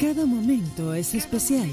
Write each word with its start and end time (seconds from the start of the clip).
Cada 0.00 0.26
momento 0.26 0.92
es 0.92 1.14
especial. 1.14 1.70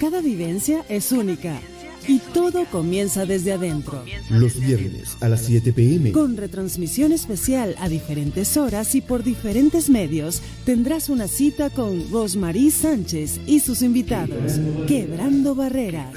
Cada 0.00 0.20
vivencia 0.20 0.84
es 0.88 1.10
única. 1.10 1.58
Y 2.08 2.18
todo 2.18 2.64
comienza 2.66 3.26
desde 3.26 3.52
adentro. 3.52 4.04
Los 4.30 4.58
viernes 4.58 5.16
a 5.20 5.28
las 5.28 5.42
7 5.42 5.72
pm. 5.72 6.12
Con 6.12 6.36
retransmisión 6.36 7.12
especial 7.12 7.74
a 7.78 7.88
diferentes 7.88 8.56
horas 8.56 8.94
y 8.94 9.00
por 9.00 9.22
diferentes 9.22 9.88
medios, 9.88 10.40
tendrás 10.64 11.08
una 11.08 11.28
cita 11.28 11.70
con 11.70 12.10
Rosmarie 12.10 12.70
Sánchez 12.70 13.40
y 13.46 13.60
sus 13.60 13.82
invitados. 13.82 14.60
Quebrando 14.86 15.54
Barreras. 15.54 16.14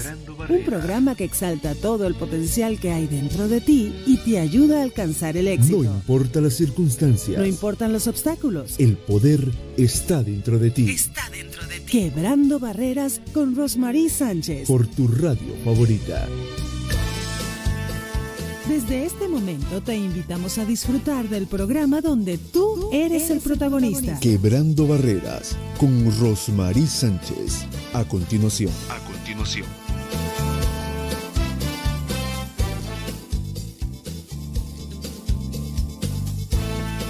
Un 0.47 0.63
programa 0.63 1.15
que 1.15 1.23
exalta 1.23 1.75
todo 1.75 2.07
el 2.07 2.15
potencial 2.15 2.79
que 2.79 2.91
hay 2.91 3.07
dentro 3.07 3.47
de 3.47 3.61
ti 3.61 3.93
y 4.05 4.17
te 4.17 4.39
ayuda 4.39 4.79
a 4.79 4.83
alcanzar 4.83 5.37
el 5.37 5.47
éxito. 5.47 5.83
No 5.83 5.95
importa 5.95 6.41
las 6.41 6.53
circunstancias. 6.53 7.37
No 7.37 7.45
importan 7.45 7.93
los 7.93 8.07
obstáculos. 8.07 8.79
El 8.79 8.97
poder 8.97 9.51
está 9.77 10.23
dentro 10.23 10.59
de 10.59 10.71
ti. 10.71 10.89
Está 10.89 11.29
dentro 11.29 11.39
de 11.39 11.43
ti. 11.43 11.48
Quebrando 11.89 12.59
Barreras 12.59 13.19
con 13.33 13.55
Rosmarie 13.55 14.11
Sánchez. 14.11 14.67
Por 14.67 14.85
tu 14.85 15.07
radio 15.07 15.55
favorita. 15.65 16.27
Desde 18.67 19.05
este 19.05 19.27
momento 19.27 19.81
te 19.81 19.95
invitamos 19.95 20.59
a 20.59 20.65
disfrutar 20.65 21.27
del 21.29 21.47
programa 21.47 22.01
donde 22.01 22.37
tú 22.37 22.91
eres 22.93 23.31
el 23.31 23.39
protagonista. 23.39 24.19
Quebrando 24.19 24.85
Barreras 24.85 25.57
con 25.79 26.15
Rosmarie 26.19 26.85
Sánchez. 26.85 27.65
A 27.93 28.03
continuación. 28.03 28.71
A 28.89 28.99
continuación. 29.11 29.65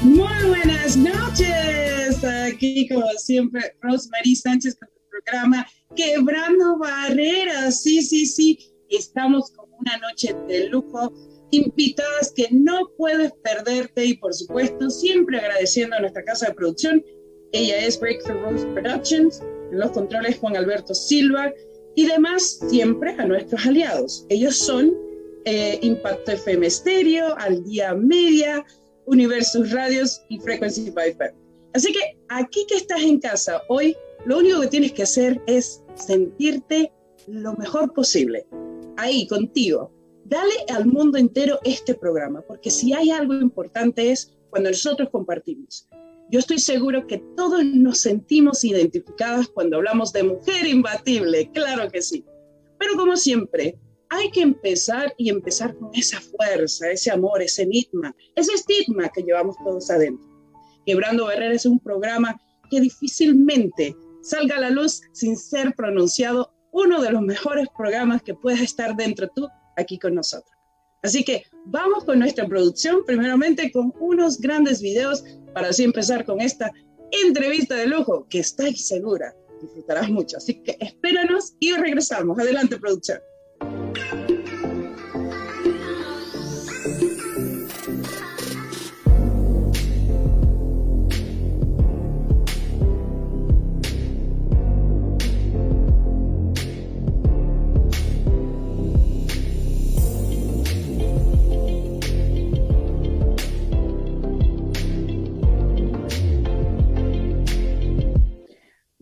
Muy 0.04 0.48
buenas 0.48 0.96
noches. 0.96 2.24
Aquí, 2.24 2.88
como 2.88 3.06
siempre, 3.18 3.76
Rosemary 3.82 4.34
Sánchez 4.34 4.78
con 4.80 4.88
el 4.88 5.24
programa 5.24 5.68
Quebrando 5.94 6.78
Barreras. 6.78 7.82
Sí, 7.84 8.02
sí, 8.02 8.26
sí. 8.26 8.58
Estamos 8.90 9.52
con 9.52 9.70
una 9.78 9.98
noche 9.98 10.34
de 10.48 10.70
lujo. 10.70 11.12
Invitadas 11.52 12.32
que 12.34 12.48
no 12.52 12.90
puedes 12.98 13.34
perderte 13.44 14.06
y, 14.06 14.18
por 14.18 14.34
supuesto, 14.34 14.90
siempre 14.90 15.38
agradeciendo 15.38 15.98
a 15.98 16.00
nuestra 16.00 16.24
casa 16.24 16.48
de 16.48 16.54
producción. 16.54 17.04
Ella 17.52 17.80
es 17.80 18.00
Breakthrough 18.00 18.42
Rose 18.42 18.66
Productions. 18.68 19.42
En 19.72 19.80
los 19.80 19.92
controles, 19.92 20.38
Juan 20.38 20.56
Alberto 20.56 20.94
Silva. 20.94 21.52
Y 21.96 22.06
demás, 22.06 22.62
siempre 22.70 23.18
a 23.20 23.26
nuestros 23.26 23.66
aliados. 23.66 24.26
Ellos 24.30 24.58
son 24.58 24.96
eh, 25.44 25.78
Impacto 25.82 26.32
FM 26.32 26.70
Stereo, 26.70 27.36
Al 27.38 27.64
Día 27.64 27.94
Media, 27.96 28.66
Universus 29.10 29.72
Radios 29.72 30.22
y 30.30 30.40
Frequency 30.40 30.88
FM. 30.88 31.34
Así 31.74 31.92
que 31.92 32.18
aquí 32.30 32.66
que 32.68 32.76
estás 32.76 33.02
en 33.02 33.20
casa 33.20 33.62
hoy, 33.68 33.96
lo 34.26 34.38
único 34.40 34.62
que 34.62 34.68
tienes 34.68 34.92
que 34.92 35.04
hacer 35.04 35.42
es 35.48 35.84
sentirte 35.96 36.92
lo 37.28 37.54
mejor 37.54 37.94
posible, 37.94 38.48
ahí 38.98 39.28
contigo. 39.28 39.92
Dale 40.26 40.54
al 40.70 40.86
mundo 40.86 41.18
entero 41.18 41.60
este 41.64 41.96
programa, 41.96 42.42
porque 42.42 42.70
si 42.70 42.94
hay 42.94 43.10
algo 43.10 43.34
importante 43.34 44.12
es 44.12 44.32
cuando 44.50 44.70
nosotros 44.70 45.10
compartimos. 45.10 45.88
Yo 46.32 46.40
estoy 46.40 46.60
seguro 46.60 47.08
que 47.08 47.18
todos 47.36 47.66
nos 47.66 48.02
sentimos 48.02 48.64
identificadas 48.64 49.48
cuando 49.48 49.78
hablamos 49.78 50.14
de 50.14 50.24
mujer 50.24 50.68
imbatible, 50.68 51.50
claro 51.52 51.90
que 51.90 52.04
sí. 52.04 52.24
Pero 52.78 52.96
como 52.96 53.18
siempre, 53.18 53.80
hay 54.10 54.32
que 54.32 54.42
empezar 54.42 55.14
y 55.18 55.30
empezar 55.30 55.76
con 55.76 55.92
esa 55.94 56.20
fuerza, 56.20 56.90
ese 56.92 57.12
amor, 57.12 57.42
ese 57.42 57.64
enigma, 57.64 58.16
ese 58.36 58.54
estigma 58.54 59.10
que 59.10 59.22
llevamos 59.22 59.56
todos 59.64 59.90
adentro. 59.90 60.28
Quebrando 60.86 61.26
Barreras 61.26 61.58
es 61.58 61.66
un 61.66 61.80
programa 61.80 62.40
que 62.70 62.82
difícilmente 62.82 63.96
salga 64.22 64.58
a 64.58 64.62
la 64.62 64.70
luz 64.70 65.02
sin 65.14 65.38
ser 65.38 65.74
pronunciado 65.76 66.52
uno 66.72 67.02
de 67.02 67.12
los 67.12 67.22
mejores 67.22 67.68
programas 67.78 68.22
que 68.22 68.34
puedes 68.34 68.62
estar 68.62 68.96
dentro 68.96 69.28
tú 69.36 69.48
aquí 69.78 69.98
con 69.98 70.16
nosotros. 70.16 70.52
Así 71.02 71.24
que 71.24 71.46
vamos 71.66 72.04
con 72.04 72.20
nuestra 72.20 72.48
producción, 72.48 73.04
primeramente 73.06 73.72
con 73.72 73.94
unos 74.00 74.40
grandes 74.40 74.82
videos 74.82 75.24
para 75.54 75.70
así 75.70 75.84
empezar 75.84 76.26
con 76.26 76.42
esta 76.42 76.72
entrevista 77.12 77.76
de 77.76 77.88
lujo 77.88 78.28
que 78.30 78.40
estoy 78.40 78.76
segura 78.76 79.34
disfrutarás 79.62 80.10
mucho. 80.10 80.38
Así 80.38 80.62
que 80.62 80.78
espéranos 80.80 81.54
y 81.60 81.74
regresamos. 81.74 82.40
Adelante, 82.40 82.78
producción. 82.78 83.20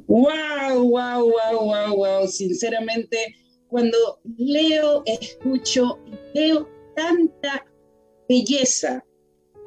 Wow, 0.09 0.83
wow, 0.83 1.25
wow, 1.25 1.65
wow, 1.65 1.93
wow. 1.93 2.25
Sinceramente, 2.27 3.35
cuando 3.69 4.19
leo, 4.37 5.03
escucho 5.05 5.99
veo 6.33 6.67
tanta 6.95 7.65
belleza 8.27 9.03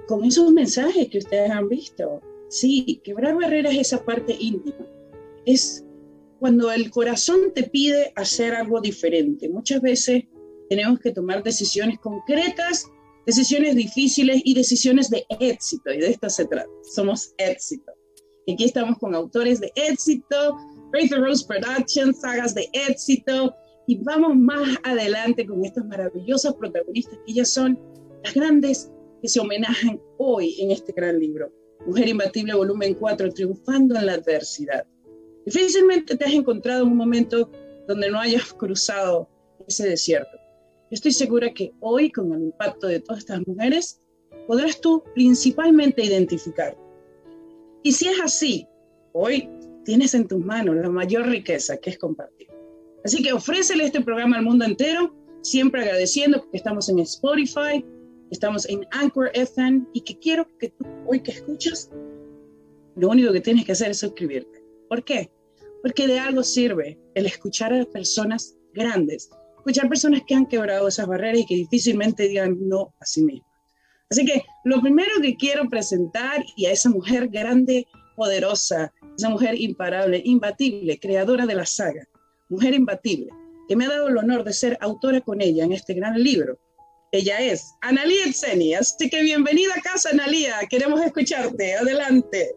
con 0.09 0.25
esos 0.25 0.51
mensajes 0.53 1.09
que 1.09 1.19
ustedes 1.19 1.51
han 1.51 1.69
visto. 1.69 2.21
Sí, 2.49 3.01
quebrar 3.05 3.37
barreras 3.37 3.75
es 3.75 3.81
esa 3.81 4.05
parte 4.05 4.37
íntima. 4.39 4.87
Es 5.47 5.85
cuando 6.39 6.73
el 6.73 6.91
corazón 6.91 7.53
te 7.55 7.65
pide 7.65 8.13
hacer 8.17 8.55
algo 8.55 8.81
diferente. 8.81 9.49
Muchas 9.49 9.81
veces 9.81 10.25
tenemos 10.69 10.99
que 11.01 11.13
tomar 11.13 11.43
decisiones 11.43 11.99
concretas, 12.01 12.87
decisiones 13.27 13.77
difíciles 13.77 14.41
y 14.45 14.55
decisiones 14.55 15.11
de 15.11 15.25
éxito. 15.39 15.93
Y 15.93 15.99
de 15.99 16.11
esto 16.11 16.29
se 16.31 16.47
trata. 16.47 16.69
Somos 16.83 17.35
éxito. 17.39 17.93
Y 18.47 18.55
aquí 18.55 18.65
estamos 18.65 18.99
con 18.99 19.15
autores 19.15 19.61
de 19.61 19.71
éxito, 19.77 20.57
Faith 20.91 21.13
Rose 21.13 21.45
Productions, 21.47 22.21
sagas 22.21 22.55
de 22.55 22.69
éxito, 22.73 23.55
y 23.91 23.97
vamos 24.05 24.37
más 24.37 24.79
adelante 24.85 25.45
con 25.45 25.65
estas 25.65 25.85
maravillosas 25.85 26.55
protagonistas 26.55 27.19
que 27.27 27.33
ellas 27.33 27.51
son 27.51 27.77
las 28.23 28.33
grandes 28.35 28.89
que 29.21 29.27
se 29.27 29.41
homenajan 29.41 30.01
hoy 30.17 30.55
en 30.61 30.71
este 30.71 30.93
gran 30.93 31.19
libro. 31.19 31.53
Mujer 31.87 32.09
Imbatible, 32.09 32.55
volumen 32.55 32.95
4, 32.95 33.33
triunfando 33.33 33.97
en 33.97 34.07
la 34.07 34.13
adversidad. 34.13 34.87
Difícilmente 35.45 36.17
te 36.17 36.25
has 36.25 36.33
encontrado 36.33 36.85
en 36.85 36.93
un 36.93 36.99
momento 36.99 37.51
donde 37.89 38.09
no 38.09 38.21
hayas 38.21 38.53
cruzado 38.53 39.29
ese 39.67 39.89
desierto. 39.89 40.39
Estoy 40.93 41.11
segura 41.11 41.53
que 41.53 41.73
hoy, 41.81 42.13
con 42.13 42.33
el 42.33 42.43
impacto 42.43 42.87
de 42.87 43.01
todas 43.01 43.23
estas 43.23 43.45
mujeres, 43.45 44.01
podrás 44.47 44.81
tú 44.81 45.03
principalmente 45.17 46.05
identificar. 46.05 46.79
Y 47.83 47.91
si 47.91 48.07
es 48.07 48.21
así, 48.21 48.69
hoy 49.15 49.49
tienes 49.85 50.15
en 50.15 50.29
tus 50.29 50.39
manos 50.39 50.77
la 50.77 50.91
mayor 50.91 51.27
riqueza 51.27 51.77
que 51.79 51.91
es 51.91 51.99
compartir. 51.99 52.40
Así 53.05 53.23
que 53.23 53.33
ofrécele 53.33 53.85
este 53.85 54.01
programa 54.01 54.37
al 54.37 54.45
mundo 54.45 54.65
entero, 54.65 55.15
siempre 55.43 55.83
agradeciendo 55.83 56.49
que 56.51 56.57
estamos 56.57 56.89
en 56.89 56.99
Spotify, 57.01 57.85
estamos 58.31 58.69
en 58.69 58.87
Anchor 58.91 59.31
FM 59.35 59.87
y 59.95 60.03
que 60.03 60.19
quiero 60.19 60.47
que 60.59 60.69
tú 60.69 60.85
hoy 61.07 61.21
que 61.21 61.33
escuchas, 61.33 61.91
lo 62.97 63.09
único 63.09 63.33
que 63.33 63.41
tienes 63.41 63.65
que 63.65 63.73
hacer 63.73 63.91
es 63.91 63.99
suscribirte. 63.99 64.63
¿Por 64.89 65.05
qué? 65.05 65.31
Porque 65.83 66.07
de 66.07 66.19
algo 66.19 66.43
sirve 66.43 66.99
el 67.15 67.27
escuchar 67.27 67.73
a 67.73 67.85
personas 67.87 68.57
grandes, 68.75 69.31
escuchar 69.57 69.89
personas 69.89 70.23
que 70.27 70.35
han 70.35 70.47
quebrado 70.47 70.89
esas 70.89 71.07
barreras 71.07 71.41
y 71.41 71.47
que 71.47 71.55
difícilmente 71.55 72.29
digan 72.29 72.59
no 72.61 72.95
a 73.01 73.07
sí 73.07 73.23
mismas. 73.23 73.49
Así 74.11 74.27
que 74.27 74.43
lo 74.65 74.81
primero 74.81 75.13
que 75.23 75.37
quiero 75.37 75.69
presentar 75.69 76.45
y 76.57 76.67
a 76.67 76.73
esa 76.73 76.91
mujer 76.91 77.29
grande, 77.29 77.87
poderosa, 78.17 78.93
esa 79.17 79.31
mujer 79.31 79.59
imparable, 79.59 80.21
imbatible, 80.25 80.99
creadora 80.99 81.47
de 81.47 81.55
la 81.55 81.65
saga, 81.65 82.07
mujer 82.51 82.75
imbatible, 82.75 83.31
que 83.69 83.77
me 83.77 83.87
ha 83.87 83.89
dado 83.89 84.09
el 84.09 84.19
honor 84.19 84.45
de 84.45 84.53
ser 84.53 84.77
autora 84.81 85.21
con 85.21 85.41
ella 85.41 85.65
en 85.65 85.73
este 85.73 85.95
gran 85.95 86.23
libro. 86.23 86.59
Ella 87.13 87.41
es 87.41 87.75
Analía 87.81 88.27
Etzeni, 88.27 88.75
así 88.75 89.09
que 89.09 89.23
bienvenida 89.23 89.73
a 89.77 89.81
casa, 89.81 90.11
Analía, 90.11 90.57
queremos 90.69 91.01
escucharte, 91.01 91.75
adelante. 91.75 92.53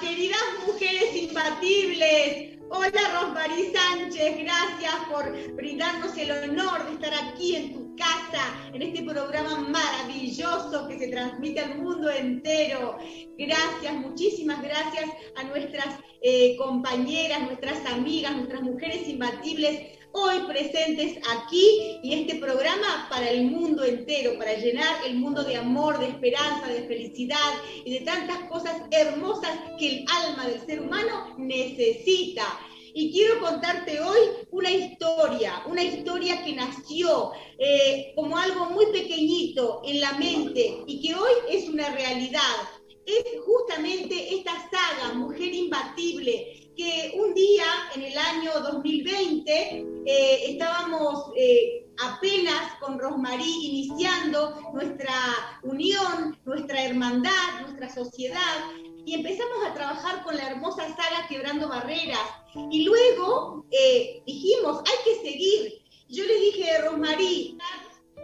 Queridas 0.00 0.40
mujeres 0.66 1.16
imbatibles, 1.16 2.58
hola 2.76 3.20
Rosmarie 3.20 3.72
Sánchez, 3.72 4.36
gracias 4.38 4.94
por 5.08 5.54
brindarnos 5.54 6.16
el 6.18 6.30
honor 6.32 6.84
de 6.86 6.94
estar 6.94 7.12
aquí 7.24 7.54
en 7.54 7.72
tu 7.72 7.94
casa, 7.94 8.52
en 8.72 8.82
este 8.82 9.04
programa 9.04 9.60
maravilloso 9.60 10.88
que 10.88 10.98
se 10.98 11.08
transmite 11.08 11.60
al 11.60 11.78
mundo 11.78 12.10
entero. 12.10 12.98
Gracias, 13.38 13.94
muchísimas 13.94 14.60
gracias 14.60 15.08
a 15.36 15.44
nuestras 15.44 16.00
eh, 16.20 16.56
compañeras, 16.56 17.42
nuestras 17.42 17.86
amigas, 17.86 18.34
nuestras 18.34 18.62
mujeres 18.62 19.08
imbatibles 19.08 19.94
hoy 20.16 20.46
presentes 20.46 21.18
aquí 21.36 21.98
y 22.04 22.14
este 22.14 22.36
programa 22.36 23.08
para 23.10 23.28
el 23.30 23.46
mundo 23.46 23.84
entero, 23.84 24.38
para 24.38 24.54
llenar 24.54 24.94
el 25.06 25.16
mundo 25.16 25.42
de 25.42 25.56
amor, 25.56 25.98
de 25.98 26.06
esperanza, 26.06 26.68
de 26.68 26.86
felicidad 26.86 27.52
y 27.84 27.98
de 27.98 28.04
tantas 28.04 28.38
cosas 28.48 28.80
hermosas 28.92 29.50
que 29.76 29.88
el 29.88 30.04
alma 30.24 30.46
del 30.46 30.64
ser 30.64 30.82
humano 30.82 31.34
necesita. 31.36 32.44
Y 32.96 33.10
quiero 33.10 33.40
contarte 33.40 34.00
hoy 34.00 34.18
una 34.52 34.70
historia, 34.70 35.64
una 35.66 35.82
historia 35.82 36.44
que 36.44 36.54
nació 36.54 37.32
eh, 37.58 38.12
como 38.14 38.38
algo 38.38 38.66
muy 38.66 38.86
pequeñito 38.86 39.82
en 39.84 40.00
la 40.00 40.12
mente 40.12 40.84
y 40.86 41.00
que 41.00 41.16
hoy 41.16 41.32
es 41.50 41.68
una 41.68 41.90
realidad. 41.90 42.54
Es 43.04 43.24
justamente 43.44 44.36
esta 44.36 44.52
saga, 44.70 45.12
Mujer 45.14 45.52
Imbatible, 45.52 46.70
que 46.76 47.12
un 47.16 47.34
día 47.34 47.64
en 47.96 48.02
el 48.02 48.16
año 48.16 48.52
2020 48.60 49.86
eh, 50.06 50.50
estábamos 50.50 51.32
eh, 51.36 51.86
apenas 51.98 52.76
con 52.80 53.00
Rosmarí 53.00 53.66
iniciando 53.66 54.70
nuestra 54.72 55.14
unión, 55.64 56.38
nuestra 56.44 56.84
hermandad, 56.84 57.60
nuestra 57.62 57.92
sociedad 57.92 58.70
y 59.04 59.14
empezamos 59.14 59.64
a 59.66 59.74
trabajar 59.74 60.22
con 60.24 60.36
la 60.36 60.48
hermosa 60.48 60.86
saga 60.88 61.26
Quebrando 61.28 61.68
Barreras. 61.68 62.18
Y 62.70 62.84
luego 62.84 63.66
eh, 63.70 64.22
dijimos, 64.26 64.82
hay 64.86 65.04
que 65.04 65.28
seguir. 65.28 65.82
Yo 66.08 66.24
le 66.24 66.38
dije 66.38 66.70
a 66.70 66.82
Rosmarí, 66.82 67.58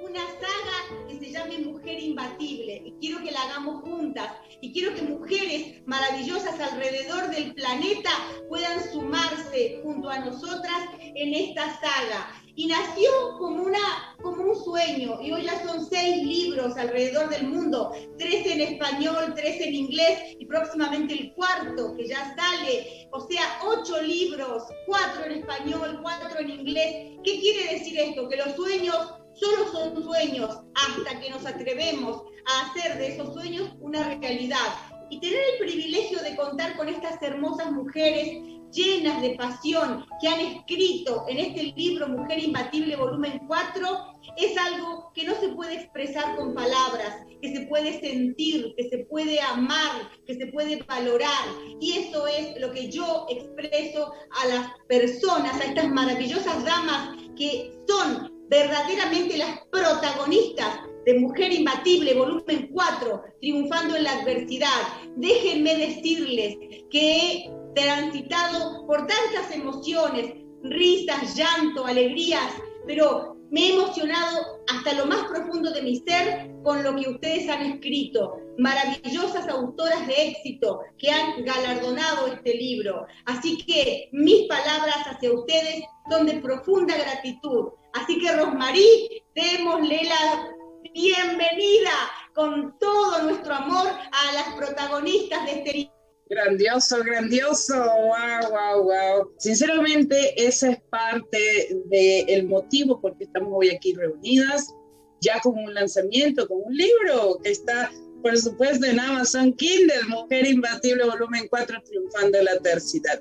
una 0.03 0.21
saga 0.21 1.06
que 1.09 1.19
se 1.19 1.31
llame 1.31 1.59
Mujer 1.59 1.99
Imbatible 2.00 2.82
y 2.85 2.94
quiero 3.00 3.23
que 3.23 3.31
la 3.31 3.43
hagamos 3.43 3.82
juntas 3.82 4.32
y 4.61 4.73
quiero 4.73 4.94
que 4.94 5.03
mujeres 5.03 5.82
maravillosas 5.87 6.59
alrededor 6.59 7.29
del 7.31 7.55
planeta 7.55 8.11
puedan 8.49 8.91
sumarse 8.91 9.81
junto 9.82 10.09
a 10.09 10.21
nosotras 10.21 10.88
en 11.00 11.35
esta 11.35 11.79
saga. 11.81 12.40
Y 12.56 12.67
nació 12.67 13.11
como, 13.38 13.62
una, 13.62 14.17
como 14.23 14.43
un 14.43 14.64
sueño, 14.64 15.20
y 15.23 15.32
hoy 15.32 15.44
ya 15.44 15.62
son 15.64 15.87
seis 15.88 16.23
libros 16.23 16.76
alrededor 16.76 17.29
del 17.31 17.49
mundo, 17.49 17.93
tres 18.19 18.47
en 18.47 18.61
español, 18.61 19.35
tres 19.35 19.61
en 19.61 19.75
inglés, 19.75 20.37
y 20.38 20.47
próximamente 20.47 21.14
el 21.14 21.32
cuarto 21.35 21.94
que 21.97 22.08
ya 22.08 22.35
sale, 22.37 23.08
o 23.12 23.20
sea, 23.29 23.61
ocho 23.64 24.00
libros, 24.02 24.64
cuatro 24.87 25.25
en 25.25 25.32
español, 25.32 26.00
cuatro 26.02 26.41
en 26.41 26.50
inglés. 26.50 27.19
¿Qué 27.25 27.41
quiere 27.41 27.79
decir 27.79 27.99
esto? 27.99 28.29
Que 28.29 28.37
los 28.37 28.55
sueños 28.56 28.96
solo 29.35 29.73
son 29.73 30.03
sueños 30.03 30.58
hasta 30.75 31.20
que 31.20 31.31
nos 31.31 31.46
atrevemos 31.46 32.23
a 32.46 32.67
hacer 32.67 32.99
de 32.99 33.14
esos 33.14 33.32
sueños 33.32 33.70
una 33.81 34.17
realidad. 34.19 34.75
Y 35.11 35.19
tener 35.19 35.41
el 35.53 35.67
privilegio 35.67 36.20
de 36.23 36.37
contar 36.37 36.76
con 36.76 36.88
estas 36.88 37.20
hermosas 37.23 37.73
mujeres 37.73 38.60
llenas 38.72 39.22
de 39.22 39.37
pasión 39.37 40.06
que 40.20 40.28
han 40.28 40.40
escrito 40.40 41.25
en 41.28 41.38
este 41.38 41.72
libro 41.76 42.08
Mujer 42.08 42.43
Imbatible 42.43 42.96
volumen 42.96 43.40
4 43.46 44.11
es 44.37 44.56
algo 44.56 45.11
que 45.14 45.25
no 45.25 45.34
se 45.40 45.49
puede 45.50 45.75
expresar 45.75 46.37
con 46.37 46.55
palabras, 46.55 47.25
que 47.40 47.52
se 47.55 47.67
puede 47.67 48.00
sentir, 48.00 48.75
que 48.76 48.88
se 48.88 48.99
puede 48.99 49.40
amar, 49.40 50.11
que 50.26 50.34
se 50.34 50.46
puede 50.46 50.82
valorar. 50.84 51.44
Y 51.81 51.99
eso 51.99 52.26
es 52.26 52.61
lo 52.61 52.70
que 52.72 52.90
yo 52.90 53.26
expreso 53.28 54.12
a 54.43 54.46
las 54.49 54.70
personas, 54.88 55.61
a 55.61 55.64
estas 55.64 55.88
maravillosas 55.88 56.64
damas 56.64 57.17
que 57.37 57.72
son 57.88 58.31
verdaderamente 58.49 59.38
las 59.38 59.61
protagonistas 59.70 60.81
de 61.06 61.19
Mujer 61.19 61.52
Imbatible, 61.52 62.14
volumen 62.14 62.69
4, 62.72 63.22
triunfando 63.40 63.96
en 63.96 64.05
la 64.05 64.20
adversidad. 64.20 64.69
Déjenme 65.17 65.76
decirles 65.76 66.56
que 66.90 67.50
transitado 67.75 68.87
por 68.87 69.06
tantas 69.06 69.50
emociones, 69.52 70.34
risas, 70.62 71.37
llanto, 71.37 71.87
alegrías, 71.87 72.52
pero 72.87 73.37
me 73.50 73.67
he 73.67 73.75
emocionado 73.75 74.61
hasta 74.69 74.93
lo 74.94 75.06
más 75.06 75.26
profundo 75.26 75.72
de 75.72 75.82
mi 75.82 75.96
ser 75.96 76.50
con 76.62 76.84
lo 76.84 76.94
que 76.94 77.11
ustedes 77.11 77.49
han 77.49 77.62
escrito. 77.62 78.38
Maravillosas 78.58 79.49
autoras 79.49 80.06
de 80.06 80.28
éxito 80.28 80.81
que 80.99 81.11
han 81.11 81.44
galardonado 81.44 82.28
este 82.28 82.55
libro. 82.55 83.06
Así 83.25 83.56
que 83.58 84.08
mis 84.12 84.46
palabras 84.46 84.99
hacia 85.06 85.32
ustedes 85.32 85.82
son 86.08 86.26
de 86.26 86.34
profunda 86.40 86.96
gratitud. 86.96 87.70
Así 87.94 88.20
que 88.20 88.32
Rosmarí, 88.37 89.25
démosle 89.34 90.02
la 90.05 90.52
bienvenida 90.93 91.90
con 92.34 92.78
todo 92.78 93.22
nuestro 93.22 93.55
amor 93.55 93.88
a 93.88 94.32
las 94.32 94.55
protagonistas 94.55 95.44
de 95.46 95.52
este 95.52 95.72
libro. 95.72 96.00
Grandioso, 96.31 97.03
grandioso, 97.03 97.75
wow, 97.75 98.50
wow, 98.50 98.85
wow. 98.85 99.32
Sinceramente, 99.38 100.32
esa 100.41 100.71
es 100.71 100.81
parte 100.88 101.82
del 101.87 102.47
motivo 102.47 103.00
por 103.00 103.19
qué 103.19 103.25
estamos 103.25 103.50
hoy 103.53 103.71
aquí 103.71 103.94
reunidas, 103.94 104.73
ya 105.21 105.41
con 105.41 105.59
un 105.59 105.75
lanzamiento, 105.75 106.47
con 106.47 106.59
un 106.65 106.77
libro 106.77 107.41
que 107.43 107.50
está, 107.50 107.91
por 108.23 108.38
supuesto, 108.38 108.87
en 108.87 109.00
Amazon 109.00 109.53
Kindle, 109.55 110.05
Mujer 110.09 110.47
Imbatible, 110.47 111.05
volumen 111.05 111.49
4, 111.50 111.82
triunfando 111.85 112.41
la 112.41 112.53
adversidad. 112.53 113.21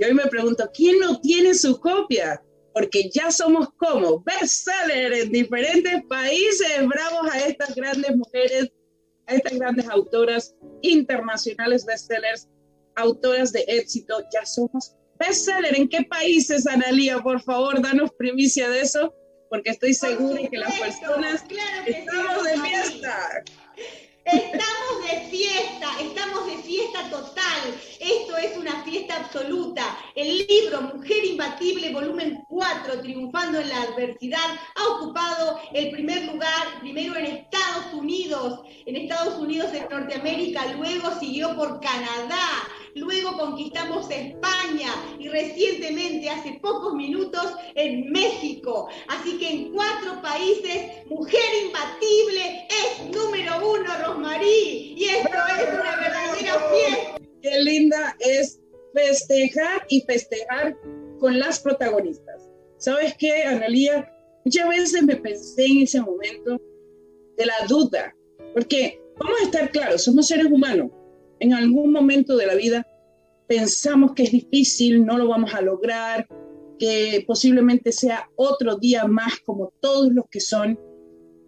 Y 0.00 0.04
hoy 0.04 0.12
me 0.12 0.26
pregunto, 0.26 0.68
¿quién 0.74 0.98
no 0.98 1.20
tiene 1.20 1.54
su 1.54 1.78
copia? 1.78 2.42
porque 2.74 3.10
ya 3.10 3.30
somos 3.30 3.68
como 3.76 4.22
bestseller 4.22 5.12
en 5.12 5.30
diferentes 5.30 6.02
países. 6.08 6.86
Bravos 6.86 7.30
a 7.30 7.38
estas 7.46 7.74
grandes 7.74 8.16
mujeres, 8.16 8.70
a 9.26 9.34
estas 9.34 9.58
grandes 9.58 9.88
autoras 9.88 10.54
internacionales 10.82 11.84
bestsellers, 11.84 12.48
autoras 12.96 13.52
de 13.52 13.64
éxito. 13.68 14.22
Ya 14.32 14.44
somos 14.44 14.94
bestseller. 15.18 15.76
¿En 15.76 15.88
qué 15.88 16.02
países, 16.02 16.66
Analía? 16.66 17.18
Por 17.18 17.40
favor, 17.42 17.80
danos 17.80 18.10
primicia 18.12 18.68
de 18.68 18.80
eso, 18.80 19.14
porque 19.48 19.70
estoy 19.70 19.94
segura 19.94 20.40
que 20.48 20.58
las 20.58 20.78
personas 20.78 21.44
estamos 21.86 22.44
de 22.44 22.60
fiesta. 22.60 23.44
Estamos 24.24 25.02
de 25.10 25.20
fiesta, 25.30 26.00
estamos 26.00 26.46
de 26.46 26.56
fiesta 26.62 27.10
total. 27.10 27.74
Esto 27.98 28.36
es 28.36 28.56
una 28.56 28.84
fiesta 28.84 29.16
absoluta. 29.16 29.98
El 30.14 30.46
libro 30.46 30.82
Mujer 30.82 31.24
Imbatible, 31.24 31.92
volumen 31.92 32.44
4, 32.48 33.00
Triunfando 33.00 33.58
en 33.58 33.68
la 33.68 33.82
Adversidad, 33.82 34.58
ha 34.76 34.88
ocupado 34.94 35.58
el 35.72 35.90
primer 35.90 36.24
lugar, 36.26 36.80
primero 36.80 37.16
en 37.16 37.26
Estados 37.26 37.92
Unidos, 37.94 38.60
en 38.86 38.96
Estados 38.96 39.38
Unidos 39.40 39.72
de 39.72 39.88
Norteamérica, 39.88 40.66
luego 40.74 41.18
siguió 41.18 41.56
por 41.56 41.80
Canadá, 41.80 42.68
luego 42.94 43.36
conquistamos 43.38 44.10
España 44.10 44.92
y 45.18 45.28
recientemente, 45.28 46.28
hace 46.28 46.58
pocos 46.60 46.94
minutos, 46.94 47.54
en 47.74 48.10
México. 48.10 48.88
Así 49.08 49.38
que 49.38 49.50
en 49.50 49.72
cuatro 49.72 50.20
países, 50.22 51.06
Mujer 51.06 51.40
Imbatible 51.64 52.68
es 52.68 53.10
número 53.14 53.70
uno, 53.70 53.90
Rosmarí. 54.06 54.94
Y 54.96 55.04
esto 55.04 55.38
es 55.58 55.68
una 55.74 55.96
verdadera 55.96 56.70
fiesta. 56.70 57.20
Qué 57.40 57.60
linda 57.60 58.16
es 58.20 58.60
festejar 58.94 59.86
y 59.88 60.02
festejar 60.02 60.76
con 61.18 61.38
las 61.38 61.60
protagonistas. 61.60 62.48
¿Sabes 62.78 63.14
qué, 63.18 63.44
Analía? 63.44 64.08
Muchas 64.44 64.68
veces 64.68 65.02
me 65.02 65.16
pensé 65.16 65.66
en 65.66 65.82
ese 65.82 66.00
momento 66.00 66.60
de 67.36 67.46
la 67.46 67.66
duda, 67.68 68.14
porque 68.54 69.00
vamos 69.18 69.40
a 69.40 69.44
estar 69.44 69.70
claros, 69.70 70.02
somos 70.02 70.26
seres 70.26 70.46
humanos 70.46 70.90
en 71.42 71.52
algún 71.54 71.90
momento 71.90 72.36
de 72.36 72.46
la 72.46 72.54
vida 72.54 72.86
pensamos 73.48 74.14
que 74.14 74.22
es 74.22 74.30
difícil, 74.30 75.04
no 75.04 75.18
lo 75.18 75.26
vamos 75.26 75.52
a 75.52 75.60
lograr, 75.60 76.28
que 76.78 77.24
posiblemente 77.26 77.90
sea 77.90 78.30
otro 78.36 78.76
día 78.76 79.06
más 79.06 79.40
como 79.44 79.72
todos 79.80 80.12
los 80.12 80.24
que 80.30 80.40
son. 80.40 80.78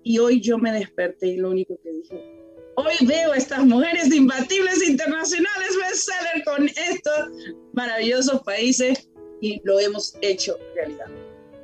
Y 0.03 0.19
hoy 0.19 0.41
yo 0.41 0.59
me 0.59 0.73
desperté 0.73 1.29
y 1.29 1.37
lo 1.37 1.51
único 1.51 1.79
que 1.81 1.93
dije, 1.93 2.25
hoy 2.75 3.07
veo 3.07 3.33
a 3.33 3.37
estas 3.37 3.65
mujeres 3.65 4.13
imbatibles 4.13 4.87
internacionales 4.87 5.71
bestseller 5.81 6.45
con 6.45 6.69
estos 6.69 7.31
maravillosos 7.73 8.43
países 8.43 9.09
y 9.41 9.61
lo 9.63 9.79
hemos 9.79 10.17
hecho 10.23 10.59
realidad. 10.75 11.07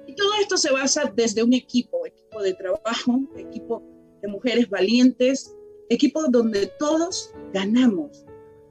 Y 0.07 0.15
todo 0.15 0.31
esto 0.41 0.57
se 0.57 0.71
basa 0.71 1.13
desde 1.17 1.43
un 1.43 1.53
equipo, 1.53 2.07
equipo 2.07 2.43
de 2.43 2.55
trabajo, 2.55 3.21
equipo 3.37 3.83
de 4.23 4.29
mujeres 4.29 4.71
valientes, 4.71 5.53
equipo 5.91 6.23
donde 6.29 6.73
todos 6.79 7.35
ganamos, 7.53 8.25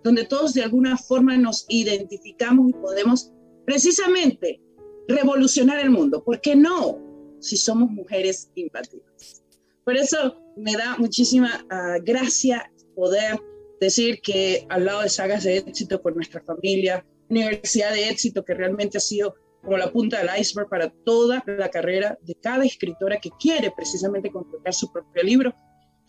donde 0.03 0.25
todos 0.25 0.53
de 0.53 0.63
alguna 0.63 0.97
forma 0.97 1.37
nos 1.37 1.65
identificamos 1.69 2.69
y 2.69 2.73
podemos 2.73 3.31
precisamente 3.65 4.61
revolucionar 5.07 5.79
el 5.79 5.91
mundo. 5.91 6.23
¿Por 6.23 6.41
qué 6.41 6.55
no? 6.55 6.97
Si 7.39 7.57
somos 7.57 7.91
mujeres 7.91 8.49
imbatibles. 8.55 9.43
Por 9.83 9.95
eso 9.95 10.41
me 10.57 10.73
da 10.73 10.97
muchísima 10.97 11.65
uh, 11.65 12.03
gracia 12.03 12.71
poder 12.95 13.39
decir 13.79 14.21
que 14.21 14.65
al 14.69 14.85
lado 14.85 15.01
de 15.01 15.09
sagas 15.09 15.43
de 15.43 15.57
éxito 15.57 16.01
por 16.01 16.15
nuestra 16.15 16.41
familia, 16.41 17.05
Universidad 17.29 17.93
de 17.93 18.09
Éxito, 18.09 18.43
que 18.43 18.53
realmente 18.53 18.97
ha 18.97 19.01
sido 19.01 19.35
como 19.63 19.77
la 19.77 19.91
punta 19.91 20.17
del 20.17 20.29
iceberg 20.39 20.69
para 20.69 20.89
toda 20.89 21.43
la 21.45 21.69
carrera 21.69 22.17
de 22.21 22.35
cada 22.35 22.65
escritora 22.65 23.19
que 23.19 23.29
quiere 23.39 23.71
precisamente 23.75 24.31
completar 24.31 24.73
su 24.73 24.91
propio 24.91 25.23
libro, 25.23 25.53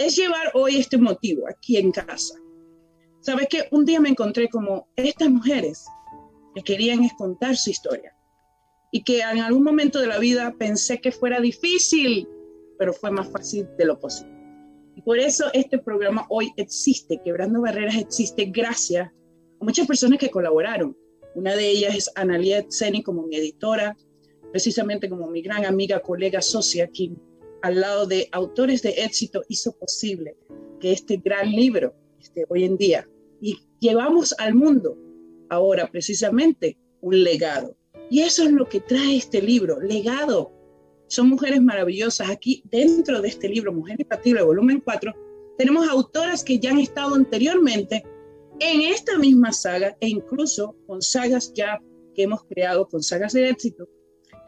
es 0.01 0.17
llevar 0.17 0.51
hoy 0.55 0.77
este 0.77 0.97
motivo 0.97 1.47
aquí 1.47 1.77
en 1.77 1.93
casa. 1.93 2.35
¿Sabes 3.21 3.49
qué? 3.51 3.69
Un 3.71 3.85
día 3.85 4.01
me 4.01 4.09
encontré 4.09 4.49
como 4.49 4.89
estas 4.97 5.29
mujeres 5.29 5.85
que 6.55 6.63
querían 6.63 7.07
contar 7.19 7.55
su 7.55 7.69
historia 7.69 8.17
y 8.91 9.05
que 9.05 9.21
en 9.21 9.41
algún 9.41 9.63
momento 9.63 10.01
de 10.01 10.07
la 10.07 10.19
vida 10.19 10.55
pensé 10.59 11.03
que 11.03 11.13
fuera 11.13 11.39
difícil, 11.39 12.27
pero 12.79 12.95
fue 12.95 13.11
más 13.11 13.31
fácil 13.31 13.69
de 13.77 13.85
lo 13.85 14.01
posible. 14.01 14.33
Y 14.97 15.03
por 15.03 15.19
eso 15.19 15.51
este 15.53 15.79
programa 15.79 16.25
hoy 16.31 16.51
existe, 16.57 17.21
Quebrando 17.23 17.61
Barreras 17.61 17.97
existe 17.97 18.47
gracias 18.47 19.07
a 19.07 19.65
muchas 19.65 19.87
personas 19.87 20.19
que 20.19 20.31
colaboraron. 20.31 20.97
Una 21.35 21.55
de 21.55 21.69
ellas 21.69 21.95
es 21.95 22.11
Analia 22.15 22.65
Zeni 22.73 23.03
como 23.03 23.27
mi 23.27 23.37
editora, 23.37 23.95
precisamente 24.51 25.11
como 25.11 25.27
mi 25.27 25.43
gran 25.43 25.67
amiga, 25.67 26.01
colega, 26.01 26.41
socia, 26.41 26.89
quien 26.89 27.21
al 27.63 27.81
lado 27.81 28.07
de 28.07 28.29
autores 28.33 28.83
de 28.83 28.91
éxito 28.91 29.43
hizo 29.49 29.73
posible 29.73 30.37
que 30.81 30.93
este 30.93 31.17
gran 31.17 31.51
libro 31.51 31.95
esté 32.19 32.45
hoy 32.49 32.65
en 32.65 32.77
día. 32.77 33.09
Y 33.41 33.59
llevamos 33.81 34.35
al 34.39 34.55
mundo 34.55 34.97
ahora 35.49 35.91
precisamente 35.91 36.79
un 37.01 37.23
legado. 37.23 37.77
Y 38.11 38.21
eso 38.21 38.45
es 38.45 38.53
lo 38.53 38.69
que 38.69 38.81
trae 38.81 39.17
este 39.17 39.41
libro, 39.41 39.81
legado. 39.81 40.53
Son 41.09 41.29
mujeres 41.29 41.61
maravillosas. 41.61 42.31
Aquí 42.31 42.63
dentro 42.71 43.21
de 43.21 43.29
este 43.29 43.49
libro, 43.49 43.73
Mujer 43.73 44.01
Impatible, 44.01 44.43
volumen 44.43 44.81
4, 44.85 45.13
tenemos 45.59 45.89
autoras 45.89 46.43
que 46.43 46.59
ya 46.59 46.71
han 46.71 46.79
estado 46.79 47.15
anteriormente 47.15 48.05
en 48.61 48.83
esta 48.83 49.19
misma 49.19 49.53
saga 49.53 49.97
e 50.01 50.09
incluso 50.09 50.77
con 50.87 51.03
sagas 51.03 51.53
ya 51.55 51.81
que 52.15 52.23
hemos 52.23 52.45
creado, 52.45 52.89
con 52.89 53.03
sagas 53.03 53.33
de 53.33 53.49
éxito. 53.49 53.89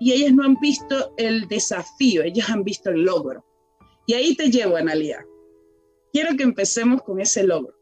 Y 0.02 0.12
ellas 0.14 0.32
no 0.32 0.42
han 0.42 0.56
visto 0.56 1.14
el 1.16 1.46
desafío, 1.46 2.24
ellas 2.24 2.50
han 2.50 2.64
visto 2.64 2.90
el 2.90 3.04
logro. 3.04 3.44
Y 4.04 4.14
ahí 4.14 4.34
te 4.34 4.50
llevo, 4.50 4.74
Analia. 4.74 5.24
Quiero 6.12 6.36
que 6.36 6.42
empecemos 6.42 7.02
con 7.02 7.20
ese 7.20 7.44
logro. 7.44 7.72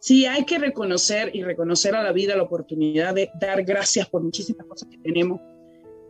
Sí, 0.00 0.26
hay 0.26 0.44
que 0.44 0.58
reconocer 0.58 1.34
y 1.34 1.42
reconocer 1.42 1.94
a 1.94 2.02
la 2.02 2.12
vida 2.12 2.36
la 2.36 2.42
oportunidad 2.42 3.14
de 3.14 3.30
dar 3.40 3.64
gracias 3.64 4.06
por 4.10 4.22
muchísimas 4.22 4.66
cosas 4.66 4.90
que 4.90 4.98
tenemos. 4.98 5.40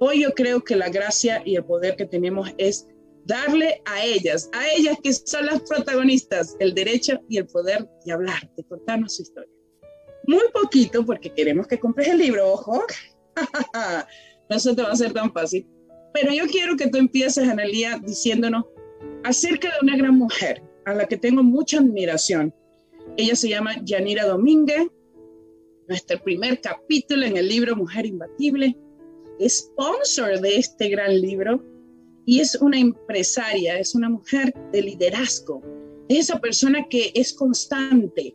Hoy 0.01 0.23
yo 0.23 0.35
creo 0.35 0.65
que 0.65 0.75
la 0.75 0.89
gracia 0.89 1.43
y 1.45 1.55
el 1.55 1.65
poder 1.65 1.95
que 1.95 2.07
tenemos 2.07 2.51
es 2.59 2.89
darle 3.25 3.83
a 3.85 4.05
ellas, 4.05 4.51
a 4.53 4.69
ellas 4.77 4.97
que 5.01 5.13
son 5.13 5.47
las 5.47 5.61
protagonistas, 5.63 6.57
el 6.59 6.75
derecho 6.75 7.21
y 7.29 7.37
el 7.37 7.47
poder 7.47 7.89
de 8.05 8.13
hablar, 8.13 8.51
de 8.57 8.65
contarnos 8.65 9.15
su 9.15 9.23
historia. 9.23 9.55
Muy 10.27 10.51
poquito, 10.53 11.07
porque 11.07 11.33
queremos 11.33 11.69
que 11.69 11.79
compres 11.79 12.09
el 12.09 12.19
libro, 12.19 12.53
ojo. 12.53 12.83
no 14.51 14.59
se 14.59 14.75
te 14.75 14.83
va 14.83 14.89
a 14.89 14.93
hacer 14.93 15.13
tan 15.13 15.33
fácil. 15.33 15.67
Pero 16.13 16.33
yo 16.33 16.47
quiero 16.47 16.77
que 16.77 16.89
tú 16.89 16.99
empieces, 16.99 17.49
Analia, 17.49 17.99
diciéndonos 18.05 18.65
acerca 19.25 19.69
de 19.69 19.75
una 19.83 19.97
gran 19.97 20.19
mujer 20.19 20.63
a 20.87 20.95
la 20.95 21.07
que 21.07 21.17
tengo 21.17 21.43
mucha 21.43 21.79
admiración 21.79 22.53
ella 23.17 23.37
se 23.37 23.49
llama 23.49 23.77
Yanira 23.85 24.27
Domínguez, 24.27 24.89
nuestro 25.89 26.23
primer 26.23 26.61
capítulo 26.61 27.27
en 27.27 27.37
el 27.37 27.49
libro 27.49 27.77
Mujer 27.77 28.07
Imbatible, 28.07 28.77
sponsor 29.47 30.41
de 30.41 30.57
este 30.57 30.89
gran 30.89 31.21
libro 31.21 31.63
y 32.27 32.41
es 32.41 32.55
una 32.57 32.79
empresaria, 32.79 33.79
es 33.79 33.95
una 33.95 34.09
mujer 34.09 34.55
de 34.73 34.83
liderazgo, 34.83 35.63
es 36.09 36.21
esa 36.21 36.41
persona 36.41 36.87
que 36.89 37.11
es 37.15 37.33
constante 37.33 38.35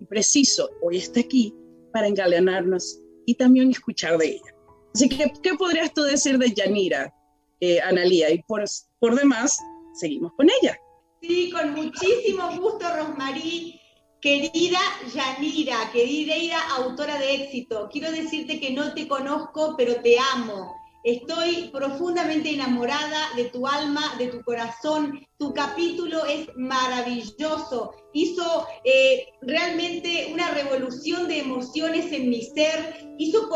y 0.00 0.04
preciso. 0.06 0.70
Hoy 0.82 0.96
está 0.98 1.20
aquí 1.20 1.54
para 1.92 2.08
engalanarnos 2.08 3.00
y 3.26 3.34
también 3.34 3.70
escuchar 3.70 4.16
de 4.18 4.28
ella. 4.28 4.53
Así 4.94 5.08
que, 5.08 5.32
¿qué 5.42 5.54
podrías 5.54 5.92
tú 5.92 6.02
decir 6.02 6.38
de 6.38 6.52
Yanira, 6.52 7.12
eh, 7.60 7.80
Analía? 7.80 8.30
Y 8.30 8.42
por, 8.44 8.64
por 9.00 9.16
demás, 9.16 9.58
seguimos 9.92 10.32
con 10.36 10.48
ella. 10.48 10.78
Sí, 11.20 11.50
con 11.50 11.74
muchísimo 11.74 12.48
gusto, 12.58 12.86
Rosmarí. 12.96 13.80
Querida 14.20 14.78
Yanira, 15.12 15.90
querida 15.92 16.34
autora 16.76 17.18
de 17.18 17.34
éxito, 17.34 17.90
quiero 17.92 18.10
decirte 18.10 18.58
que 18.58 18.70
no 18.70 18.94
te 18.94 19.06
conozco, 19.06 19.74
pero 19.76 20.00
te 20.00 20.16
amo. 20.32 20.74
Estoy 21.04 21.68
profundamente 21.70 22.48
enamorada 22.48 23.28
de 23.36 23.44
tu 23.50 23.66
alma, 23.66 24.14
de 24.16 24.28
tu 24.28 24.42
corazón. 24.42 25.20
Tu 25.38 25.52
capítulo 25.52 26.24
es 26.24 26.48
maravilloso. 26.56 27.92
Hizo 28.14 28.66
eh, 28.84 29.26
realmente 29.42 30.30
una 30.32 30.50
revolución 30.52 31.28
de 31.28 31.40
emociones 31.40 32.10
en 32.10 32.30
mi 32.30 32.40
ser. 32.40 33.06
Hizo, 33.18 33.50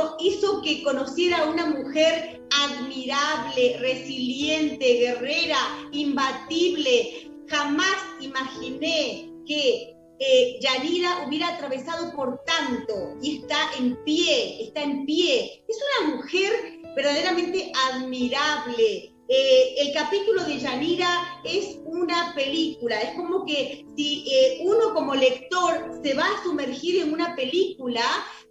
que 0.63 0.83
conociera 0.83 1.39
a 1.39 1.49
una 1.49 1.65
mujer 1.65 2.43
admirable, 2.65 3.79
resiliente, 3.81 4.99
guerrera, 4.99 5.57
imbatible. 5.93 7.33
Jamás 7.47 7.97
imaginé 8.21 9.33
que 9.47 9.97
eh, 10.21 10.59
Yanira 10.61 11.25
hubiera 11.27 11.49
atravesado 11.49 12.13
por 12.15 12.43
tanto 12.45 13.17
y 13.23 13.39
está 13.39 13.57
en 13.79 13.97
pie, 14.05 14.65
está 14.65 14.83
en 14.83 15.07
pie. 15.07 15.65
Es 15.67 15.79
una 16.03 16.17
mujer 16.17 16.78
verdaderamente 16.95 17.73
admirable. 17.91 19.15
Eh, 19.31 19.75
el 19.77 19.93
capítulo 19.93 20.43
de 20.45 20.59
Yanira 20.59 21.41
es 21.45 21.79
una 21.85 22.33
película, 22.35 22.99
es 22.99 23.15
como 23.15 23.45
que 23.45 23.85
si 23.95 24.25
eh, 24.33 24.61
uno 24.63 24.95
como 24.95 25.15
lector 25.15 26.01
se 26.03 26.15
va 26.15 26.25
a 26.25 26.43
sumergir 26.43 27.03
en 27.03 27.13
una 27.13 27.37
película 27.37 28.01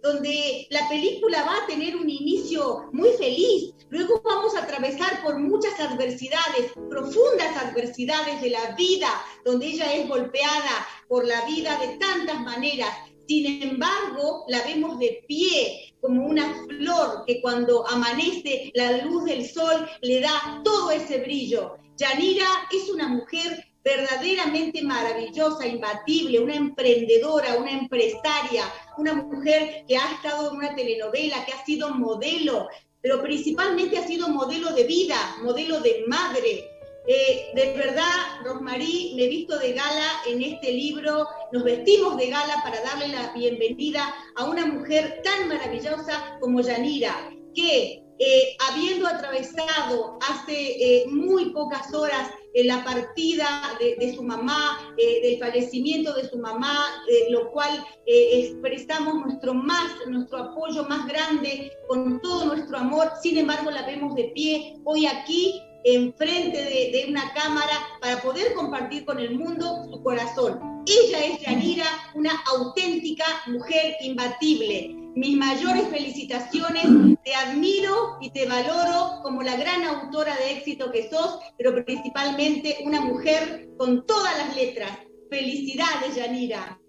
donde 0.02 0.68
la 0.70 0.88
película 0.88 1.42
va 1.42 1.64
a 1.64 1.66
tener 1.66 1.96
un 1.96 2.08
inicio 2.08 2.88
muy 2.92 3.10
feliz, 3.18 3.74
luego 3.90 4.22
vamos 4.24 4.54
a 4.54 4.62
atravesar 4.62 5.20
por 5.24 5.38
muchas 5.40 5.80
adversidades, 5.80 6.72
profundas 6.88 7.56
adversidades 7.56 8.40
de 8.40 8.50
la 8.50 8.76
vida, 8.76 9.08
donde 9.44 9.66
ella 9.66 9.92
es 9.94 10.08
golpeada 10.08 10.86
por 11.08 11.26
la 11.26 11.44
vida 11.46 11.76
de 11.80 11.98
tantas 11.98 12.40
maneras, 12.42 12.96
sin 13.28 13.62
embargo, 13.62 14.46
la 14.48 14.62
vemos 14.62 14.98
de 14.98 15.22
pie 15.28 15.94
como 16.00 16.26
una 16.26 16.64
flor 16.66 17.24
que 17.26 17.42
cuando 17.42 17.86
amanece 17.86 18.72
la 18.74 19.04
luz 19.04 19.26
del 19.26 19.46
sol 19.46 19.86
le 20.00 20.20
da 20.20 20.62
todo 20.64 20.90
ese 20.90 21.18
brillo. 21.18 21.76
Yanira 21.98 22.46
es 22.72 22.88
una 22.88 23.08
mujer 23.08 23.66
verdaderamente 23.84 24.82
maravillosa, 24.82 25.66
imbatible, 25.66 26.40
una 26.40 26.54
emprendedora, 26.54 27.56
una 27.56 27.72
empresaria, 27.72 28.64
una 28.96 29.14
mujer 29.14 29.84
que 29.86 29.96
ha 29.98 30.12
estado 30.14 30.50
en 30.50 30.56
una 30.56 30.74
telenovela, 30.74 31.44
que 31.44 31.52
ha 31.52 31.64
sido 31.66 31.94
modelo, 31.94 32.68
pero 33.02 33.22
principalmente 33.22 33.98
ha 33.98 34.06
sido 34.06 34.28
modelo 34.28 34.72
de 34.72 34.84
vida, 34.84 35.36
modelo 35.42 35.80
de 35.80 36.04
madre, 36.06 36.77
eh, 37.10 37.52
de 37.54 37.72
verdad, 37.72 38.04
Rosmarí, 38.44 39.14
me 39.16 39.24
he 39.24 39.28
visto 39.28 39.58
de 39.58 39.72
gala 39.72 40.10
en 40.26 40.42
este 40.42 40.70
libro, 40.72 41.26
nos 41.52 41.64
vestimos 41.64 42.18
de 42.18 42.28
gala 42.28 42.60
para 42.62 42.82
darle 42.82 43.08
la 43.08 43.32
bienvenida 43.32 44.14
a 44.36 44.44
una 44.44 44.66
mujer 44.66 45.22
tan 45.24 45.48
maravillosa 45.48 46.36
como 46.38 46.60
Yanira, 46.60 47.14
que 47.54 48.04
eh, 48.18 48.56
habiendo 48.68 49.06
atravesado 49.06 50.18
hace 50.28 50.52
eh, 50.52 51.06
muy 51.06 51.50
pocas 51.52 51.94
horas 51.94 52.30
la 52.54 52.82
partida 52.84 53.46
de, 53.78 54.14
su 54.14 54.22
mamá, 54.22 54.92
del 54.96 55.38
fallecimiento 55.38 56.12
de 56.14 56.28
su 56.28 56.38
mamá, 56.38 56.86
lo 57.30 57.52
cual 57.52 57.86
expresamos 58.04 59.14
nuestro 59.14 59.54
más, 59.54 59.92
nuestro 60.08 60.38
apoyo 60.38 60.82
más 60.84 61.06
grande 61.06 61.70
con 61.86 62.20
todo 62.20 62.46
nuestro 62.46 62.78
amor, 62.78 63.12
sin 63.22 63.38
embargo 63.38 63.70
la 63.70 63.86
vemos 63.86 64.16
de 64.16 64.32
pie 64.34 64.74
hoy 64.84 65.06
aquí 65.06 65.62
enfrente 65.84 66.58
de, 66.58 66.90
de 66.92 67.06
una 67.08 67.32
cámara 67.34 67.74
para 68.00 68.20
poder 68.20 68.52
compartir 68.54 69.04
con 69.04 69.18
el 69.18 69.38
mundo 69.38 69.86
su 69.90 70.02
corazón. 70.02 70.84
Ella 70.86 71.24
es 71.24 71.40
Yanira, 71.40 71.84
una 72.14 72.32
auténtica 72.56 73.24
mujer 73.46 73.96
imbatible. 74.00 74.94
Mis 75.14 75.36
mayores 75.36 75.88
felicitaciones, 75.88 76.84
te 77.24 77.34
admiro 77.34 78.18
y 78.20 78.30
te 78.30 78.46
valoro 78.46 79.20
como 79.22 79.42
la 79.42 79.56
gran 79.56 79.82
autora 79.82 80.34
de 80.36 80.52
éxito 80.52 80.90
que 80.92 81.10
sos, 81.10 81.40
pero 81.56 81.84
principalmente 81.84 82.78
una 82.84 83.00
mujer 83.00 83.68
con 83.76 84.06
todas 84.06 84.38
las 84.38 84.56
letras. 84.56 84.90
Felicidades, 85.28 86.14
Yanira. 86.14 86.80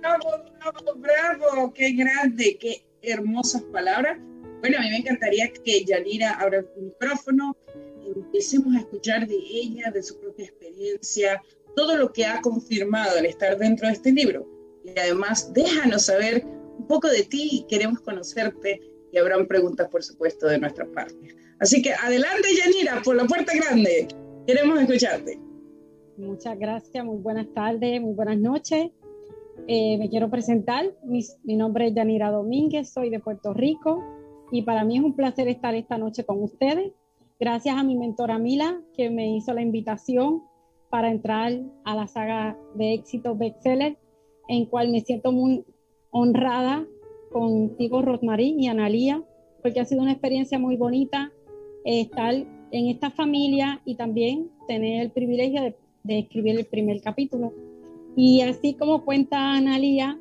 Bravo, 0.00 0.30
bravo, 0.58 0.94
bravo, 0.96 1.74
qué 1.74 1.92
grande, 1.92 2.56
qué 2.58 2.86
hermosas 3.02 3.62
palabras. 3.64 4.18
Bueno, 4.60 4.78
a 4.78 4.82
mí 4.82 4.90
me 4.90 4.98
encantaría 4.98 5.52
que 5.52 5.84
Yanira 5.84 6.32
abra 6.34 6.58
el 6.58 6.68
micrófono, 6.80 7.56
empecemos 8.16 8.74
a 8.74 8.80
escuchar 8.80 9.26
de 9.26 9.36
ella, 9.36 9.90
de 9.90 10.02
su 10.02 10.18
propia 10.18 10.46
experiencia, 10.46 11.42
todo 11.76 11.96
lo 11.96 12.12
que 12.12 12.26
ha 12.26 12.40
confirmado 12.40 13.18
al 13.18 13.26
estar 13.26 13.56
dentro 13.58 13.86
de 13.86 13.94
este 13.94 14.12
libro. 14.12 14.46
Y 14.84 14.98
además, 14.98 15.52
déjanos 15.52 16.06
saber 16.06 16.44
un 16.78 16.86
poco 16.86 17.08
de 17.08 17.22
ti, 17.24 17.64
queremos 17.68 18.00
conocerte 18.00 18.80
y 19.12 19.18
habrán 19.18 19.46
preguntas, 19.46 19.88
por 19.88 20.02
supuesto, 20.02 20.46
de 20.46 20.58
nuestra 20.58 20.86
parte. 20.86 21.36
Así 21.58 21.82
que 21.82 21.92
adelante, 21.92 22.48
Yanira, 22.56 23.02
por 23.02 23.16
la 23.16 23.26
puerta 23.26 23.52
grande. 23.54 24.08
Queremos 24.46 24.80
escucharte. 24.80 25.38
Muchas 26.16 26.58
gracias, 26.58 27.04
muy 27.04 27.18
buenas 27.18 27.52
tardes, 27.54 28.00
muy 28.00 28.14
buenas 28.14 28.38
noches. 28.38 28.90
Eh, 29.66 29.98
me 29.98 30.08
quiero 30.08 30.30
presentar, 30.30 30.86
mi, 31.04 31.20
mi, 31.44 31.56
nombre 31.56 31.88
es 31.88 31.94
Yanira 31.94 32.30
Domínguez, 32.30 32.90
soy 32.90 33.10
de 33.10 33.20
Puerto 33.20 33.52
Rico, 33.52 34.02
y 34.50 34.62
para 34.62 34.84
mí 34.84 34.96
es 34.96 35.04
un 35.04 35.14
placer 35.14 35.48
estar 35.48 35.74
esta 35.74 35.98
noche 35.98 36.24
con 36.24 36.42
ustedes. 36.42 36.92
Gracias 37.40 37.74
a 37.74 37.82
mi 37.82 37.96
mentora 37.96 38.38
Mila 38.38 38.82
que 38.94 39.08
me 39.08 39.34
hizo 39.34 39.54
la 39.54 39.62
invitación 39.62 40.42
para 40.90 41.10
entrar 41.10 41.58
a 41.84 41.94
la 41.96 42.06
saga 42.06 42.58
de 42.74 42.92
éxito 42.92 43.34
bestseller, 43.34 43.96
en 44.48 44.66
cual 44.66 44.90
me 44.90 45.00
siento 45.00 45.32
muy 45.32 45.64
honrada 46.10 46.86
contigo, 47.32 48.02
Rosmarie 48.02 48.56
y 48.58 48.66
Analía, 48.66 49.24
porque 49.62 49.80
ha 49.80 49.86
sido 49.86 50.02
una 50.02 50.12
experiencia 50.12 50.58
muy 50.58 50.76
bonita 50.76 51.32
eh, 51.86 52.02
estar 52.02 52.34
en 52.34 52.88
esta 52.88 53.10
familia 53.10 53.80
y 53.86 53.94
también 53.94 54.50
tener 54.68 55.00
el 55.00 55.10
privilegio 55.10 55.62
de, 55.62 55.76
de 56.02 56.18
escribir 56.18 56.58
el 56.58 56.66
primer 56.66 57.00
capítulo. 57.00 57.54
Y 58.16 58.42
así 58.42 58.74
como 58.74 59.06
cuenta 59.06 59.54
Analía 59.54 60.20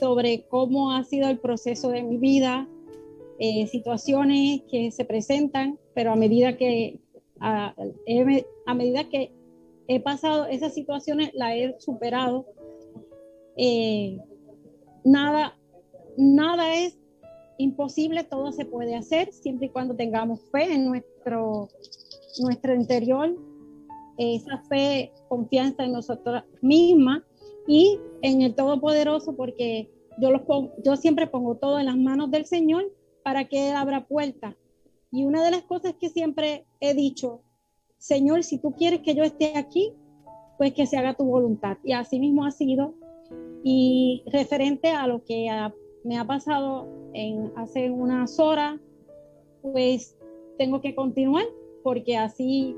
sobre 0.00 0.46
cómo 0.48 0.92
ha 0.92 1.04
sido 1.04 1.28
el 1.28 1.38
proceso 1.38 1.90
de 1.90 2.02
mi 2.02 2.16
vida, 2.16 2.66
eh, 3.38 3.66
situaciones 3.66 4.62
que 4.70 4.90
se 4.92 5.04
presentan, 5.04 5.78
pero 5.94 6.12
a 6.12 6.16
medida 6.16 6.56
que 6.56 7.00
a, 7.40 7.74
a, 8.66 8.74
medida 8.74 9.08
que 9.08 9.32
he 9.88 10.00
pasado 10.00 10.46
esas 10.46 10.74
situaciones, 10.74 11.30
la 11.34 11.56
he 11.56 11.78
superado. 11.80 12.46
Eh, 13.56 14.18
nada, 15.04 15.56
nada 16.16 16.74
es 16.74 16.98
imposible, 17.58 18.24
todo 18.24 18.52
se 18.52 18.64
puede 18.64 18.96
hacer 18.96 19.32
siempre 19.32 19.66
y 19.66 19.70
cuando 19.70 19.94
tengamos 19.94 20.40
fe 20.50 20.72
en 20.72 20.86
nuestro, 20.86 21.68
nuestro 22.40 22.74
interior, 22.74 23.36
esa 24.16 24.58
fe, 24.68 25.12
confianza 25.28 25.84
en 25.84 25.92
nosotros 25.92 26.42
mismas 26.62 27.22
y 27.66 27.98
en 28.22 28.42
el 28.42 28.54
Todopoderoso, 28.54 29.36
porque 29.36 29.90
yo, 30.18 30.30
los 30.30 30.42
yo 30.84 30.96
siempre 30.96 31.26
pongo 31.26 31.56
todo 31.56 31.78
en 31.78 31.86
las 31.86 31.96
manos 31.96 32.30
del 32.30 32.46
Señor 32.46 32.90
para 33.22 33.44
que 33.44 33.70
Él 33.70 33.76
abra 33.76 34.06
puertas. 34.06 34.54
Y 35.14 35.24
una 35.24 35.44
de 35.44 35.52
las 35.52 35.62
cosas 35.62 35.94
que 35.94 36.08
siempre 36.08 36.66
he 36.80 36.92
dicho, 36.92 37.40
Señor, 37.98 38.42
si 38.42 38.58
tú 38.58 38.72
quieres 38.72 38.98
que 38.98 39.14
yo 39.14 39.22
esté 39.22 39.56
aquí, 39.56 39.92
pues 40.58 40.72
que 40.72 40.86
se 40.86 40.96
haga 40.96 41.14
tu 41.14 41.24
voluntad. 41.24 41.78
Y 41.84 41.92
así 41.92 42.18
mismo 42.18 42.44
ha 42.44 42.50
sido. 42.50 42.94
Y 43.62 44.24
referente 44.26 44.90
a 44.90 45.06
lo 45.06 45.22
que 45.22 45.48
me 46.02 46.18
ha 46.18 46.26
pasado 46.26 46.88
en 47.12 47.52
hace 47.54 47.92
unas 47.92 48.40
horas, 48.40 48.80
pues 49.62 50.18
tengo 50.58 50.80
que 50.80 50.96
continuar 50.96 51.44
porque 51.84 52.16
así 52.16 52.74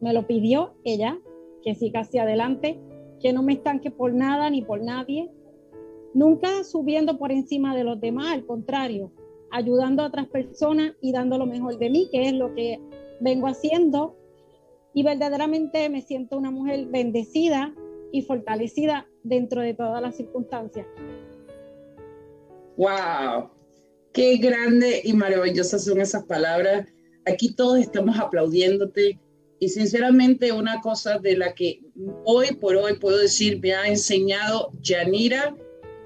me 0.00 0.12
lo 0.12 0.28
pidió 0.28 0.74
ella, 0.84 1.18
que 1.64 1.74
siga 1.74 2.02
hacia 2.02 2.22
adelante, 2.22 2.78
que 3.20 3.32
no 3.32 3.42
me 3.42 3.54
estanque 3.54 3.90
por 3.90 4.14
nada 4.14 4.50
ni 4.50 4.62
por 4.62 4.80
nadie, 4.84 5.32
nunca 6.14 6.62
subiendo 6.62 7.18
por 7.18 7.32
encima 7.32 7.74
de 7.74 7.82
los 7.82 8.00
demás, 8.00 8.34
al 8.34 8.46
contrario, 8.46 9.10
ayudando 9.50 10.02
a 10.02 10.06
otras 10.06 10.28
personas 10.28 10.94
y 11.00 11.12
dando 11.12 11.38
lo 11.38 11.46
mejor 11.46 11.78
de 11.78 11.90
mí, 11.90 12.08
que 12.10 12.28
es 12.28 12.32
lo 12.32 12.54
que 12.54 12.78
vengo 13.20 13.46
haciendo. 13.46 14.16
Y 14.94 15.02
verdaderamente 15.02 15.88
me 15.88 16.02
siento 16.02 16.36
una 16.36 16.50
mujer 16.50 16.86
bendecida 16.86 17.74
y 18.12 18.22
fortalecida 18.22 19.06
dentro 19.22 19.60
de 19.60 19.74
todas 19.74 20.02
las 20.02 20.16
circunstancias. 20.16 20.86
¡Wow! 22.76 23.50
Qué 24.12 24.36
grande 24.38 25.00
y 25.04 25.12
maravillosas 25.12 25.84
son 25.84 26.00
esas 26.00 26.24
palabras. 26.24 26.88
Aquí 27.26 27.54
todos 27.54 27.78
estamos 27.78 28.18
aplaudiéndote 28.18 29.20
y 29.60 29.68
sinceramente 29.68 30.52
una 30.52 30.80
cosa 30.80 31.18
de 31.18 31.36
la 31.36 31.54
que 31.54 31.80
hoy 32.24 32.54
por 32.54 32.76
hoy 32.76 32.96
puedo 32.98 33.18
decir 33.18 33.60
me 33.60 33.74
ha 33.74 33.86
enseñado 33.86 34.72
Yanira 34.80 35.54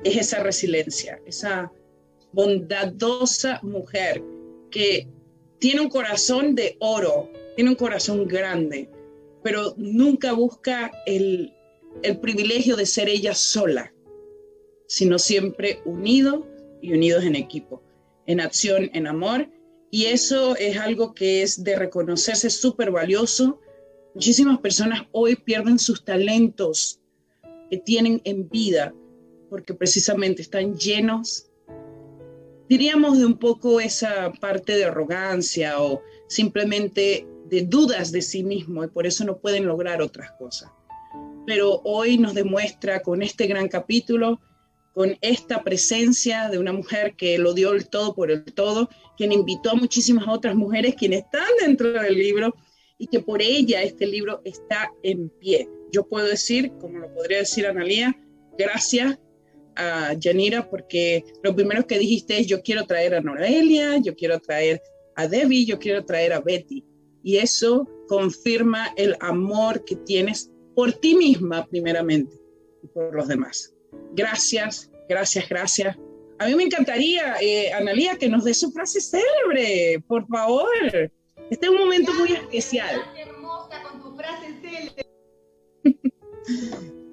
es 0.02 0.16
esa 0.16 0.42
resiliencia, 0.42 1.20
esa 1.24 1.72
bondadosa 2.34 3.60
mujer 3.62 4.22
que 4.70 5.08
tiene 5.58 5.80
un 5.80 5.88
corazón 5.88 6.54
de 6.54 6.76
oro, 6.80 7.30
tiene 7.54 7.70
un 7.70 7.76
corazón 7.76 8.26
grande, 8.26 8.90
pero 9.42 9.74
nunca 9.76 10.32
busca 10.32 10.90
el, 11.06 11.52
el 12.02 12.18
privilegio 12.18 12.76
de 12.76 12.86
ser 12.86 13.08
ella 13.08 13.34
sola, 13.34 13.94
sino 14.86 15.18
siempre 15.18 15.80
unido 15.84 16.46
y 16.82 16.92
unidos 16.92 17.24
en 17.24 17.36
equipo, 17.36 17.82
en 18.26 18.40
acción, 18.40 18.90
en 18.92 19.06
amor. 19.06 19.48
Y 19.90 20.06
eso 20.06 20.56
es 20.56 20.76
algo 20.76 21.14
que 21.14 21.42
es 21.42 21.62
de 21.62 21.76
reconocerse 21.76 22.50
súper 22.50 22.90
valioso. 22.90 23.60
Muchísimas 24.14 24.58
personas 24.58 25.02
hoy 25.12 25.36
pierden 25.36 25.78
sus 25.78 26.04
talentos 26.04 27.00
que 27.70 27.78
tienen 27.78 28.20
en 28.24 28.48
vida 28.48 28.92
porque 29.48 29.72
precisamente 29.72 30.42
están 30.42 30.76
llenos 30.76 31.48
diríamos, 32.74 33.18
de 33.18 33.24
un 33.24 33.38
poco 33.38 33.78
esa 33.78 34.32
parte 34.40 34.74
de 34.74 34.86
arrogancia 34.86 35.80
o 35.80 36.02
simplemente 36.26 37.24
de 37.44 37.62
dudas 37.62 38.10
de 38.10 38.20
sí 38.20 38.42
mismo 38.42 38.82
y 38.82 38.88
por 38.88 39.06
eso 39.06 39.24
no 39.24 39.38
pueden 39.38 39.64
lograr 39.64 40.02
otras 40.02 40.32
cosas. 40.32 40.72
Pero 41.46 41.82
hoy 41.84 42.18
nos 42.18 42.34
demuestra 42.34 43.00
con 43.00 43.22
este 43.22 43.46
gran 43.46 43.68
capítulo, 43.68 44.40
con 44.92 45.16
esta 45.20 45.62
presencia 45.62 46.48
de 46.48 46.58
una 46.58 46.72
mujer 46.72 47.14
que 47.14 47.38
lo 47.38 47.54
dio 47.54 47.72
el 47.74 47.88
todo 47.88 48.12
por 48.12 48.32
el 48.32 48.42
todo, 48.42 48.88
quien 49.16 49.30
invitó 49.30 49.70
a 49.70 49.76
muchísimas 49.76 50.26
otras 50.26 50.56
mujeres 50.56 50.96
quienes 50.96 51.22
están 51.22 51.46
dentro 51.60 51.92
del 51.92 52.18
libro 52.18 52.56
y 52.98 53.06
que 53.06 53.20
por 53.20 53.40
ella 53.40 53.84
este 53.84 54.04
libro 54.04 54.40
está 54.44 54.90
en 55.04 55.28
pie. 55.28 55.68
Yo 55.92 56.08
puedo 56.08 56.26
decir, 56.26 56.72
como 56.80 56.98
lo 56.98 57.14
podría 57.14 57.38
decir 57.38 57.68
Analía, 57.68 58.20
gracias 58.58 59.16
a 59.76 60.14
Yanira 60.14 60.68
porque 60.68 61.24
lo 61.42 61.54
primero 61.54 61.86
que 61.86 61.98
dijiste 61.98 62.38
es 62.38 62.46
yo 62.46 62.62
quiero 62.62 62.84
traer 62.84 63.14
a 63.14 63.20
Noelia, 63.20 63.98
yo 63.98 64.14
quiero 64.14 64.38
traer 64.40 64.80
a 65.16 65.28
Debbie, 65.28 65.64
yo 65.64 65.78
quiero 65.78 66.04
traer 66.04 66.32
a 66.32 66.40
Betty. 66.40 66.84
Y 67.22 67.38
eso 67.38 67.88
confirma 68.08 68.92
el 68.96 69.16
amor 69.20 69.84
que 69.84 69.96
tienes 69.96 70.50
por 70.74 70.92
ti 70.92 71.14
misma 71.14 71.66
primeramente 71.66 72.36
y 72.82 72.86
por 72.88 73.14
los 73.14 73.28
demás. 73.28 73.74
Gracias, 74.12 74.90
gracias, 75.08 75.48
gracias. 75.48 75.96
A 76.38 76.46
mí 76.46 76.54
me 76.54 76.64
encantaría, 76.64 77.36
eh, 77.40 77.72
Analía, 77.72 78.16
que 78.16 78.28
nos 78.28 78.44
dé 78.44 78.52
su 78.54 78.70
frase 78.72 79.00
célebre, 79.00 80.02
por 80.06 80.26
favor. 80.26 80.68
Este 81.50 81.66
es 81.66 81.72
un 81.72 81.78
momento 81.78 82.12
muy 82.14 82.32
especial. 82.32 83.00
Hermosa 83.16 83.82
con 83.82 84.02
tu 84.02 84.16
frase 84.16 84.46
célebre. 84.60 85.06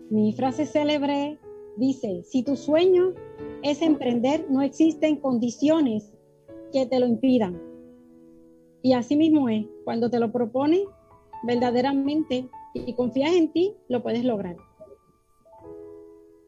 Mi 0.10 0.34
frase 0.34 0.66
célebre 0.66 1.40
Dice, 1.78 2.24
si 2.24 2.44
tu 2.44 2.56
sueño 2.56 3.14
es 3.64 3.82
emprender, 3.82 4.46
no 4.50 4.62
existen 4.62 5.18
condiciones 5.18 6.12
que 6.72 6.86
te 6.86 7.00
lo 7.00 7.08
impidan. 7.08 7.62
Y 8.82 8.94
así 8.94 9.16
mismo 9.16 9.50
es, 9.50 9.66
cuando 9.84 10.10
te 10.10 10.20
lo 10.20 10.32
propones 10.32 10.82
verdaderamente 11.44 12.50
y 12.74 12.94
confías 12.94 13.34
en 13.34 13.52
ti, 13.52 13.76
lo 13.90 14.02
puedes 14.02 14.24
lograr. 14.24 14.58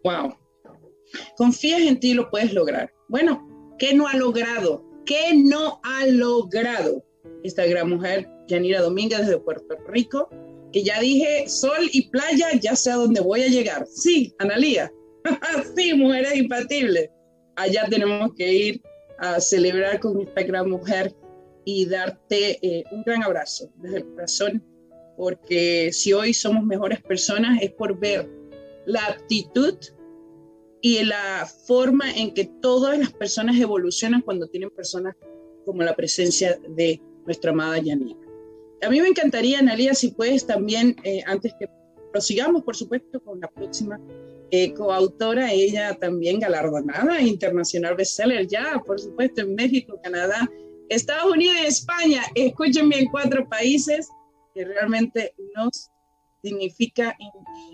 Wow. 0.03 0.35
Confías 1.37 1.81
en 1.81 1.99
ti, 1.99 2.13
lo 2.13 2.29
puedes 2.29 2.53
lograr. 2.53 2.91
Bueno, 3.07 3.47
¿qué 3.77 3.93
no 3.93 4.07
ha 4.07 4.15
logrado? 4.15 4.83
¿Qué 5.05 5.33
no 5.35 5.79
ha 5.83 6.05
logrado 6.07 7.03
esta 7.43 7.65
gran 7.65 7.89
mujer, 7.89 8.29
Yanira 8.47 8.81
Domínguez 8.81 9.19
desde 9.19 9.37
Puerto 9.37 9.75
Rico? 9.87 10.29
Que 10.71 10.83
ya 10.83 10.99
dije, 10.99 11.47
sol 11.47 11.89
y 11.91 12.09
playa, 12.09 12.47
ya 12.59 12.75
sé 12.75 12.91
a 12.91 12.95
dónde 12.95 13.21
voy 13.21 13.43
a 13.43 13.47
llegar. 13.47 13.85
Sí, 13.85 14.33
Analía, 14.39 14.91
sí, 15.75 15.93
mujeres 15.93 16.35
impatibles. 16.35 17.09
Allá 17.55 17.85
tenemos 17.89 18.33
que 18.35 18.51
ir 18.51 18.81
a 19.19 19.39
celebrar 19.39 19.99
con 19.99 20.21
esta 20.21 20.43
gran 20.43 20.69
mujer 20.69 21.15
y 21.65 21.85
darte 21.85 22.59
eh, 22.61 22.83
un 22.91 23.03
gran 23.03 23.23
abrazo 23.23 23.69
desde 23.77 23.97
el 23.97 24.05
corazón, 24.09 24.63
porque 25.17 25.91
si 25.93 26.13
hoy 26.13 26.33
somos 26.33 26.63
mejores 26.63 27.01
personas 27.01 27.61
es 27.61 27.71
por 27.71 27.97
ver 27.97 28.29
la 28.85 29.05
actitud 29.05 29.77
y 30.81 31.03
la 31.05 31.47
forma 31.65 32.11
en 32.11 32.33
que 32.33 32.45
todas 32.61 32.97
las 32.97 33.13
personas 33.13 33.57
evolucionan 33.57 34.21
cuando 34.21 34.47
tienen 34.47 34.69
personas 34.71 35.15
como 35.65 35.81
la 35.81 35.95
presencia 35.95 36.59
de 36.67 37.01
nuestra 37.25 37.51
amada 37.51 37.77
Yanira. 37.77 38.19
A 38.81 38.89
mí 38.89 38.99
me 38.99 39.07
encantaría, 39.07 39.59
Analia, 39.59 39.93
si 39.93 40.09
puedes 40.09 40.45
también, 40.45 40.97
eh, 41.05 41.21
antes 41.25 41.53
que 41.57 41.67
prosigamos, 42.11 42.63
por 42.63 42.75
supuesto, 42.75 43.21
con 43.21 43.39
la 43.39 43.47
próxima 43.47 43.97
coautora, 44.75 45.51
ella 45.51 45.95
también 45.95 46.39
galardonada, 46.39 47.19
internacional 47.21 47.95
bestseller 47.95 48.47
ya, 48.47 48.81
por 48.85 48.99
supuesto, 48.99 49.41
en 49.41 49.55
México, 49.55 49.99
Canadá, 50.03 50.47
Estados 50.89 51.33
Unidos 51.33 51.57
y 51.61 51.65
España. 51.65 52.21
Escúchenme 52.35 52.99
en 52.99 53.09
cuatro 53.09 53.47
países 53.49 54.07
que 54.53 54.65
realmente 54.65 55.33
nos 55.55 55.89
significa 56.43 57.15
y, 57.19 57.25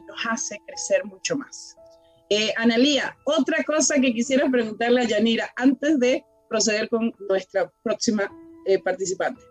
nos 0.06 0.26
hace 0.30 0.58
crecer 0.65 1.04
mucho 1.06 1.36
más. 1.36 1.76
Eh, 2.30 2.54
Analía, 2.56 3.18
otra 3.26 3.63
cosa 3.63 4.00
que 4.00 4.13
quisiera 4.13 4.50
preguntarle 4.50 5.02
a 5.02 5.08
Yanira 5.08 5.52
antes 5.56 6.00
de 6.00 6.24
proceder 6.48 6.88
con 6.89 7.13
nuestra 7.28 7.72
próxima 7.84 8.32
eh, 8.65 8.80
participante. 8.80 9.42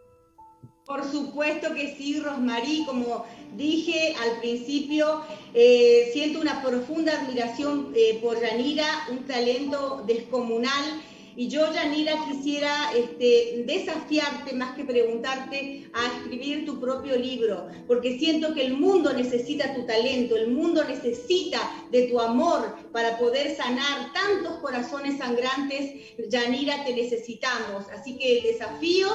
Por 0.88 1.04
supuesto 1.04 1.74
que 1.74 1.94
sí, 1.96 2.18
Rosmarí, 2.18 2.84
como 2.86 3.26
dije 3.54 4.16
al 4.22 4.40
principio, 4.40 5.20
eh, 5.52 6.08
siento 6.14 6.40
una 6.40 6.62
profunda 6.62 7.12
admiración 7.12 7.92
eh, 7.94 8.18
por 8.22 8.40
Yanira, 8.40 9.06
un 9.10 9.26
talento 9.26 10.02
descomunal 10.06 11.02
Y 11.38 11.46
yo, 11.46 11.72
Yanira, 11.72 12.14
quisiera 12.28 12.90
este, 12.96 13.62
desafiarte 13.64 14.52
más 14.54 14.74
que 14.74 14.84
preguntarte 14.84 15.88
a 15.92 16.06
escribir 16.16 16.66
tu 16.66 16.80
propio 16.80 17.16
libro, 17.16 17.68
porque 17.86 18.18
siento 18.18 18.52
que 18.54 18.66
el 18.66 18.72
mundo 18.76 19.12
necesita 19.12 19.72
tu 19.72 19.86
talento, 19.86 20.34
el 20.34 20.48
mundo 20.48 20.82
necesita 20.82 21.60
de 21.92 22.08
tu 22.08 22.18
amor 22.18 22.74
para 22.90 23.18
poder 23.18 23.54
sanar 23.54 24.12
tantos 24.12 24.54
corazones 24.54 25.18
sangrantes. 25.18 26.16
Yanira, 26.28 26.84
te 26.84 26.92
necesitamos. 26.96 27.86
Así 27.96 28.18
que 28.18 28.38
el 28.38 28.42
desafío 28.42 29.08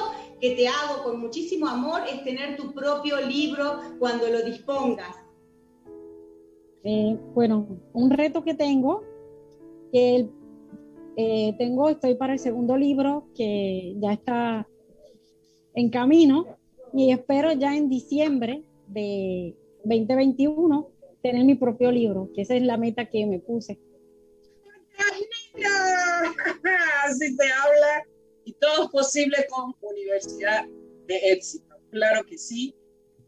que 0.44 0.56
te 0.56 0.68
hago 0.68 1.02
con 1.02 1.20
muchísimo 1.20 1.66
amor 1.66 2.02
es 2.06 2.22
tener 2.22 2.58
tu 2.58 2.74
propio 2.74 3.18
libro 3.18 3.80
cuando 3.98 4.28
lo 4.28 4.42
dispongas. 4.42 5.16
Eh, 6.82 7.16
bueno, 7.32 7.66
un 7.94 8.10
reto 8.10 8.44
que 8.44 8.52
tengo, 8.52 9.02
que 9.90 10.28
eh, 11.16 11.54
tengo, 11.56 11.88
estoy 11.88 12.16
para 12.16 12.34
el 12.34 12.38
segundo 12.38 12.76
libro 12.76 13.26
que 13.34 13.96
ya 13.98 14.12
está 14.12 14.68
en 15.72 15.88
camino 15.88 16.58
y 16.92 17.10
espero 17.10 17.52
ya 17.52 17.74
en 17.74 17.88
diciembre 17.88 18.64
de 18.88 19.56
2021 19.84 20.90
tener 21.22 21.46
mi 21.46 21.54
propio 21.54 21.90
libro, 21.90 22.28
que 22.34 22.42
esa 22.42 22.54
es 22.54 22.64
la 22.64 22.76
meta 22.76 23.08
que 23.08 23.24
me 23.24 23.38
puse. 23.38 23.80
Así 27.06 27.34
se 27.34 27.48
habla 27.50 28.13
todo 28.64 28.84
es 28.84 28.90
posible 28.90 29.46
con 29.50 29.74
Universidad 29.82 30.64
de 31.06 31.16
Éxito. 31.32 31.76
Claro 31.90 32.24
que 32.24 32.38
sí. 32.38 32.74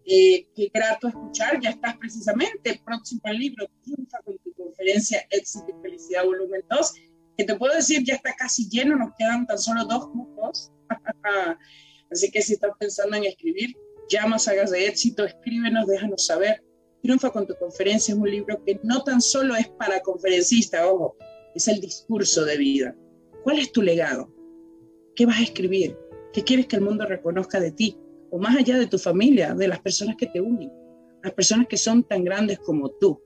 Eh, 0.07 0.47
qué 0.55 0.71
grato 0.73 1.09
escuchar. 1.09 1.61
Ya 1.61 1.71
estás 1.71 1.97
precisamente 1.99 2.81
próximo 2.85 3.31
libro, 3.33 3.67
triunfa 3.83 4.19
con 4.25 4.39
tu 4.39 4.53
conferencia 4.55 5.27
Éxito 5.31 5.67
y 5.69 5.83
Felicidad 5.83 6.25
Volumen 6.25 6.63
2, 6.71 6.95
que 7.37 7.45
te 7.45 7.55
puedo 7.57 7.75
decir 7.75 8.03
ya 8.05 8.15
está 8.15 8.35
casi 8.35 8.69
lleno, 8.71 8.97
nos 8.97 9.15
quedan 9.19 9.47
tan 9.47 9.59
solo 9.59 9.85
dos 9.85 10.09
cupos. 10.09 10.73
Así 12.11 12.31
que 12.31 12.41
si 12.41 12.55
estás 12.55 12.71
pensando 12.79 13.17
en 13.17 13.25
escribir, 13.25 13.77
llama 14.09 14.37
a 14.37 14.39
Sagas 14.39 14.71
de 14.71 14.87
Éxito, 14.87 15.25
escríbenos, 15.25 15.87
déjanos 15.87 16.25
saber. 16.25 16.63
Triunfa 17.03 17.31
con 17.31 17.47
tu 17.47 17.55
conferencia 17.57 18.15
es 18.15 18.19
un 18.19 18.31
libro 18.31 18.65
que 18.65 18.81
no 18.85 19.03
tan 19.03 19.21
solo 19.21 19.55
es 19.55 19.69
para 19.69 20.01
conferencistas, 20.01 20.83
ojo, 20.87 21.17
es 21.55 21.69
el 21.69 21.81
discurso 21.81 22.45
de 22.45 22.57
vida. 22.57 22.97
¿Cuál 23.43 23.59
es 23.59 23.71
tu 23.71 23.83
legado? 23.83 24.36
¿Qué 25.17 25.25
vas 25.25 25.39
a 25.39 25.43
escribir? 25.43 25.97
¿Qué 26.35 26.45
quieres 26.45 26.67
que 26.67 26.77
el 26.77 26.83
mundo 26.83 27.07
reconozca 27.07 27.59
de 27.59 27.73
ti? 27.73 27.99
O 28.31 28.39
más 28.39 28.55
allá 28.55 28.79
de 28.79 28.87
tu 28.87 28.99
familia, 28.99 29.55
de 29.55 29.67
las 29.67 29.81
personas 29.81 30.17
que 30.17 30.27
te 30.27 30.43
unen, 30.43 30.71
las 31.23 31.33
personas 31.33 31.67
que 31.69 31.79
son 31.79 32.05
tan 32.05 32.23
grandes 32.23 32.59
como 32.59 32.91
tú, 32.91 33.19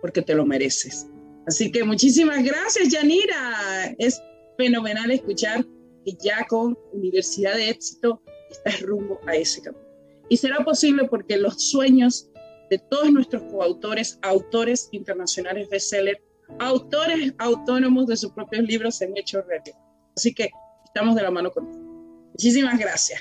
porque 0.00 0.20
te 0.20 0.34
lo 0.34 0.44
mereces. 0.44 1.06
Así 1.46 1.70
que 1.70 1.84
muchísimas 1.84 2.42
gracias, 2.42 2.88
Yanira. 2.88 3.94
Es 3.98 4.20
fenomenal 4.56 5.12
escuchar 5.12 5.64
que 6.04 6.12
ya 6.20 6.44
con 6.48 6.76
Universidad 6.92 7.54
de 7.54 7.70
Éxito 7.70 8.20
estás 8.50 8.82
rumbo 8.82 9.20
a 9.28 9.36
ese 9.36 9.62
camino. 9.62 9.84
Y 10.28 10.36
será 10.36 10.64
posible 10.64 11.04
porque 11.04 11.36
los 11.36 11.70
sueños 11.70 12.28
de 12.68 12.78
todos 12.90 13.12
nuestros 13.12 13.44
coautores, 13.44 14.18
autores 14.22 14.88
internacionales 14.90 15.68
bestseller, 15.70 16.20
autores 16.58 17.32
autónomos 17.38 18.08
de 18.08 18.16
sus 18.16 18.32
propios 18.32 18.64
libros 18.64 18.96
se 18.96 19.04
han 19.04 19.16
hecho 19.16 19.40
realidad. 19.42 19.78
Así 20.16 20.34
que 20.34 20.50
estamos 20.88 21.14
de 21.14 21.22
la 21.22 21.30
mano 21.30 21.50
contigo. 21.50 21.84
Muchísimas 22.32 22.78
gracias. 22.78 23.20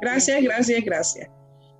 Gracias, 0.00 0.42
gracias, 0.42 0.84
gracias. 0.84 1.30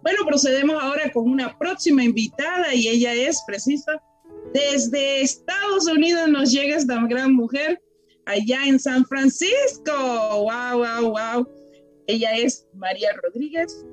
Bueno, 0.03 0.25
procedemos 0.27 0.83
ahora 0.83 1.11
con 1.13 1.29
una 1.29 1.57
próxima 1.59 2.05
invitada 2.05 2.75
y 2.75 2.89
ella 2.89 3.13
es 3.13 3.43
precisa. 3.47 4.01
Desde 4.55 5.23
Estados 5.23 5.87
Unidos 5.89 6.29
nos 6.29 6.53
llega 6.53 6.77
esta 6.77 7.05
gran 7.07 7.35
mujer 7.35 7.83
allá 8.25 8.65
en 8.67 8.79
San 8.79 9.05
Francisco. 9.07 9.93
Wow, 9.93 10.79
wow, 10.79 11.11
wow. 11.11 11.49
Ella 12.07 12.37
es 12.37 12.67
María 12.75 13.11
Rodríguez. 13.23 13.85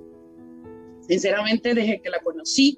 Sinceramente, 1.07 1.73
desde 1.73 2.01
que 2.01 2.09
la 2.09 2.19
conocí, 2.19 2.77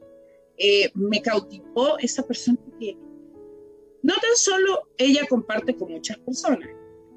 eh, 0.58 0.90
me 0.94 1.22
cautivó 1.22 2.00
esa 2.00 2.26
persona 2.26 2.58
que 2.80 2.98
no 4.02 4.14
tan 4.14 4.36
solo 4.36 4.88
ella 4.98 5.28
comparte 5.28 5.76
con 5.76 5.92
muchas 5.92 6.18
personas 6.20 6.70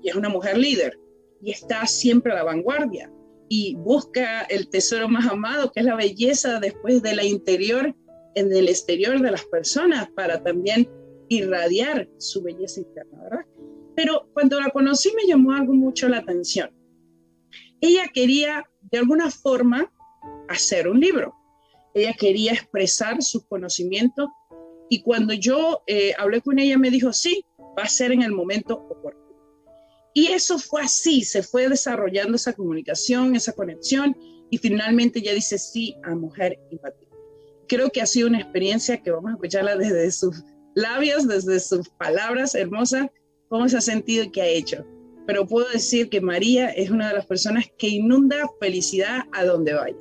y 0.03 0.09
es 0.09 0.17
una 0.17 0.29
mujer 0.29 0.59
líder, 0.59 0.99
y 1.43 1.51
está 1.51 1.87
siempre 1.87 2.33
a 2.33 2.37
la 2.37 2.45
vanguardia 2.45 3.11
y 3.49 3.75
busca 3.77 4.43
el 4.43 4.69
tesoro 4.69 5.09
más 5.09 5.27
amado, 5.27 5.73
que 5.73 5.81
es 5.81 5.87
la 5.87 5.97
belleza 5.97 6.61
después 6.61 7.03
de 7.03 7.15
la 7.15 7.25
interior 7.25 7.95
en 8.35 8.53
el 8.53 8.69
exterior 8.69 9.21
de 9.21 9.31
las 9.31 9.45
personas 9.45 10.09
para 10.15 10.43
también 10.43 10.89
irradiar 11.29 12.09
su 12.19 12.43
belleza 12.43 12.81
interna, 12.81 13.23
¿verdad? 13.23 13.47
Pero 13.97 14.29
cuando 14.33 14.61
la 14.61 14.71
conocí 14.71 15.11
me 15.15 15.27
llamó 15.27 15.53
algo 15.53 15.75
mucho 15.75 16.09
la 16.09 16.19
atención. 16.19 16.71
Ella 17.81 18.05
quería 18.13 18.65
de 18.91 18.99
alguna 18.99 19.31
forma 19.31 19.93
hacer 20.49 20.89
un 20.89 21.01
libro. 21.01 21.35
Ella 21.95 22.15
quería 22.19 22.53
expresar 22.53 23.23
sus 23.23 23.45
conocimientos 23.47 24.29
y 24.89 25.03
cuando 25.03 25.35
yo 25.35 25.83
eh, 25.87 26.13
hablé 26.19 26.41
con 26.41 26.59
ella 26.59 26.79
me 26.79 26.91
dijo, 26.91 27.13
sí, 27.13 27.45
va 27.79 27.83
a 27.83 27.89
ser 27.89 28.13
en 28.13 28.23
el 28.23 28.33
momento 28.33 28.75
oportuno. 28.75 29.28
Y 30.15 30.29
eso 30.29 30.59
fue 30.59 30.83
así, 30.83 31.23
se 31.23 31.43
fue 31.43 31.69
desarrollando 31.69 32.37
esa 32.37 32.53
comunicación, 32.53 33.37
esa 33.37 33.53
conexión 33.53 34.17
y 34.51 34.59
finalmente 34.59 35.21
ya 35.21 35.33
dice 35.33 35.59
sí 35.59 35.97
a 36.05 36.15
Mujer 36.15 36.59
Imbatible. 36.71 37.09
Creo 37.69 37.91
que 37.91 38.01
ha 38.01 38.07
sido 38.07 38.29
una 38.29 38.41
experiencia 38.41 39.03
que 39.03 39.11
vamos 39.11 39.31
a 39.31 39.35
escucharla 39.35 39.77
desde 39.77 40.11
sus 40.11 40.43
labios, 40.75 41.29
desde 41.29 41.61
sus 41.61 41.89
palabras 41.91 42.55
hermosas, 42.55 43.09
cómo 43.49 43.69
se 43.69 43.77
ha 43.77 43.81
sentido 43.81 44.25
y 44.25 44.31
qué 44.31 44.43
ha 44.43 44.47
hecho. 44.47 44.87
Pero 45.27 45.47
puedo 45.47 45.69
decir 45.69 46.09
que 46.09 46.21
María 46.21 46.71
es 46.71 46.91
una 46.91 47.09
de 47.09 47.15
las 47.15 47.27
personas 47.27 47.67
que 47.77 47.89
inunda 47.89 48.49
felicidad 48.59 49.25
a 49.33 49.45
donde 49.45 49.75
vaya. 49.75 49.99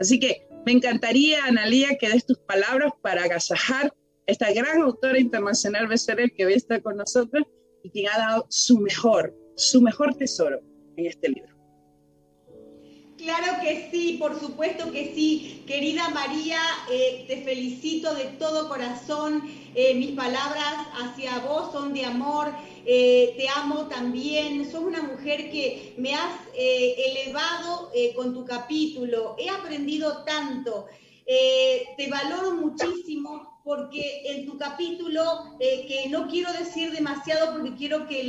Así 0.00 0.18
que 0.18 0.46
me 0.64 0.72
encantaría, 0.72 1.44
Analía, 1.44 1.98
que 1.98 2.08
des 2.08 2.24
tus 2.24 2.38
palabras 2.38 2.92
para 3.02 3.24
agasajar 3.24 3.92
esta 4.26 4.52
gran 4.52 4.80
autora 4.80 5.18
internacional 5.18 5.88
bestseller 5.88 6.32
que 6.32 6.46
hoy 6.46 6.54
está 6.54 6.80
con 6.80 6.96
nosotros 6.96 7.44
y 7.82 7.90
quien 7.90 8.08
ha 8.08 8.18
dado 8.18 8.46
su 8.48 8.78
mejor 8.78 9.34
su 9.62 9.80
mejor 9.80 10.14
tesoro 10.14 10.60
en 10.96 11.06
este 11.06 11.28
libro. 11.28 11.52
Claro 13.22 13.60
que 13.62 13.88
sí, 13.92 14.16
por 14.18 14.38
supuesto 14.40 14.90
que 14.90 15.12
sí. 15.14 15.62
Querida 15.64 16.08
María, 16.08 16.58
eh, 16.90 17.24
te 17.28 17.42
felicito 17.42 18.12
de 18.16 18.24
todo 18.36 18.68
corazón. 18.68 19.44
Eh, 19.76 19.94
mis 19.94 20.10
palabras 20.16 20.74
hacia 21.00 21.38
vos 21.38 21.70
son 21.70 21.94
de 21.94 22.04
amor. 22.04 22.52
Eh, 22.84 23.34
te 23.36 23.48
amo 23.48 23.86
también. 23.86 24.68
Sos 24.68 24.82
una 24.82 25.02
mujer 25.02 25.52
que 25.52 25.94
me 25.98 26.14
has 26.14 26.34
elevado 26.56 27.92
con 28.16 28.34
tu 28.34 28.44
capítulo. 28.44 29.36
He 29.38 29.48
aprendido 29.48 30.24
tanto. 30.24 30.86
Te 31.26 32.08
valoro 32.10 32.56
muchísimo 32.56 33.52
porque 33.64 34.22
en 34.26 34.46
tu 34.46 34.58
capítulo, 34.58 35.56
eh, 35.60 35.86
que 35.86 36.08
no 36.08 36.26
quiero 36.26 36.52
decir 36.52 36.90
demasiado 36.90 37.52
porque 37.52 37.74
quiero 37.76 38.06
que 38.08 38.28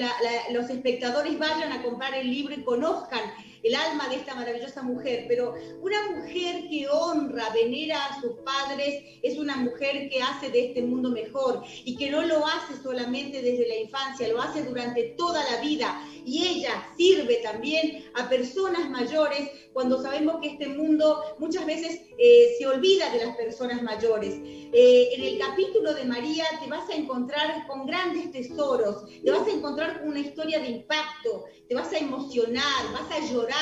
los 0.52 0.70
espectadores 0.70 1.40
vayan 1.40 1.72
a 1.72 1.82
comprar 1.82 2.14
el 2.14 2.30
libro 2.30 2.54
y 2.54 2.64
conozcan 2.64 3.22
el 3.64 3.76
alma 3.76 4.10
de 4.10 4.18
esta 4.18 4.36
maravillosa 4.36 4.84
mujer, 4.84 5.26
pero 5.28 5.56
una 5.82 6.12
mujer 6.12 6.68
que 6.70 6.88
honra, 6.90 7.50
venera 7.54 8.06
a 8.06 8.22
sus 8.22 8.34
padres, 8.44 9.04
es 9.24 9.38
una 9.38 9.56
mujer 9.58 10.10
que 10.10 10.22
hace 10.22 10.50
de 10.50 10.68
este 10.68 10.82
mundo 10.82 11.10
mejor 11.10 11.64
y 11.86 11.96
que 11.96 12.10
no 12.10 12.22
lo 12.22 12.46
hace 12.46 12.82
solamente 12.82 13.42
desde 13.42 13.68
la 13.68 13.78
infancia, 13.78 14.28
lo 14.28 14.42
hace 14.42 14.64
durante 14.64 15.16
toda 15.18 15.44
la 15.52 15.62
vida. 15.62 16.02
Y 16.26 16.46
ella 16.46 16.88
sirve 16.98 17.38
también 17.38 18.06
a 18.16 18.30
personas 18.30 18.90
mayores 18.90 19.50
cuando 19.74 20.02
sabemos 20.02 20.40
que 20.42 20.50
este 20.50 20.68
mundo 20.68 21.22
muchas 21.40 21.66
veces 21.66 22.02
eh, 22.18 22.56
se 22.58 22.68
olvida 22.68 23.10
de 23.12 23.26
las 23.26 23.36
personas 23.36 23.82
mayores. 23.82 24.36
Eh, 24.36 25.10
en 25.14 25.24
el 25.24 25.40
capítulo 25.40 25.94
de 25.94 26.06
María 26.06 26.46
te 26.64 26.70
vas 26.70 26.90
a 26.90 26.96
encontrar 26.96 27.68
con 27.68 27.86
grandes 27.86 28.32
tesoros, 28.32 29.06
te 29.24 29.32
vas 29.32 29.48
a 29.48 29.52
encontrar 29.52 30.00
con 30.00 30.10
una 30.10 30.20
historia 30.20 30.60
de 30.60 30.70
impacto, 30.70 31.46
te 31.68 31.76
vas 31.76 31.92
a 31.92 31.98
emocionar, 31.98 32.92
vas 32.94 33.12
a 33.12 33.32
llorar, 33.32 33.53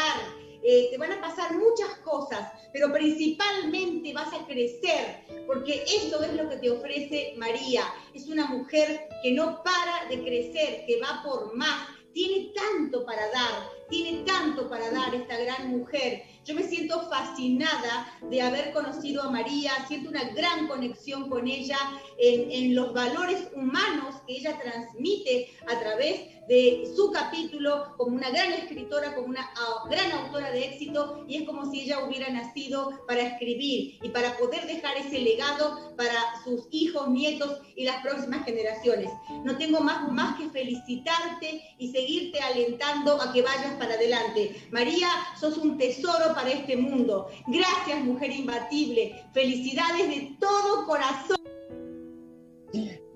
eh, 0.63 0.89
te 0.91 0.97
van 0.97 1.11
a 1.11 1.21
pasar 1.21 1.57
muchas 1.57 1.97
cosas, 2.03 2.51
pero 2.71 2.91
principalmente 2.93 4.13
vas 4.13 4.31
a 4.33 4.45
crecer, 4.45 5.23
porque 5.47 5.83
eso 5.85 6.21
es 6.23 6.33
lo 6.33 6.47
que 6.49 6.57
te 6.57 6.69
ofrece 6.69 7.33
María. 7.37 7.83
Es 8.13 8.27
una 8.27 8.45
mujer 8.45 9.07
que 9.23 9.31
no 9.31 9.63
para 9.63 10.07
de 10.09 10.21
crecer, 10.23 10.85
que 10.85 10.99
va 10.99 11.23
por 11.23 11.55
más, 11.55 11.87
tiene 12.13 12.51
tanto 12.53 13.05
para 13.05 13.21
dar, 13.31 13.69
tiene 13.89 14.23
tanto 14.23 14.69
para 14.69 14.91
dar 14.91 15.15
esta 15.15 15.37
gran 15.37 15.69
mujer 15.69 16.23
Yo 16.45 16.55
me 16.55 16.63
siento 16.63 17.09
fascinada 17.09 18.17
de 18.29 18.41
haber 18.41 18.73
conocido 18.73 19.23
a 19.23 19.29
María, 19.29 19.71
siento 19.87 20.09
una 20.09 20.23
gran 20.31 20.67
conexión 20.67 21.29
con 21.29 21.47
ella 21.47 21.77
en, 22.21 22.51
en 22.51 22.75
los 22.75 22.93
valores 22.93 23.47
humanos 23.55 24.15
que 24.27 24.37
ella 24.37 24.59
transmite 24.61 25.49
a 25.67 25.79
través 25.79 26.21
de 26.47 26.91
su 26.95 27.11
capítulo 27.11 27.93
como 27.97 28.17
una 28.17 28.29
gran 28.29 28.51
escritora, 28.51 29.15
como 29.15 29.27
una 29.27 29.49
gran 29.89 30.11
autora 30.11 30.51
de 30.51 30.65
éxito, 30.65 31.23
y 31.27 31.37
es 31.37 31.43
como 31.43 31.71
si 31.71 31.81
ella 31.81 32.03
hubiera 32.03 32.29
nacido 32.29 33.05
para 33.07 33.21
escribir 33.21 33.99
y 34.01 34.09
para 34.09 34.37
poder 34.37 34.65
dejar 34.67 34.97
ese 34.97 35.19
legado 35.19 35.95
para 35.95 36.43
sus 36.43 36.67
hijos, 36.71 37.09
nietos 37.09 37.61
y 37.75 37.85
las 37.85 38.01
próximas 38.01 38.43
generaciones. 38.43 39.09
No 39.45 39.57
tengo 39.57 39.79
más, 39.81 40.11
más 40.11 40.37
que 40.37 40.49
felicitarte 40.49 41.61
y 41.77 41.91
seguirte 41.91 42.39
alentando 42.39 43.21
a 43.21 43.31
que 43.31 43.41
vayas 43.41 43.73
para 43.79 43.93
adelante. 43.93 44.67
María, 44.71 45.07
sos 45.39 45.57
un 45.57 45.77
tesoro 45.77 46.33
para 46.33 46.49
este 46.49 46.75
mundo. 46.75 47.29
Gracias, 47.47 48.03
mujer 48.03 48.31
imbatible. 48.31 49.23
Felicidades 49.33 50.07
de 50.09 50.35
todo 50.39 50.85
corazón. 50.85 51.50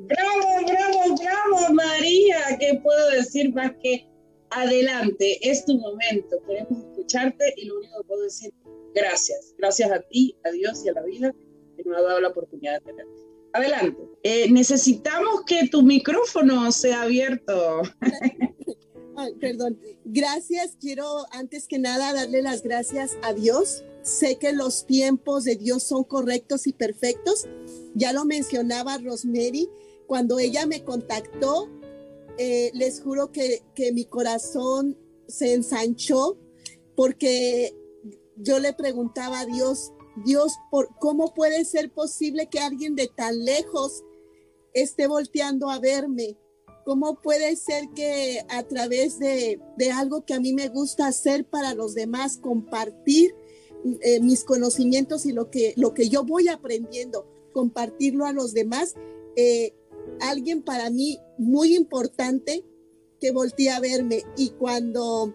Bravo, 0.08 0.66
bravo, 0.68 1.16
bravo, 1.16 1.74
María. 1.74 2.58
¿Qué 2.60 2.80
puedo 2.84 3.10
decir 3.12 3.54
más 3.54 3.72
que 3.82 4.08
adelante? 4.52 5.38
Es 5.42 5.66
tu 5.66 5.78
momento. 5.78 6.38
Queremos 6.48 6.80
escucharte 6.80 7.54
y 7.58 7.66
lo 7.66 7.78
único 7.78 8.02
que 8.02 8.08
puedo 8.08 8.22
decir, 8.24 8.54
gracias. 8.94 9.54
Gracias 9.58 9.92
a 9.92 10.00
ti, 10.02 10.36
a 10.44 10.52
Dios 10.52 10.84
y 10.86 10.90
a 10.90 10.94
la 10.94 11.04
vida 11.04 11.34
que 11.76 11.84
nos 11.84 11.98
ha 11.98 12.02
dado 12.02 12.22
la 12.22 12.30
oportunidad 12.30 12.74
de 12.74 12.82
tenerte. 12.82 13.22
Adelante. 13.54 14.02
Eh, 14.24 14.52
necesitamos 14.52 15.44
que 15.46 15.68
tu 15.70 15.82
micrófono 15.82 16.72
sea 16.72 17.04
abierto. 17.04 17.82
perdón. 19.40 19.80
Gracias. 20.04 20.78
Quiero 20.80 21.26
antes 21.32 21.68
que 21.68 21.80
nada 21.80 22.14
darle 22.14 22.42
las 22.42 22.62
gracias 22.62 23.18
a 23.24 23.34
Dios. 23.34 23.84
Sé 24.02 24.38
que 24.38 24.52
los 24.52 24.86
tiempos 24.86 25.46
de 25.46 25.56
Dios 25.56 25.84
son 25.84 26.04
correctos 26.04 26.68
y 26.68 26.74
perfectos. 26.74 27.48
Ya 27.96 28.14
lo 28.14 28.26
mencionaba 28.26 28.98
Rosemary 28.98 29.70
cuando 30.08 30.40
ella 30.40 30.66
me 30.66 30.84
contactó, 30.84 31.70
eh, 32.38 32.72
les 32.74 33.02
juro 33.02 33.32
que, 33.32 33.64
que 33.74 33.92
mi 33.92 34.06
corazón 34.06 34.98
se 35.28 35.54
ensanchó 35.54 36.38
porque 36.96 37.76
yo 38.38 38.60
le 38.60 38.74
preguntaba 38.74 39.42
a 39.42 39.46
Dios, 39.46 39.92
Dios, 40.26 40.54
¿por 40.72 40.90
¿cómo 41.00 41.34
puede 41.34 41.66
ser 41.66 41.92
posible 41.92 42.48
que 42.48 42.60
alguien 42.60 42.96
de 42.96 43.08
tan 43.08 43.44
lejos 43.44 44.04
esté 44.74 45.08
volteando 45.08 45.70
a 45.70 45.80
verme? 45.80 46.38
¿Cómo 46.86 47.22
puede 47.22 47.56
ser 47.56 47.90
que 47.96 48.46
a 48.50 48.64
través 48.64 49.18
de, 49.20 49.60
de 49.78 49.92
algo 49.92 50.24
que 50.26 50.34
a 50.34 50.40
mí 50.40 50.54
me 50.54 50.70
gusta 50.70 51.08
hacer 51.08 51.46
para 51.46 51.74
los 51.74 51.96
demás, 51.96 52.38
compartir 52.38 53.34
eh, 54.02 54.20
mis 54.20 54.44
conocimientos 54.44 55.26
y 55.26 55.32
lo 55.32 55.50
que, 55.50 55.74
lo 55.78 55.94
que 55.94 56.10
yo 56.10 56.24
voy 56.24 56.48
aprendiendo, 56.48 57.28
compartirlo 57.54 58.26
a 58.26 58.34
los 58.34 58.54
demás, 58.54 58.96
eh, 59.36 59.74
alguien 60.22 60.64
para 60.64 60.90
mí 60.90 61.20
muy 61.38 61.76
importante 61.76 62.66
que 63.20 63.32
volteé 63.32 63.70
a 63.70 63.80
verme 63.80 64.24
y 64.38 64.50
cuando 64.52 65.34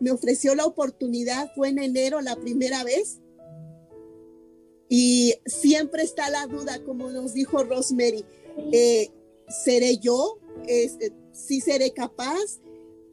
me 0.00 0.10
ofreció 0.10 0.54
la 0.54 0.66
oportunidad 0.66 1.50
fue 1.54 1.68
en 1.68 1.78
enero 1.78 2.20
la 2.20 2.36
primera 2.36 2.84
vez 2.84 3.20
y 4.92 5.34
siempre 5.46 6.02
está 6.02 6.28
la 6.30 6.48
duda, 6.48 6.82
como 6.84 7.10
nos 7.10 7.32
dijo 7.32 7.62
Rosemary, 7.62 8.24
eh, 8.72 9.08
¿seré 9.48 9.98
yo? 9.98 10.40
Este, 10.66 11.12
sí 11.32 11.60
seré 11.60 11.92
capaz, 11.92 12.60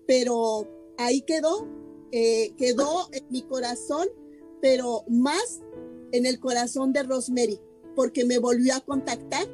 pero 0.08 0.68
ahí 0.98 1.22
quedó, 1.22 1.68
eh, 2.12 2.56
quedó 2.58 3.08
en 3.12 3.26
mi 3.30 3.44
corazón, 3.44 4.08
pero 4.60 5.04
más 5.08 5.62
en 6.12 6.26
el 6.26 6.40
corazón 6.40 6.94
de 6.94 7.04
Rosemary, 7.04 7.62
porque 7.96 8.26
me 8.26 8.40
volvió 8.40 8.74
a 8.74 8.82
contactar 8.82 9.48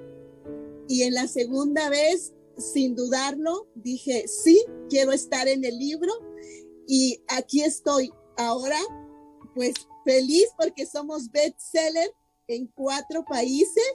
y 0.87 1.03
en 1.03 1.13
la 1.13 1.27
segunda 1.27 1.89
vez, 1.89 2.33
sin 2.57 2.95
dudarlo, 2.95 3.67
dije, 3.75 4.27
sí, 4.27 4.63
quiero 4.89 5.11
estar 5.11 5.47
en 5.47 5.63
el 5.63 5.77
libro 5.77 6.11
y 6.87 7.21
aquí 7.27 7.61
estoy 7.61 8.11
ahora, 8.37 8.79
pues 9.55 9.73
feliz 10.03 10.47
porque 10.57 10.85
somos 10.85 11.31
bestseller 11.31 12.11
en 12.47 12.67
cuatro 12.67 13.23
países. 13.25 13.93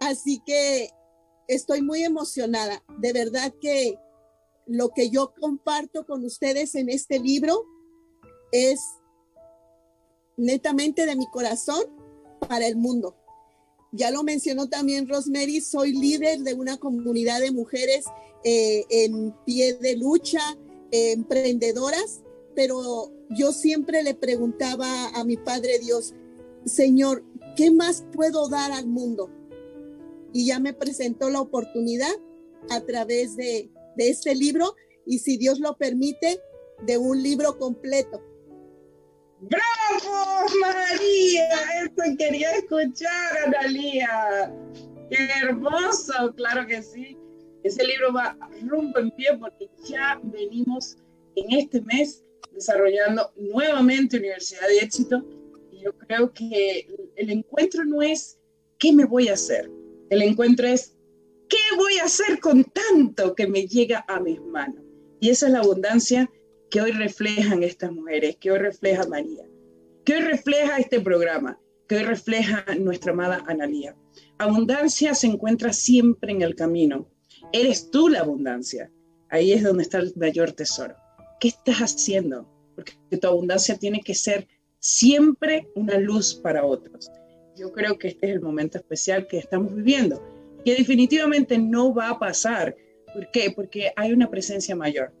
Así 0.00 0.42
que 0.44 0.90
estoy 1.48 1.82
muy 1.82 2.02
emocionada. 2.02 2.82
De 2.98 3.12
verdad 3.12 3.54
que 3.60 3.98
lo 4.66 4.90
que 4.90 5.10
yo 5.10 5.32
comparto 5.38 6.06
con 6.06 6.24
ustedes 6.24 6.74
en 6.74 6.88
este 6.88 7.18
libro 7.18 7.64
es 8.52 8.80
netamente 10.36 11.06
de 11.06 11.16
mi 11.16 11.26
corazón 11.30 11.82
para 12.48 12.66
el 12.66 12.76
mundo. 12.76 13.16
Ya 13.96 14.10
lo 14.10 14.22
mencionó 14.22 14.68
también 14.68 15.08
Rosemary, 15.08 15.60
soy 15.62 15.92
líder 15.92 16.40
de 16.40 16.52
una 16.52 16.76
comunidad 16.76 17.40
de 17.40 17.50
mujeres 17.50 18.04
eh, 18.44 18.84
en 18.90 19.34
pie 19.46 19.74
de 19.74 19.96
lucha, 19.96 20.40
emprendedoras, 20.90 22.20
pero 22.54 23.10
yo 23.30 23.52
siempre 23.52 24.02
le 24.02 24.14
preguntaba 24.14 25.08
a 25.08 25.24
mi 25.24 25.36
Padre 25.36 25.78
Dios, 25.78 26.14
Señor, 26.66 27.24
¿qué 27.56 27.70
más 27.70 28.04
puedo 28.12 28.48
dar 28.48 28.70
al 28.70 28.86
mundo? 28.86 29.30
Y 30.32 30.46
ya 30.46 30.60
me 30.60 30.74
presentó 30.74 31.30
la 31.30 31.40
oportunidad 31.40 32.12
a 32.68 32.80
través 32.82 33.36
de, 33.36 33.70
de 33.96 34.10
este 34.10 34.34
libro 34.34 34.74
y 35.06 35.20
si 35.20 35.38
Dios 35.38 35.58
lo 35.58 35.76
permite, 35.76 36.40
de 36.84 36.98
un 36.98 37.22
libro 37.22 37.58
completo 37.58 38.20
¡Bravo, 39.40 40.46
María! 40.60 41.48
Eso 41.82 42.16
quería 42.18 42.52
escuchar, 42.52 43.38
Analía. 43.46 44.52
¡Qué 45.10 45.28
hermoso! 45.42 46.34
Claro 46.36 46.66
que 46.66 46.82
sí. 46.82 47.18
Ese 47.62 47.84
libro 47.84 48.12
va 48.12 48.36
rumbo 48.62 48.98
en 48.98 49.10
pie 49.10 49.36
porque 49.38 49.68
ya 49.88 50.18
venimos 50.22 50.96
en 51.34 51.58
este 51.58 51.82
mes 51.82 52.24
desarrollando 52.52 53.30
nuevamente 53.36 54.18
Universidad 54.18 54.68
de 54.68 54.78
Éxito. 54.78 55.22
Y 55.70 55.82
yo 55.82 55.92
creo 55.98 56.32
que 56.32 56.88
el 57.16 57.30
encuentro 57.30 57.84
no 57.84 58.00
es 58.02 58.38
¿qué 58.78 58.92
me 58.92 59.04
voy 59.04 59.28
a 59.28 59.34
hacer? 59.34 59.70
El 60.08 60.22
encuentro 60.22 60.66
es 60.66 60.96
¿qué 61.48 61.58
voy 61.76 61.98
a 61.98 62.04
hacer 62.04 62.40
con 62.40 62.64
tanto 62.64 63.34
que 63.34 63.46
me 63.46 63.66
llega 63.66 64.04
a 64.08 64.18
mis 64.20 64.40
manos? 64.40 64.82
Y 65.20 65.30
esa 65.30 65.46
es 65.46 65.52
la 65.52 65.60
abundancia 65.60 66.30
que 66.76 66.82
hoy 66.82 66.90
reflejan 66.90 67.62
estas 67.62 67.90
mujeres, 67.90 68.36
que 68.36 68.50
hoy 68.50 68.58
refleja 68.58 69.06
María, 69.06 69.46
que 70.04 70.12
hoy 70.12 70.20
refleja 70.20 70.76
este 70.76 71.00
programa, 71.00 71.58
que 71.88 71.96
hoy 71.96 72.02
refleja 72.02 72.66
nuestra 72.78 73.12
amada 73.12 73.42
Analía. 73.46 73.96
Abundancia 74.36 75.14
se 75.14 75.26
encuentra 75.26 75.72
siempre 75.72 76.32
en 76.32 76.42
el 76.42 76.54
camino. 76.54 77.08
Eres 77.50 77.90
tú 77.90 78.10
la 78.10 78.20
abundancia. 78.20 78.92
Ahí 79.30 79.54
es 79.54 79.62
donde 79.62 79.84
está 79.84 79.96
el 80.00 80.12
mayor 80.16 80.52
tesoro. 80.52 80.94
¿Qué 81.40 81.48
estás 81.48 81.78
haciendo? 81.78 82.46
Porque 82.74 82.92
tu 83.18 83.26
abundancia 83.26 83.78
tiene 83.78 84.02
que 84.02 84.14
ser 84.14 84.46
siempre 84.78 85.66
una 85.76 85.96
luz 85.96 86.34
para 86.34 86.62
otros. 86.62 87.10
Yo 87.56 87.72
creo 87.72 87.96
que 87.98 88.08
este 88.08 88.26
es 88.26 88.32
el 88.34 88.42
momento 88.42 88.76
especial 88.76 89.26
que 89.26 89.38
estamos 89.38 89.74
viviendo, 89.74 90.22
que 90.62 90.74
definitivamente 90.74 91.56
no 91.56 91.94
va 91.94 92.10
a 92.10 92.18
pasar. 92.18 92.76
¿Por 93.14 93.30
qué? 93.30 93.50
Porque 93.50 93.92
hay 93.96 94.12
una 94.12 94.28
presencia 94.28 94.76
mayor. 94.76 95.14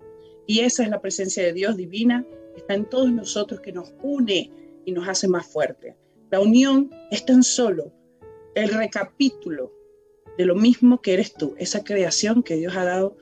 Y 0.46 0.60
esa 0.60 0.84
es 0.84 0.90
la 0.90 1.00
presencia 1.00 1.42
de 1.42 1.52
Dios 1.52 1.76
divina 1.76 2.24
está 2.56 2.74
en 2.74 2.86
todos 2.86 3.12
nosotros, 3.12 3.60
que 3.60 3.72
nos 3.72 3.92
une 4.02 4.50
y 4.84 4.92
nos 4.92 5.08
hace 5.08 5.28
más 5.28 5.46
fuerte. 5.46 5.96
La 6.30 6.40
unión 6.40 6.90
es 7.10 7.24
tan 7.24 7.42
solo 7.42 7.92
el 8.54 8.70
recapítulo 8.70 9.72
de 10.38 10.46
lo 10.46 10.54
mismo 10.54 11.00
que 11.00 11.14
eres 11.14 11.34
tú, 11.34 11.54
esa 11.58 11.84
creación 11.84 12.42
que 12.42 12.56
Dios 12.56 12.76
ha 12.76 12.84
dado 12.84 13.16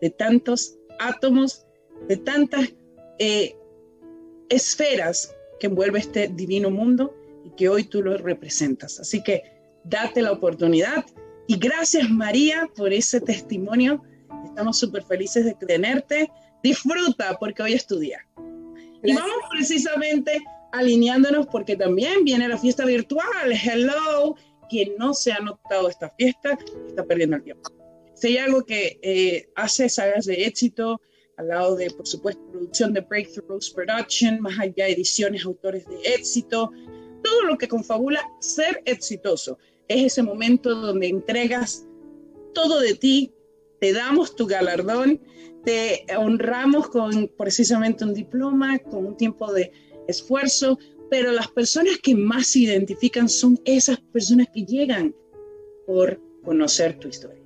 de 0.00 0.10
tantos 0.10 0.78
átomos, 0.98 1.66
de 2.08 2.16
tantas 2.16 2.74
eh, 3.18 3.56
esferas 4.48 5.34
que 5.60 5.66
envuelve 5.66 5.98
este 5.98 6.28
divino 6.28 6.70
mundo 6.70 7.14
y 7.44 7.50
que 7.50 7.68
hoy 7.68 7.84
tú 7.84 8.02
lo 8.02 8.16
representas. 8.16 9.00
Así 9.00 9.22
que 9.22 9.42
date 9.84 10.22
la 10.22 10.32
oportunidad 10.32 11.04
y 11.46 11.58
gracias 11.58 12.10
María 12.10 12.68
por 12.76 12.92
ese 12.92 13.20
testimonio. 13.20 14.02
Estamos 14.44 14.78
súper 14.78 15.04
felices 15.04 15.44
de 15.44 15.54
tenerte 15.54 16.30
disfruta 16.62 17.36
porque 17.38 17.62
hoy 17.62 17.72
es 17.74 17.86
tu 17.86 17.98
día. 17.98 18.26
Y 19.02 19.14
vamos 19.14 19.36
precisamente 19.50 20.40
alineándonos 20.72 21.46
porque 21.46 21.76
también 21.76 22.24
viene 22.24 22.48
la 22.48 22.58
fiesta 22.58 22.84
virtual. 22.84 23.52
Hello, 23.52 24.34
quien 24.68 24.96
no 24.98 25.14
se 25.14 25.32
ha 25.32 25.38
notado 25.38 25.88
esta 25.88 26.10
fiesta 26.10 26.58
está 26.86 27.04
perdiendo 27.04 27.36
el 27.36 27.42
tiempo. 27.42 27.70
Si 28.14 28.28
hay 28.28 28.38
algo 28.38 28.64
que 28.64 28.98
eh, 29.02 29.48
hace 29.54 29.88
sagas 29.88 30.26
de 30.26 30.44
éxito, 30.44 31.00
al 31.36 31.48
lado 31.48 31.76
de, 31.76 31.88
por 31.90 32.06
supuesto, 32.06 32.42
producción 32.50 32.92
de 32.92 33.00
Breakthroughs 33.00 33.70
Production, 33.70 34.40
más 34.40 34.58
allá 34.58 34.88
ediciones, 34.88 35.44
autores 35.44 35.86
de 35.86 35.96
éxito, 36.14 36.72
todo 37.22 37.42
lo 37.44 37.56
que 37.56 37.68
confabula 37.68 38.20
ser 38.40 38.82
exitoso. 38.84 39.58
Es 39.86 40.12
ese 40.12 40.22
momento 40.22 40.74
donde 40.74 41.06
entregas 41.06 41.86
todo 42.54 42.80
de 42.80 42.94
ti, 42.94 43.32
te 43.80 43.92
damos 43.92 44.34
tu 44.36 44.46
galardón 44.46 45.20
te 45.64 46.06
honramos 46.16 46.88
con 46.88 47.28
precisamente 47.36 48.04
un 48.04 48.14
diploma, 48.14 48.78
con 48.78 49.04
un 49.04 49.16
tiempo 49.16 49.52
de 49.52 49.70
esfuerzo, 50.06 50.78
pero 51.10 51.32
las 51.32 51.48
personas 51.48 51.98
que 52.02 52.14
más 52.14 52.46
se 52.46 52.60
identifican 52.60 53.28
son 53.28 53.60
esas 53.66 54.00
personas 54.00 54.46
que 54.54 54.64
llegan 54.64 55.14
por 55.86 56.20
conocer 56.42 56.98
tu 56.98 57.08
historia. 57.08 57.42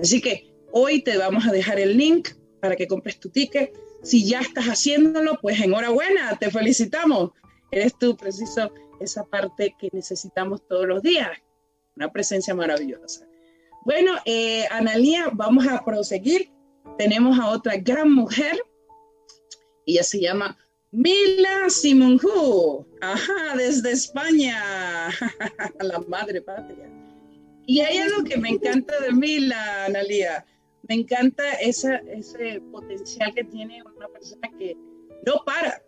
Así 0.00 0.20
que 0.20 0.52
hoy 0.72 1.02
te 1.02 1.16
vamos 1.16 1.46
a 1.46 1.52
dejar 1.52 1.78
el 1.78 1.96
link 1.96 2.30
para 2.60 2.74
que 2.76 2.86
compres 2.88 3.20
tu 3.20 3.28
ticket. 3.28 3.72
Si 4.02 4.26
ya 4.26 4.40
estás 4.40 4.66
haciéndolo, 4.66 5.38
pues 5.40 5.60
enhorabuena, 5.60 6.36
te 6.38 6.50
felicitamos. 6.50 7.30
Eres 7.70 7.96
tú 7.98 8.16
preciso 8.16 8.72
esa 9.00 9.24
parte 9.24 9.76
que 9.78 9.90
necesitamos 9.92 10.66
todos 10.66 10.88
los 10.88 11.02
días, 11.02 11.30
una 11.94 12.10
presencia 12.10 12.52
maravillosa. 12.52 13.29
Bueno, 13.84 14.12
eh, 14.26 14.66
Analía, 14.70 15.30
vamos 15.32 15.66
a 15.66 15.82
proseguir. 15.84 16.50
Tenemos 16.98 17.38
a 17.38 17.48
otra 17.48 17.76
gran 17.76 18.12
mujer. 18.12 18.56
Ella 19.86 20.02
se 20.02 20.20
llama 20.20 20.58
Mila 20.90 21.70
Simonju. 21.70 22.86
Ajá, 23.00 23.56
desde 23.56 23.92
España. 23.92 25.08
La 25.80 25.98
madre 26.00 26.42
patria. 26.42 26.90
Y 27.66 27.80
hay 27.80 27.98
algo 27.98 28.24
que 28.24 28.36
me 28.36 28.50
encanta 28.50 28.98
de 29.00 29.12
Mila, 29.12 29.86
Analía. 29.86 30.44
Me 30.88 30.96
encanta 30.96 31.52
esa, 31.54 31.96
ese 31.96 32.60
potencial 32.72 33.32
que 33.34 33.44
tiene 33.44 33.82
una 33.96 34.08
persona 34.08 34.50
que 34.58 34.76
no 35.24 35.42
para. 35.46 35.82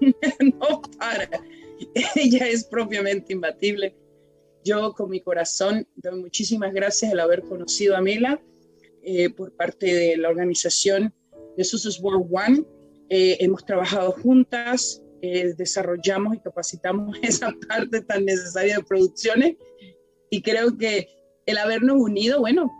no 0.60 0.82
para. 0.98 1.28
Ella 2.14 2.46
es 2.46 2.64
propiamente 2.64 3.32
imbatible 3.32 3.96
yo 4.64 4.94
con 4.94 5.10
mi 5.10 5.20
corazón 5.20 5.86
doy 5.96 6.20
muchísimas 6.20 6.72
gracias 6.72 7.12
al 7.12 7.20
haber 7.20 7.42
conocido 7.42 7.96
a 7.96 8.00
Mila 8.00 8.40
eh, 9.02 9.30
por 9.30 9.52
parte 9.52 9.94
de 9.94 10.16
la 10.16 10.30
organización 10.30 11.14
Jesus 11.56 12.00
World 12.00 12.26
One. 12.30 12.64
Eh, 13.10 13.36
hemos 13.40 13.64
trabajado 13.64 14.12
juntas, 14.12 15.02
eh, 15.20 15.54
desarrollamos 15.56 16.34
y 16.34 16.40
capacitamos 16.40 17.18
esa 17.22 17.52
parte 17.68 18.00
tan 18.00 18.24
necesaria 18.24 18.78
de 18.78 18.82
producciones 18.82 19.56
y 20.30 20.42
creo 20.42 20.76
que 20.76 21.08
el 21.46 21.58
habernos 21.58 21.98
unido, 21.98 22.40
bueno, 22.40 22.72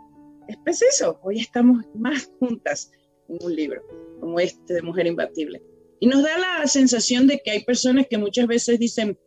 es 0.47 0.57
preciso. 0.57 1.19
Hoy 1.23 1.39
estamos 1.39 1.85
más 1.93 2.29
juntas 2.39 2.91
en 3.29 3.37
un 3.41 3.55
libro 3.55 3.83
como 4.19 4.39
este 4.39 4.73
de 4.73 4.81
Mujer 4.81 5.05
Imbatible. 5.07 5.61
Y 5.99 6.07
nos 6.07 6.23
da 6.23 6.37
la 6.37 6.67
sensación 6.67 7.27
de 7.27 7.39
que 7.39 7.51
hay 7.51 7.63
personas 7.63 8.07
que 8.09 8.17
muchas 8.17 8.47
veces 8.47 8.79
dicen, 8.79 9.17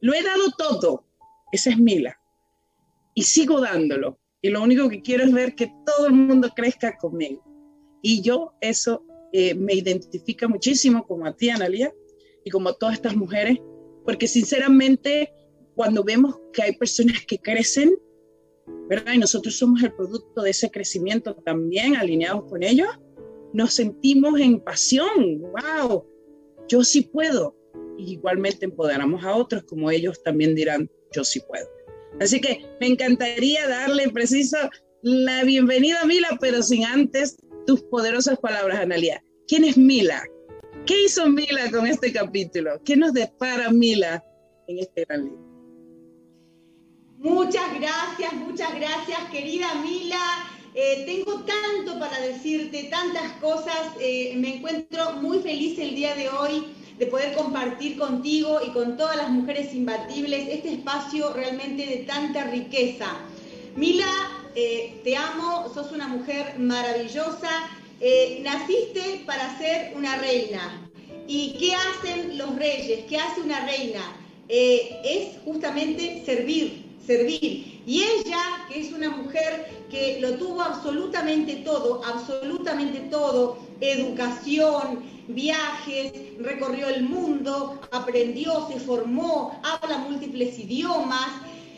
lo 0.00 0.14
he 0.14 0.22
dado 0.22 0.52
todo, 0.56 1.04
esa 1.52 1.70
es 1.70 1.78
Mila. 1.78 2.18
Y 3.14 3.22
sigo 3.22 3.60
dándolo. 3.60 4.18
Y 4.42 4.50
lo 4.50 4.62
único 4.62 4.88
que 4.88 5.02
quiero 5.02 5.24
es 5.24 5.32
ver 5.32 5.54
que 5.54 5.72
todo 5.84 6.06
el 6.06 6.12
mundo 6.12 6.50
crezca 6.54 6.96
conmigo. 6.96 7.42
Y 8.02 8.22
yo 8.22 8.52
eso 8.60 9.04
eh, 9.32 9.54
me 9.54 9.74
identifica 9.74 10.46
muchísimo 10.48 11.06
como 11.06 11.26
a 11.26 11.36
ti, 11.36 11.50
Analia, 11.50 11.92
y 12.44 12.50
como 12.50 12.68
a 12.68 12.78
todas 12.78 12.94
estas 12.94 13.16
mujeres, 13.16 13.58
porque 14.04 14.28
sinceramente 14.28 15.32
cuando 15.74 16.04
vemos 16.04 16.40
que 16.52 16.62
hay 16.62 16.76
personas 16.76 17.24
que 17.26 17.38
crecen, 17.38 17.96
¿verdad? 18.88 19.14
Y 19.14 19.18
nosotros 19.18 19.56
somos 19.56 19.82
el 19.82 19.92
producto 19.92 20.42
de 20.42 20.50
ese 20.50 20.70
crecimiento 20.70 21.34
también, 21.34 21.96
alineados 21.96 22.44
con 22.44 22.62
ellos, 22.62 22.88
nos 23.52 23.74
sentimos 23.74 24.38
en 24.40 24.60
pasión, 24.60 25.40
wow, 25.40 26.04
yo 26.68 26.84
sí 26.84 27.02
puedo. 27.02 27.56
Y 27.98 28.12
igualmente 28.12 28.64
empoderamos 28.64 29.24
a 29.24 29.34
otros, 29.34 29.64
como 29.64 29.90
ellos 29.90 30.22
también 30.22 30.54
dirán, 30.54 30.90
yo 31.12 31.24
sí 31.24 31.40
puedo. 31.40 31.66
Así 32.20 32.40
que 32.40 32.64
me 32.80 32.86
encantaría 32.86 33.68
darle 33.68 34.08
preciso 34.10 34.56
la 35.02 35.44
bienvenida 35.44 36.00
a 36.00 36.06
Mila, 36.06 36.38
pero 36.40 36.62
sin 36.62 36.84
antes 36.84 37.36
tus 37.66 37.82
poderosas 37.82 38.38
palabras, 38.38 38.80
Analia. 38.80 39.22
¿Quién 39.46 39.64
es 39.64 39.76
Mila? 39.76 40.22
¿Qué 40.86 41.04
hizo 41.04 41.28
Mila 41.28 41.70
con 41.70 41.86
este 41.86 42.12
capítulo? 42.12 42.80
¿Qué 42.84 42.96
nos 42.96 43.12
depara 43.12 43.70
Mila 43.70 44.24
en 44.68 44.78
este 44.78 45.04
gran 45.04 45.24
libro? 45.24 45.46
Muchas 47.18 47.78
gracias, 47.78 48.32
muchas 48.34 48.74
gracias, 48.74 49.18
querida 49.30 49.74
Mila. 49.82 50.18
Eh, 50.74 51.04
tengo 51.06 51.44
tanto 51.44 51.98
para 51.98 52.20
decirte, 52.20 52.84
tantas 52.84 53.32
cosas. 53.40 53.94
Eh, 53.98 54.34
me 54.36 54.56
encuentro 54.56 55.12
muy 55.14 55.38
feliz 55.38 55.78
el 55.78 55.94
día 55.94 56.14
de 56.14 56.28
hoy 56.28 56.66
de 56.98 57.06
poder 57.06 57.34
compartir 57.34 57.98
contigo 57.98 58.60
y 58.66 58.70
con 58.70 58.96
todas 58.96 59.16
las 59.16 59.30
mujeres 59.30 59.74
imbatibles 59.74 60.48
este 60.48 60.72
espacio 60.74 61.32
realmente 61.32 61.84
de 61.86 61.96
tanta 61.98 62.44
riqueza. 62.44 63.06
Mila, 63.76 64.06
eh, 64.54 65.00
te 65.04 65.16
amo, 65.16 65.70
sos 65.74 65.92
una 65.92 66.08
mujer 66.08 66.58
maravillosa, 66.58 67.50
eh, 68.00 68.40
naciste 68.42 69.22
para 69.26 69.58
ser 69.58 69.92
una 69.94 70.16
reina. 70.16 70.88
¿Y 71.28 71.56
qué 71.58 71.74
hacen 71.74 72.38
los 72.38 72.56
reyes? 72.56 73.04
¿Qué 73.08 73.18
hace 73.18 73.42
una 73.42 73.66
reina? 73.66 74.00
Eh, 74.48 75.00
es 75.04 75.42
justamente 75.44 76.22
servir, 76.24 76.84
servir. 77.06 77.75
Y 77.86 78.02
ella, 78.02 78.66
que 78.68 78.80
es 78.80 78.92
una 78.92 79.10
mujer 79.10 79.86
que 79.88 80.18
lo 80.20 80.34
tuvo 80.34 80.60
absolutamente 80.60 81.54
todo, 81.64 82.02
absolutamente 82.04 82.98
todo, 83.10 83.58
educación, 83.80 85.04
viajes, 85.28 86.12
recorrió 86.40 86.88
el 86.88 87.04
mundo, 87.04 87.80
aprendió, 87.92 88.66
se 88.68 88.80
formó, 88.80 89.60
habla 89.62 89.98
múltiples 89.98 90.58
idiomas, 90.58 91.28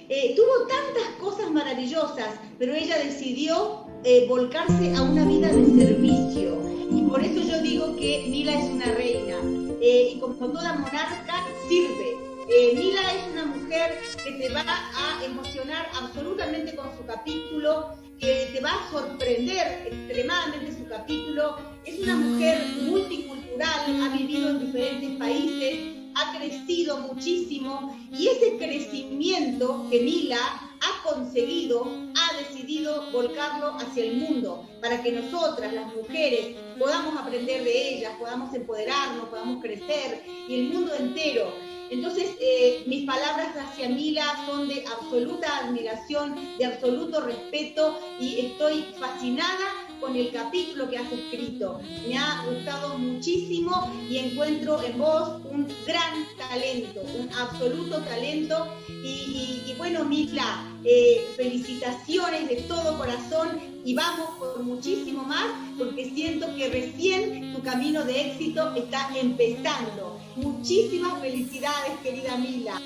eh, 0.09 0.35
tuvo 0.35 0.67
tantas 0.67 1.15
cosas 1.21 1.51
maravillosas, 1.51 2.41
pero 2.59 2.73
ella 2.73 2.97
decidió 2.97 3.87
eh, 4.05 4.25
volcarse 4.27 4.95
a 4.97 5.03
una 5.03 5.27
vida 5.27 5.49
de 5.49 5.67
servicio. 5.85 6.63
Y 6.91 7.03
por 7.03 7.23
eso 7.23 7.47
yo 7.47 7.61
digo 7.61 7.95
que 7.97 8.25
Mila 8.31 8.55
es 8.55 8.71
una 8.71 8.87
reina. 8.87 9.37
Eh, 9.83 10.13
y 10.15 10.19
como 10.19 10.35
toda 10.35 10.73
monarca, 10.73 11.47
sirve. 11.69 12.28
Mila 12.49 13.13
es 13.13 13.31
una 13.31 13.45
mujer 13.45 14.01
que 14.25 14.33
te 14.33 14.49
va 14.49 14.65
a 14.67 15.23
emocionar 15.23 15.87
absolutamente 15.95 16.75
con 16.75 16.97
su 16.97 17.05
capítulo, 17.05 17.95
que 18.19 18.49
te 18.55 18.61
va 18.61 18.73
a 18.73 18.91
sorprender 18.91 19.87
extremadamente 19.93 20.73
su 20.73 20.89
capítulo. 20.89 21.59
Es 21.85 22.01
una 22.01 22.17
mujer 22.17 22.65
multicultural, 22.85 24.03
ha 24.03 24.17
vivido 24.17 24.49
en 24.49 24.61
diferentes 24.61 25.19
países, 25.19 25.95
ha 26.15 26.39
crecido 26.39 26.97
muchísimo 27.01 27.95
y 28.11 28.29
ese 28.29 28.57
crecimiento 28.57 29.87
que 29.91 30.01
Mila 30.01 30.39
ha 30.41 31.03
conseguido, 31.07 31.85
ha 31.85 32.39
decidido 32.39 33.11
volcarlo 33.13 33.75
hacia 33.75 34.05
el 34.05 34.17
mundo, 34.17 34.67
para 34.81 35.03
que 35.03 35.13
nosotras, 35.13 35.75
las 35.75 35.95
mujeres, 35.95 36.57
podamos 36.79 37.15
aprender 37.15 37.63
de 37.63 37.95
ellas, 37.95 38.15
podamos 38.19 38.55
empoderarnos, 38.55 39.29
podamos 39.29 39.63
crecer 39.63 40.25
y 40.49 40.61
el 40.61 40.69
mundo 40.71 40.95
entero 40.95 41.68
entonces, 41.91 42.37
eh, 42.41 42.83
mis 42.87 43.07
palabras 43.07 43.57
hacia 43.57 43.89
Mila 43.89 44.25
son 44.47 44.69
de 44.69 44.85
absoluta 44.87 45.59
admiración, 45.59 46.35
de 46.59 46.67
absoluto 46.67 47.21
respeto 47.21 47.99
y 48.21 48.41
estoy 48.41 48.85
fascinada 48.99 49.89
con 50.01 50.15
el 50.15 50.31
capítulo 50.31 50.89
que 50.89 50.99
has 50.99 51.11
escrito. 51.13 51.81
Me 52.07 52.17
ha 52.17 52.45
gustado 52.49 52.99
muchísimo 52.99 53.93
y 54.09 54.19
encuentro 54.19 54.83
en 54.83 54.99
vos 54.99 55.41
un 55.51 55.67
gran 55.87 56.27
talento, 56.37 57.01
un 57.19 57.31
absoluto 57.33 57.99
talento. 58.03 58.67
Y, 58.89 59.75
bueno, 59.77 60.05
Mila, 60.05 60.68
eh, 60.85 61.27
felicitaciones 61.37 62.49
de 62.49 62.57
todo 62.63 62.97
corazón 62.97 63.61
y 63.85 63.95
vamos 63.95 64.31
por 64.39 64.63
muchísimo 64.63 65.25
más 65.25 65.47
porque 65.77 66.11
siento 66.15 66.55
que 66.55 66.69
recién 66.69 67.55
tu 67.55 67.63
camino 67.63 68.05
de 68.05 68.33
éxito 68.33 68.75
está 68.75 69.11
empezando. 69.19 70.21
Muchísimas 70.37 71.21
felicidades, 71.21 71.99
querida 72.03 72.37
Mila. 72.37 72.81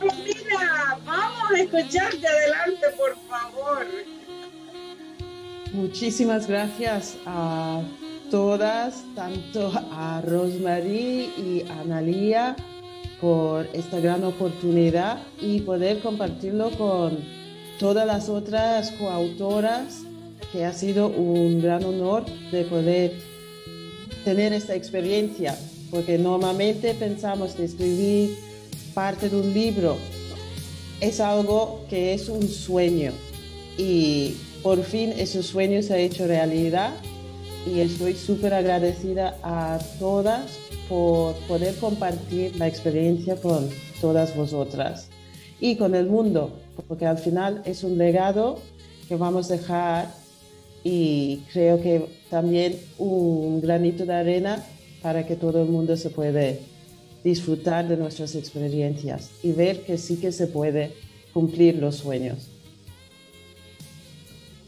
Mila, 0.00 0.98
vamos 1.04 1.50
a 1.50 1.58
escucharte 1.58 2.26
adelante, 2.26 2.86
por 2.96 3.16
favor. 3.28 3.86
Muchísimas 5.72 6.46
gracias 6.46 7.16
a 7.26 7.82
todas, 8.30 9.04
tanto 9.14 9.72
a 9.92 10.20
Rosemary 10.20 11.32
y 11.36 11.64
a 11.68 11.80
Analia, 11.80 12.56
por 13.24 13.66
esta 13.72 14.00
gran 14.00 14.22
oportunidad 14.22 15.16
y 15.40 15.62
poder 15.62 16.00
compartirlo 16.00 16.68
con 16.72 17.20
todas 17.78 18.06
las 18.06 18.28
otras 18.28 18.90
coautoras, 18.90 20.02
que 20.52 20.66
ha 20.66 20.74
sido 20.74 21.08
un 21.08 21.62
gran 21.62 21.82
honor 21.84 22.26
de 22.52 22.64
poder 22.64 23.12
tener 24.26 24.52
esta 24.52 24.74
experiencia, 24.74 25.58
porque 25.90 26.18
normalmente 26.18 26.92
pensamos 26.92 27.52
que 27.52 27.64
escribir 27.64 28.36
parte 28.92 29.30
de 29.30 29.40
un 29.40 29.54
libro 29.54 29.96
es 31.00 31.18
algo 31.18 31.80
que 31.88 32.12
es 32.12 32.28
un 32.28 32.46
sueño 32.46 33.12
y 33.78 34.36
por 34.62 34.82
fin 34.82 35.14
ese 35.16 35.42
sueño 35.42 35.80
se 35.80 35.94
ha 35.94 35.98
hecho 35.98 36.26
realidad 36.26 36.92
y 37.66 37.80
estoy 37.80 38.14
súper 38.14 38.54
agradecida 38.54 39.36
a 39.42 39.78
todas 39.98 40.58
por 40.88 41.34
poder 41.48 41.74
compartir 41.76 42.56
la 42.56 42.68
experiencia 42.68 43.36
con 43.36 43.68
todas 44.00 44.36
vosotras 44.36 45.08
y 45.60 45.76
con 45.76 45.94
el 45.94 46.06
mundo, 46.06 46.52
porque 46.88 47.06
al 47.06 47.18
final 47.18 47.62
es 47.64 47.84
un 47.84 47.96
legado 47.96 48.58
que 49.08 49.16
vamos 49.16 49.50
a 49.50 49.56
dejar 49.56 50.14
y 50.82 51.42
creo 51.52 51.80
que 51.80 52.06
también 52.28 52.78
un 52.98 53.60
granito 53.60 54.04
de 54.04 54.14
arena 54.14 54.62
para 55.02 55.26
que 55.26 55.36
todo 55.36 55.62
el 55.62 55.68
mundo 55.68 55.96
se 55.96 56.10
pueda 56.10 56.42
disfrutar 57.22 57.88
de 57.88 57.96
nuestras 57.96 58.34
experiencias 58.34 59.30
y 59.42 59.52
ver 59.52 59.80
que 59.84 59.96
sí 59.96 60.16
que 60.16 60.32
se 60.32 60.46
puede 60.46 60.92
cumplir 61.32 61.76
los 61.76 61.96
sueños. 61.96 62.53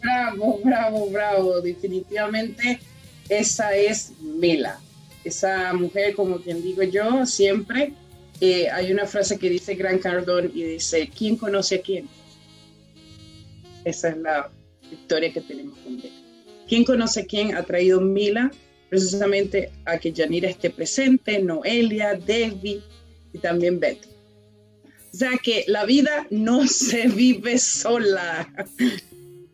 Bravo, 0.07 0.61
bravo, 0.65 1.11
bravo. 1.11 1.61
Definitivamente 1.61 2.79
esa 3.29 3.75
es 3.75 4.13
Mela. 4.21 4.81
Esa 5.25 5.73
mujer, 5.73 6.15
como 6.15 6.39
quien 6.39 6.63
digo 6.63 6.85
yo, 6.85 7.27
siempre 7.27 7.93
eh, 8.41 8.71
hay 8.71 8.93
una 8.93 9.07
frase 9.07 9.39
que 9.39 9.51
dice 9.51 9.75
Gran 9.75 9.99
Cardón 9.99 10.53
y 10.55 10.63
dice, 10.63 11.11
¿quién 11.17 11.37
conoce 11.37 11.77
a 11.77 11.83
quién? 11.83 12.09
Esa 13.85 14.11
es 14.11 14.19
la 14.19 14.51
historia 14.93 15.33
que 15.33 15.41
tenemos 15.41 15.77
con 15.81 15.97
Mela. 15.97 16.15
¿Quién 16.69 16.85
conoce 16.85 17.21
a 17.21 17.25
quién 17.27 17.57
ha 17.57 17.65
traído 17.65 18.01
Mila 18.01 18.51
precisamente 18.89 19.73
a 19.85 19.99
que 19.99 20.13
Yanira 20.13 20.49
esté 20.49 20.71
presente, 20.71 21.43
Noelia, 21.43 22.15
Debbie 22.15 22.81
y 23.33 23.39
también 23.39 23.81
Betty? 23.81 24.09
O 25.13 25.17
sea 25.17 25.33
que 25.43 25.65
la 25.67 25.85
vida 25.85 26.27
no 26.31 26.67
se 26.69 27.09
vive 27.09 27.59
sola, 27.59 28.49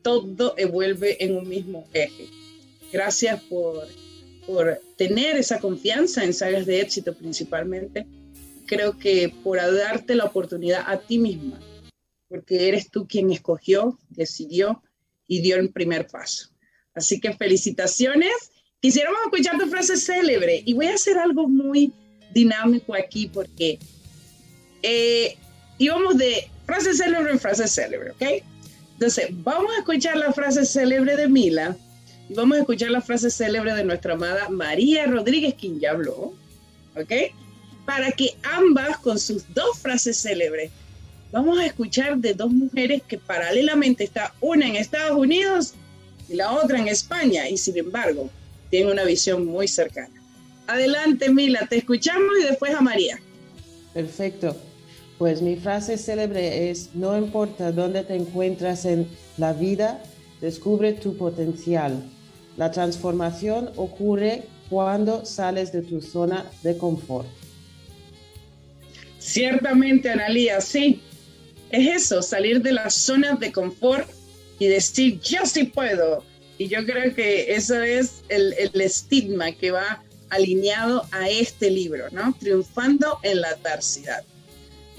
todo 0.03 0.55
vuelve 0.71 1.23
en 1.25 1.37
un 1.37 1.49
mismo 1.49 1.87
eje. 1.93 2.29
Gracias 2.93 3.43
por, 3.45 3.89
por 4.47 4.81
tener 4.97 5.37
esa 5.37 5.59
confianza 5.59 6.25
en 6.25 6.35
sagas 6.35 6.67
de 6.67 6.81
éxito 6.81 7.15
principalmente. 7.15 8.07
Creo 8.67 8.99
que 8.99 9.33
por 9.43 9.59
darte 9.59 10.15
la 10.15 10.25
oportunidad 10.25 10.85
a 10.87 10.99
ti 10.99 11.19
misma, 11.19 11.61
porque 12.29 12.69
eres 12.69 12.91
tú 12.91 13.07
quien 13.07 13.31
escogió, 13.31 13.99
decidió 14.11 14.83
y 15.27 15.41
dio 15.41 15.57
el 15.57 15.71
primer 15.71 16.07
paso. 16.07 16.49
Así 16.95 17.21
que 17.21 17.33
felicitaciones. 17.33 18.51
Quisiéramos 18.81 19.21
escuchar 19.25 19.59
tu 19.59 19.69
frase 19.69 19.97
célebre 19.97 20.63
y 20.67 20.75
voy 20.75 20.87
a 20.87 20.95
hacer 20.95 21.17
algo 21.17 21.49
muy 21.49 21.93
dinámico 22.33 22.95
aquí 22.95 23.29
porque 23.33 23.79
eh, 24.83 25.37
íbamos 25.79 26.19
de 26.19 26.51
frase 26.67 26.93
célebre 26.93 27.31
en 27.31 27.39
frase 27.39 27.69
célebre, 27.69 28.11
¿ok? 28.11 28.43
Entonces, 29.03 29.31
vamos 29.43 29.73
a 29.75 29.79
escuchar 29.79 30.17
la 30.17 30.33
frase 30.33 30.65
célebre 30.65 31.17
de 31.17 31.27
Mila 31.27 31.77
y 32.29 32.35
vamos 32.35 32.57
a 32.57 32.61
escuchar 32.61 32.93
la 32.93 33.01
frase 33.01 33.33
célebre 33.33 33.75
de 33.75 33.83
nuestra 33.83 34.13
amada 34.13 34.49
María 34.49 35.07
Rodríguez, 35.07 35.57
quien 35.59 35.81
ya 35.81 35.91
habló, 35.91 36.33
¿ok? 36.95 37.13
Para 37.85 38.13
que 38.13 38.37
ambas, 38.45 38.99
con 38.99 39.19
sus 39.19 39.53
dos 39.53 39.77
frases 39.81 40.19
célebres, 40.19 40.71
vamos 41.33 41.59
a 41.59 41.67
escuchar 41.67 42.19
de 42.19 42.33
dos 42.33 42.53
mujeres 42.53 43.03
que 43.03 43.19
paralelamente 43.19 44.05
está 44.05 44.35
una 44.41 44.69
en 44.69 44.77
Estados 44.77 45.19
Unidos 45.19 45.75
y 46.29 46.35
la 46.37 46.53
otra 46.53 46.79
en 46.79 46.87
España, 46.87 47.49
y 47.49 47.57
sin 47.57 47.77
embargo, 47.77 48.31
tiene 48.71 48.93
una 48.93 49.03
visión 49.03 49.45
muy 49.47 49.67
cercana. 49.67 50.15
Adelante, 50.69 51.29
Mila, 51.29 51.67
te 51.69 51.79
escuchamos 51.79 52.31
y 52.41 52.45
después 52.45 52.73
a 52.73 52.81
María. 52.81 53.19
Perfecto. 53.95 54.57
Pues 55.23 55.41
mi 55.41 55.55
frase 55.55 55.99
célebre 55.99 56.69
es, 56.69 56.97
no 56.97 57.17
importa 57.17 57.71
dónde 57.71 58.03
te 58.03 58.17
encuentras 58.17 58.85
en 58.85 59.07
la 59.39 59.53
vida, 59.53 60.03
descubre 60.41 60.95
tu 60.95 61.17
potencial. 61.17 62.03
La 62.57 62.73
transformación 62.73 63.71
ocurre 63.77 64.43
cuando 64.69 65.25
sales 65.25 65.71
de 65.71 65.83
tu 65.83 66.03
zona 66.03 66.51
de 66.65 66.77
confort. 66.77 67.29
Ciertamente, 69.21 70.11
Analía, 70.11 70.61
sí. 70.61 71.01
Es 71.71 72.03
eso, 72.03 72.21
salir 72.21 72.61
de 72.61 72.73
la 72.73 72.91
zona 72.91 73.37
de 73.37 73.53
confort 73.53 74.11
y 74.59 74.67
decir, 74.67 75.21
yo 75.21 75.47
sí 75.47 75.63
puedo. 75.63 76.25
Y 76.59 76.67
yo 76.67 76.85
creo 76.85 77.15
que 77.15 77.55
eso 77.55 77.81
es 77.81 78.25
el, 78.29 78.55
el 78.55 78.81
estigma 78.81 79.53
que 79.53 79.71
va 79.71 80.03
alineado 80.31 81.07
a 81.13 81.29
este 81.29 81.71
libro, 81.71 82.07
¿no? 82.11 82.35
Triunfando 82.41 83.21
en 83.23 83.41
la 83.43 83.51
adversidad. 83.51 84.25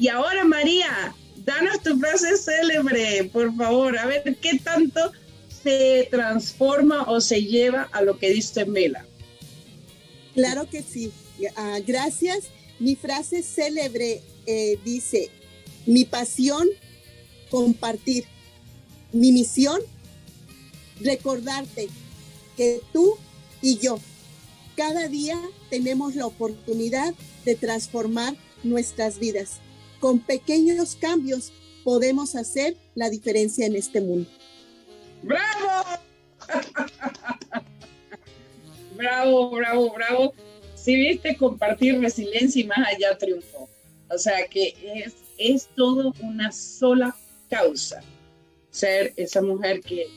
Y 0.03 0.09
ahora, 0.09 0.43
María, 0.43 1.15
danos 1.45 1.81
tu 1.81 1.97
frase 1.97 2.35
célebre, 2.35 3.23
por 3.31 3.55
favor, 3.55 3.97
a 3.97 4.05
ver 4.05 4.35
qué 4.41 4.59
tanto 4.59 4.99
se 5.63 6.09
transforma 6.11 7.03
o 7.03 7.21
se 7.21 7.41
lleva 7.41 7.83
a 7.83 8.01
lo 8.01 8.19
que 8.19 8.31
dice 8.31 8.65
Mela. 8.65 9.05
Claro 10.33 10.69
que 10.69 10.83
sí. 10.83 11.13
Ah, 11.55 11.79
gracias. 11.87 12.49
Mi 12.79 12.97
frase 12.97 13.43
célebre 13.43 14.21
eh, 14.45 14.77
dice, 14.83 15.29
mi 15.85 16.03
pasión, 16.03 16.67
compartir. 17.49 18.25
Mi 19.13 19.31
misión, 19.31 19.79
recordarte 20.99 21.87
que 22.57 22.81
tú 22.91 23.15
y 23.61 23.77
yo 23.77 24.01
cada 24.75 25.07
día 25.07 25.39
tenemos 25.69 26.15
la 26.15 26.25
oportunidad 26.25 27.13
de 27.45 27.55
transformar 27.55 28.35
nuestras 28.63 29.17
vidas. 29.17 29.61
Con 30.03 30.19
pequeños 30.19 30.97
cambios 30.99 31.53
podemos 31.85 32.35
hacer 32.35 32.75
la 32.93 33.09
diferencia 33.09 33.65
en 33.65 33.77
este 33.77 34.01
mundo. 34.01 34.29
¡Bravo! 35.21 36.01
bravo, 38.97 39.51
bravo, 39.51 39.93
bravo. 39.93 40.33
Si 40.75 40.93
viste 40.93 41.37
compartir 41.37 42.01
resiliencia 42.01 42.61
y 42.61 42.65
más 42.65 42.85
allá 42.85 43.17
triunfó. 43.17 43.69
O 44.09 44.17
sea 44.17 44.45
que 44.47 44.75
es, 44.93 45.13
es 45.37 45.69
todo 45.73 46.13
una 46.21 46.51
sola 46.51 47.15
causa 47.49 48.01
ser 48.71 49.13
esa 49.15 49.41
mujer 49.41 49.79
que 49.79 50.07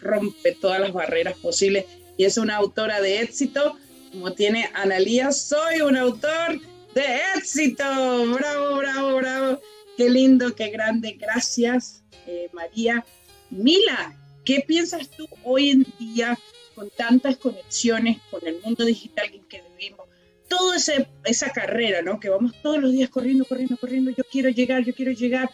rompe 0.00 0.52
todas 0.52 0.78
las 0.78 0.92
barreras 0.92 1.36
posibles 1.38 1.86
y 2.16 2.26
es 2.26 2.38
una 2.38 2.58
autora 2.58 3.00
de 3.00 3.22
éxito, 3.22 3.76
como 4.12 4.34
tiene 4.34 4.70
Analía, 4.74 5.32
soy 5.32 5.80
un 5.80 5.96
autor 5.96 6.60
de 6.94 7.20
éxito. 7.36 7.84
Bravo, 7.84 8.76
bravo, 8.76 9.16
bravo. 9.16 9.60
Qué 9.96 10.10
lindo, 10.10 10.54
qué 10.54 10.70
grande. 10.70 11.16
Gracias, 11.18 12.02
eh, 12.26 12.48
María. 12.52 13.04
Mila, 13.50 14.16
¿qué 14.44 14.64
piensas 14.66 15.10
tú 15.10 15.28
hoy 15.44 15.70
en 15.70 15.86
día 15.98 16.38
con 16.74 16.90
tantas 16.90 17.36
conexiones 17.36 18.18
con 18.30 18.46
el 18.46 18.60
mundo 18.62 18.84
digital 18.84 19.30
en 19.32 19.44
que 19.44 19.62
vivimos? 19.76 20.06
Toda 20.48 20.76
esa 21.24 21.50
carrera, 21.50 22.02
¿no? 22.02 22.20
Que 22.20 22.28
vamos 22.28 22.52
todos 22.62 22.78
los 22.78 22.92
días 22.92 23.08
corriendo, 23.08 23.44
corriendo, 23.44 23.76
corriendo. 23.76 24.10
Yo 24.10 24.24
quiero 24.30 24.50
llegar, 24.50 24.84
yo 24.84 24.94
quiero 24.94 25.12
llegar. 25.12 25.50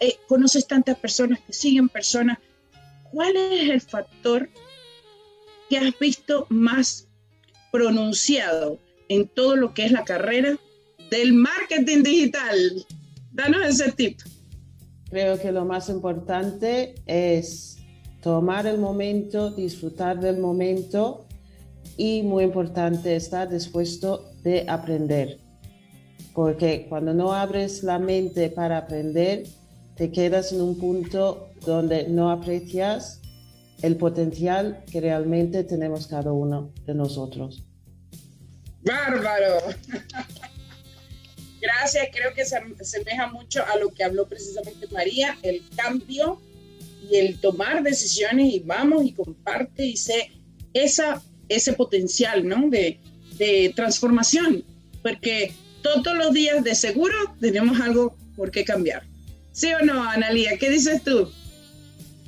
Eh, 0.00 0.16
conoces 0.26 0.66
tantas 0.66 0.98
personas 0.98 1.40
que 1.40 1.52
siguen 1.52 1.88
personas. 1.88 2.38
¿Cuál 3.12 3.36
es 3.36 3.70
el 3.70 3.80
factor 3.80 4.48
que 5.68 5.78
has 5.78 5.96
visto 5.98 6.46
más 6.48 7.06
pronunciado 7.70 8.80
en 9.08 9.28
todo 9.28 9.56
lo 9.56 9.72
que 9.72 9.84
es 9.84 9.92
la 9.92 10.04
carrera 10.04 10.58
del 11.10 11.32
marketing 11.32 12.02
digital? 12.02 12.86
Danos 13.32 13.66
ese 13.66 13.92
tip. 13.92 14.20
Creo 15.10 15.38
que 15.40 15.50
lo 15.50 15.64
más 15.64 15.88
importante 15.88 16.94
es 17.06 17.78
tomar 18.22 18.66
el 18.66 18.78
momento, 18.78 19.50
disfrutar 19.50 20.20
del 20.20 20.38
momento 20.38 21.26
y 21.96 22.22
muy 22.22 22.44
importante 22.44 23.16
estar 23.16 23.48
dispuesto 23.48 24.30
de 24.42 24.64
aprender. 24.68 25.38
Porque 26.32 26.86
cuando 26.88 27.12
no 27.12 27.32
abres 27.32 27.82
la 27.82 27.98
mente 27.98 28.50
para 28.50 28.78
aprender, 28.78 29.44
te 29.96 30.12
quedas 30.12 30.52
en 30.52 30.62
un 30.62 30.78
punto 30.78 31.48
donde 31.66 32.08
no 32.08 32.30
aprecias 32.30 33.20
el 33.82 33.96
potencial 33.96 34.84
que 34.90 35.00
realmente 35.00 35.64
tenemos 35.64 36.06
cada 36.06 36.32
uno 36.32 36.72
de 36.86 36.94
nosotros. 36.94 37.66
Bárbaro. 38.82 39.74
Gracias, 41.60 42.08
creo 42.12 42.32
que 42.34 42.44
se 42.44 42.56
asemeja 42.56 43.26
mucho 43.26 43.64
a 43.66 43.76
lo 43.76 43.92
que 43.92 44.04
habló 44.04 44.26
precisamente 44.26 44.86
María, 44.88 45.38
el 45.42 45.62
cambio 45.76 46.40
y 47.10 47.16
el 47.16 47.38
tomar 47.38 47.82
decisiones 47.82 48.54
y 48.54 48.60
vamos 48.60 49.04
y 49.04 49.12
comparte 49.12 49.84
y 49.84 49.96
sé 49.96 50.30
esa, 50.72 51.22
ese 51.48 51.72
potencial 51.74 52.46
¿no? 52.46 52.70
de, 52.70 52.98
de 53.36 53.72
transformación, 53.76 54.64
porque 55.02 55.52
todos 55.82 56.16
los 56.16 56.32
días 56.32 56.62
de 56.64 56.74
seguro 56.74 57.14
tenemos 57.40 57.80
algo 57.80 58.16
por 58.36 58.50
qué 58.50 58.64
cambiar. 58.64 59.02
¿Sí 59.52 59.72
o 59.74 59.84
no, 59.84 60.02
Analía? 60.04 60.56
¿Qué 60.58 60.70
dices 60.70 61.02
tú? 61.02 61.30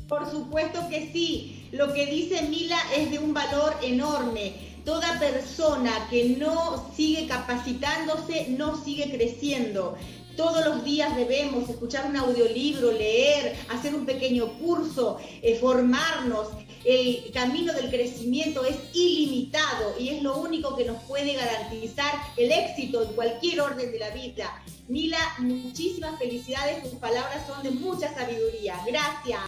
Por 0.08 0.30
supuesto 0.30 0.88
que 0.90 1.10
sí. 1.12 1.68
Lo 1.72 1.94
que 1.94 2.06
dice 2.06 2.42
Mila 2.42 2.78
es 2.96 3.10
de 3.10 3.18
un 3.18 3.32
valor 3.32 3.74
enorme. 3.82 4.71
Toda 4.84 5.18
persona 5.20 6.08
que 6.10 6.36
no 6.38 6.90
sigue 6.96 7.28
capacitándose 7.28 8.48
no 8.48 8.82
sigue 8.82 9.10
creciendo. 9.10 9.96
Todos 10.36 10.64
los 10.64 10.84
días 10.84 11.14
debemos 11.14 11.68
escuchar 11.68 12.06
un 12.06 12.16
audiolibro, 12.16 12.90
leer, 12.90 13.54
hacer 13.68 13.94
un 13.94 14.06
pequeño 14.06 14.58
curso, 14.58 15.18
eh, 15.42 15.56
formarnos. 15.60 16.48
El 16.84 17.30
camino 17.32 17.72
del 17.74 17.90
crecimiento 17.90 18.64
es 18.64 18.76
ilimitado 18.92 19.94
y 20.00 20.08
es 20.08 20.22
lo 20.22 20.38
único 20.38 20.74
que 20.74 20.84
nos 20.84 21.00
puede 21.04 21.34
garantizar 21.34 22.12
el 22.36 22.50
éxito 22.50 23.04
en 23.04 23.12
cualquier 23.12 23.60
orden 23.60 23.92
de 23.92 23.98
la 24.00 24.10
vida. 24.10 24.64
Mila, 24.88 25.18
muchísimas 25.38 26.18
felicidades, 26.18 26.82
tus 26.82 26.98
palabras 26.98 27.46
son 27.46 27.62
de 27.62 27.70
mucha 27.70 28.12
sabiduría. 28.12 28.82
Gracias. 28.84 29.42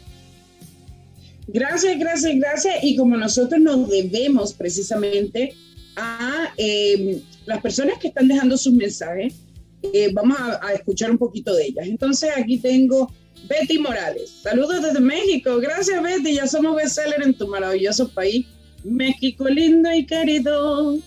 Gracias, 1.46 1.98
gracias, 1.98 2.36
gracias. 2.36 2.74
Y 2.82 2.96
como 2.96 3.16
nosotros 3.16 3.60
nos 3.60 3.88
debemos 3.88 4.52
precisamente 4.54 5.54
a 5.96 6.52
em, 6.56 7.20
las 7.46 7.60
personas 7.60 7.98
que 7.98 8.08
están 8.08 8.28
dejando 8.28 8.56
sus 8.56 8.72
mensajes. 8.72 9.34
Eh, 9.82 10.10
vamos 10.12 10.38
a, 10.38 10.72
escuchar 10.72 11.10
un 11.10 11.18
poquito 11.18 11.54
de 11.54 11.66
ellas. 11.66 11.86
Entonces 11.86 12.30
aquí 12.36 12.58
tengo 12.58 13.12
Betty 13.48 13.78
Morales. 13.78 14.30
Saludos 14.42 14.82
desde 14.82 15.00
México. 15.00 15.58
Gracias 15.58 16.02
Betty, 16.02 16.34
ya 16.34 16.46
somos 16.46 16.76
bestseller 16.76 17.22
en 17.22 17.34
tu 17.34 17.46
maravilloso 17.48 18.08
país. 18.08 18.46
México 18.82 19.48
lindo 19.48 19.92
y 19.92 20.06
querido. 20.06 20.98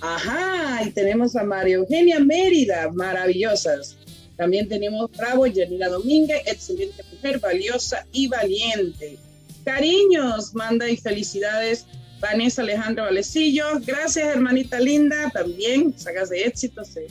Ajá, 0.00 0.82
y 0.84 0.90
tenemos 0.90 1.36
a 1.36 1.44
María 1.44 1.76
Eugenia 1.76 2.18
Mérida, 2.18 2.90
maravillosas. 2.92 3.96
También 4.36 4.68
tenemos 4.68 5.10
Bravo, 5.12 5.44
Janila 5.44 5.88
Domínguez, 5.88 6.42
excelente 6.46 7.02
mujer, 7.12 7.38
valiosa 7.38 8.04
y 8.12 8.26
valiente. 8.26 9.16
Cariños, 9.64 10.54
manda 10.54 10.88
y 10.88 10.96
felicidades 10.96 11.86
Vanessa 12.20 12.62
Alejandro 12.62 13.04
Valecillo. 13.04 13.64
Gracias, 13.80 14.26
hermanita 14.26 14.78
linda. 14.80 15.30
También, 15.30 15.98
sagas 15.98 16.30
de 16.30 16.44
éxito, 16.44 16.84
se, 16.84 17.06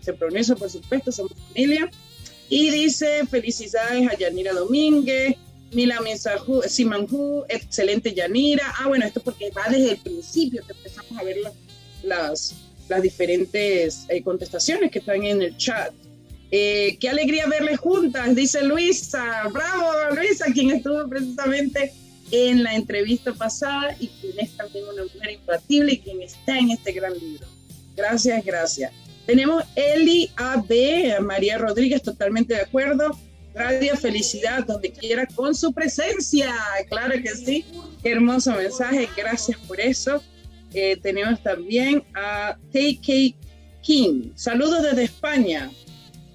se 0.00 0.12
pronuncia, 0.12 0.54
por 0.54 0.70
supuesto, 0.70 1.12
somos 1.12 1.32
familia. 1.48 1.90
Y 2.48 2.70
dice, 2.70 3.26
felicidades 3.26 4.08
a 4.08 4.16
Yanira 4.16 4.52
Domínguez, 4.52 5.36
Mila 5.72 6.00
Mensajú, 6.00 6.62
Simanjú, 6.66 7.44
excelente 7.48 8.14
Yanira. 8.14 8.72
Ah, 8.78 8.88
bueno, 8.88 9.06
esto 9.06 9.20
porque 9.20 9.50
va 9.50 9.64
desde 9.68 9.92
el 9.92 9.98
principio 9.98 10.62
que 10.66 10.72
empezamos 10.72 11.18
a 11.18 11.24
ver 11.24 11.36
las, 12.02 12.54
las 12.88 13.02
diferentes 13.02 14.04
eh, 14.08 14.22
contestaciones 14.22 14.90
que 14.90 15.00
están 15.00 15.24
en 15.24 15.42
el 15.42 15.56
chat. 15.56 15.92
Eh, 16.56 16.98
qué 17.00 17.08
alegría 17.08 17.48
verles 17.48 17.80
juntas, 17.80 18.32
dice 18.32 18.62
Luisa. 18.62 19.48
Bravo, 19.52 19.90
Luisa, 20.14 20.44
quien 20.52 20.70
estuvo 20.70 21.08
precisamente 21.08 21.92
en 22.30 22.62
la 22.62 22.76
entrevista 22.76 23.32
pasada 23.32 23.96
y 23.98 24.06
quien 24.06 24.38
es 24.38 24.56
también 24.56 24.84
una 24.84 25.02
mujer 25.02 25.32
imbatible 25.32 25.94
y 25.94 25.98
quien 25.98 26.22
está 26.22 26.56
en 26.56 26.70
este 26.70 26.92
gran 26.92 27.12
libro. 27.18 27.44
Gracias, 27.96 28.44
gracias. 28.44 28.92
Tenemos 29.26 29.64
Eli 29.74 30.30
AB, 30.36 31.20
María 31.22 31.58
Rodríguez, 31.58 32.02
totalmente 32.02 32.54
de 32.54 32.60
acuerdo. 32.60 33.18
Radio 33.52 33.96
Felicidad, 33.96 34.64
donde 34.64 34.92
quiera, 34.92 35.26
con 35.26 35.56
su 35.56 35.72
presencia. 35.72 36.54
Claro 36.88 37.20
que 37.20 37.34
sí. 37.34 37.64
Qué 38.00 38.12
hermoso 38.12 38.52
mensaje. 38.52 39.08
Gracias 39.16 39.58
por 39.66 39.80
eso. 39.80 40.22
Eh, 40.72 40.98
tenemos 41.02 41.42
también 41.42 42.04
a 42.14 42.56
TK 42.70 43.34
King. 43.82 44.30
Saludos 44.36 44.84
desde 44.84 45.02
España. 45.02 45.68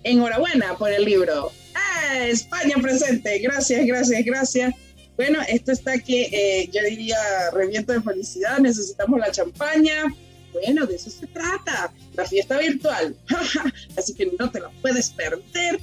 Enhorabuena 0.03 0.77
por 0.77 0.91
el 0.91 1.05
libro. 1.05 1.51
¡Ah, 1.75 2.27
España 2.27 2.75
presente. 2.81 3.39
Gracias, 3.39 3.85
gracias, 3.85 4.25
gracias. 4.25 4.73
Bueno, 5.15 5.39
esto 5.47 5.71
está 5.71 5.99
que 5.99 6.23
eh, 6.31 6.69
yo 6.71 6.81
diría 6.83 7.17
reviento 7.53 7.93
de 7.93 8.01
felicidad. 8.01 8.59
Necesitamos 8.59 9.19
la 9.19 9.31
champaña. 9.31 10.05
Bueno, 10.53 10.85
de 10.85 10.95
eso 10.95 11.09
se 11.09 11.27
trata. 11.27 11.93
La 12.15 12.25
fiesta 12.25 12.57
virtual. 12.57 13.15
Así 13.97 14.13
que 14.13 14.31
no 14.39 14.49
te 14.49 14.61
la 14.61 14.69
puedes 14.81 15.09
perder. 15.11 15.79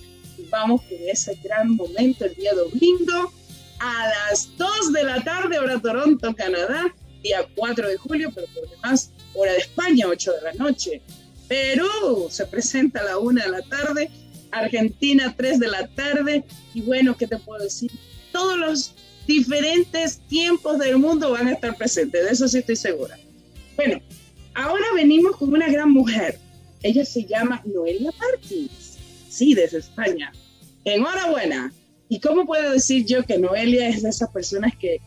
Vamos 0.50 0.82
con 0.82 0.98
ese 1.06 1.38
gran 1.42 1.76
momento 1.76 2.24
el 2.24 2.34
día 2.34 2.52
domingo 2.54 3.32
a 3.78 4.08
las 4.08 4.56
2 4.56 4.92
de 4.92 5.04
la 5.04 5.22
tarde, 5.22 5.58
hora 5.58 5.78
Toronto, 5.80 6.34
Canadá 6.34 6.94
día 7.26 7.46
4 7.54 7.88
de 7.88 7.96
julio, 7.96 8.30
pero 8.34 8.46
por 8.48 8.68
demás, 8.68 9.10
hora 9.34 9.52
de 9.52 9.58
España, 9.58 10.06
8 10.08 10.32
de 10.32 10.42
la 10.42 10.52
noche. 10.54 11.02
Perú 11.48 12.28
se 12.30 12.46
presenta 12.46 13.00
a 13.00 13.04
la 13.04 13.18
1 13.18 13.42
de 13.42 13.48
la 13.48 13.62
tarde, 13.62 14.10
Argentina 14.50 15.34
3 15.36 15.60
de 15.60 15.68
la 15.68 15.86
tarde, 15.88 16.44
y 16.74 16.82
bueno, 16.82 17.16
¿qué 17.16 17.26
te 17.26 17.38
puedo 17.38 17.62
decir? 17.62 17.90
Todos 18.32 18.58
los 18.58 18.94
diferentes 19.26 20.18
tiempos 20.28 20.78
del 20.78 20.98
mundo 20.98 21.32
van 21.32 21.48
a 21.48 21.52
estar 21.52 21.76
presentes, 21.76 22.24
de 22.24 22.30
eso 22.30 22.48
sí 22.48 22.58
estoy 22.58 22.76
segura. 22.76 23.18
Bueno, 23.76 24.00
ahora 24.54 24.84
venimos 24.94 25.36
con 25.36 25.52
una 25.52 25.68
gran 25.68 25.90
mujer. 25.90 26.38
Ella 26.82 27.04
se 27.04 27.24
llama 27.24 27.62
Noelia 27.64 28.12
Martins, 28.18 28.98
sí, 29.28 29.54
desde 29.54 29.78
España. 29.78 30.32
Enhorabuena. 30.84 31.72
¿Y 32.08 32.20
cómo 32.20 32.46
puedo 32.46 32.70
decir 32.70 33.04
yo 33.04 33.24
que 33.24 33.38
Noelia 33.38 33.88
es 33.88 34.02
de 34.02 34.10
esas 34.10 34.30
personas 34.30 34.72
que 34.76 35.00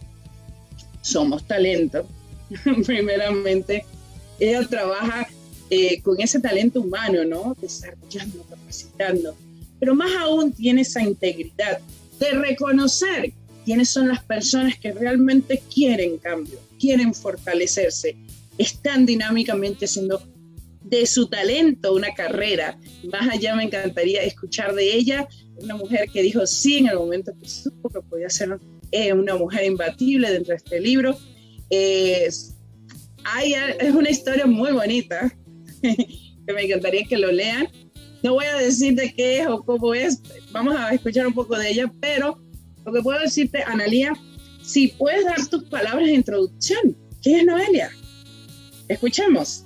somos 1.02 1.48
talento, 1.48 2.06
primeramente, 2.86 3.86
ella 4.40 4.68
trabaja 4.68 5.28
eh, 5.70 6.02
con 6.02 6.20
ese 6.20 6.40
talento 6.40 6.82
humano, 6.82 7.24
¿no? 7.26 7.56
Desarrollando, 7.62 8.44
capacitando, 8.50 9.36
pero 9.80 9.94
más 9.94 10.12
aún 10.18 10.52
tiene 10.52 10.82
esa 10.82 11.02
integridad 11.02 11.80
de 12.20 12.32
reconocer 12.32 13.34
quiénes 13.66 13.90
son 13.90 14.08
las 14.08 14.24
personas 14.24 14.80
que 14.80 14.92
realmente 14.92 15.62
quieren 15.74 16.18
cambio, 16.18 16.60
quieren 16.80 17.14
fortalecerse, 17.14 18.18
están 18.58 19.06
dinámicamente 19.06 19.86
haciendo 19.86 20.22
de 20.82 21.06
su 21.06 21.28
talento 21.28 21.94
una 21.94 22.14
carrera. 22.16 22.80
Más 23.12 23.30
allá 23.30 23.56
me 23.56 23.64
encantaría 23.64 24.24
escuchar 24.24 24.74
de 24.74 24.96
ella, 24.96 25.28
una 25.62 25.76
mujer 25.76 26.10
que 26.12 26.24
dijo 26.24 26.48
sí 26.48 26.78
en 26.78 26.88
el 26.88 26.96
momento 26.96 27.32
que 27.40 27.48
supo 27.48 27.90
que 27.90 28.02
podía 28.02 28.30
ser 28.30 28.60
es 28.92 29.14
una 29.14 29.36
mujer 29.36 29.66
imbatible 29.66 30.32
dentro 30.32 30.54
de 30.54 30.58
este 30.58 30.80
libro. 30.80 31.16
Hay, 33.24 33.54
es 33.54 33.94
una 33.94 34.10
historia 34.10 34.48
muy 34.48 34.72
bonita 34.72 35.32
que 35.82 36.54
me 36.54 36.64
encantaría 36.64 37.04
que 37.06 37.18
lo 37.18 37.32
lean. 37.32 37.68
No 38.22 38.34
voy 38.34 38.46
a 38.46 38.56
decir 38.58 38.96
de 38.96 39.14
qué 39.14 39.42
es 39.42 39.48
o 39.48 39.64
cómo 39.64 39.94
es, 39.94 40.22
vamos 40.52 40.76
a 40.76 40.94
escuchar 40.94 41.26
un 41.26 41.34
poco 41.34 41.58
de 41.58 41.70
ella, 41.70 41.92
pero 42.02 42.42
lo 42.86 42.94
que 42.94 43.02
puedo 43.02 43.20
decirte, 43.20 43.64
Analía, 43.64 44.14
si 44.62 44.90
puedes 44.90 45.26
dar 45.26 45.46
tus 45.48 45.64
palabras 45.66 46.06
de 46.06 46.14
introducción. 46.14 46.98
¿Qué 47.22 47.38
es 47.38 47.46
Noelia? 47.46 47.92
Escuchemos. 48.88 49.66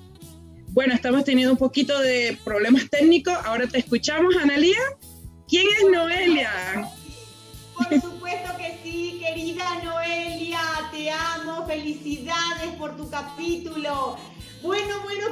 Bueno, 0.70 0.94
estamos 0.94 1.24
teniendo 1.24 1.54
un 1.54 1.58
poquito 1.58 2.00
de 2.00 2.38
problemas 2.44 2.90
técnicos. 2.90 3.34
Ahora 3.46 3.68
te 3.68 3.80
escuchamos, 3.80 4.36
Analía. 4.36 4.80
¿Quién 5.48 5.68
es 5.80 5.92
Noelia? 5.92 6.90
Por 7.76 8.02
supuesto 8.02 8.58
que 8.58 8.80
sí, 8.84 9.20
querida 9.20 9.84
Noelia, 9.84 10.62
te 10.92 11.12
amo, 11.12 11.66
felicidades 11.68 12.72
por 12.78 12.98
tu 12.98 13.10
capítulo. 13.10 14.18
Bueno, 14.62 15.02
bueno, 15.04 15.23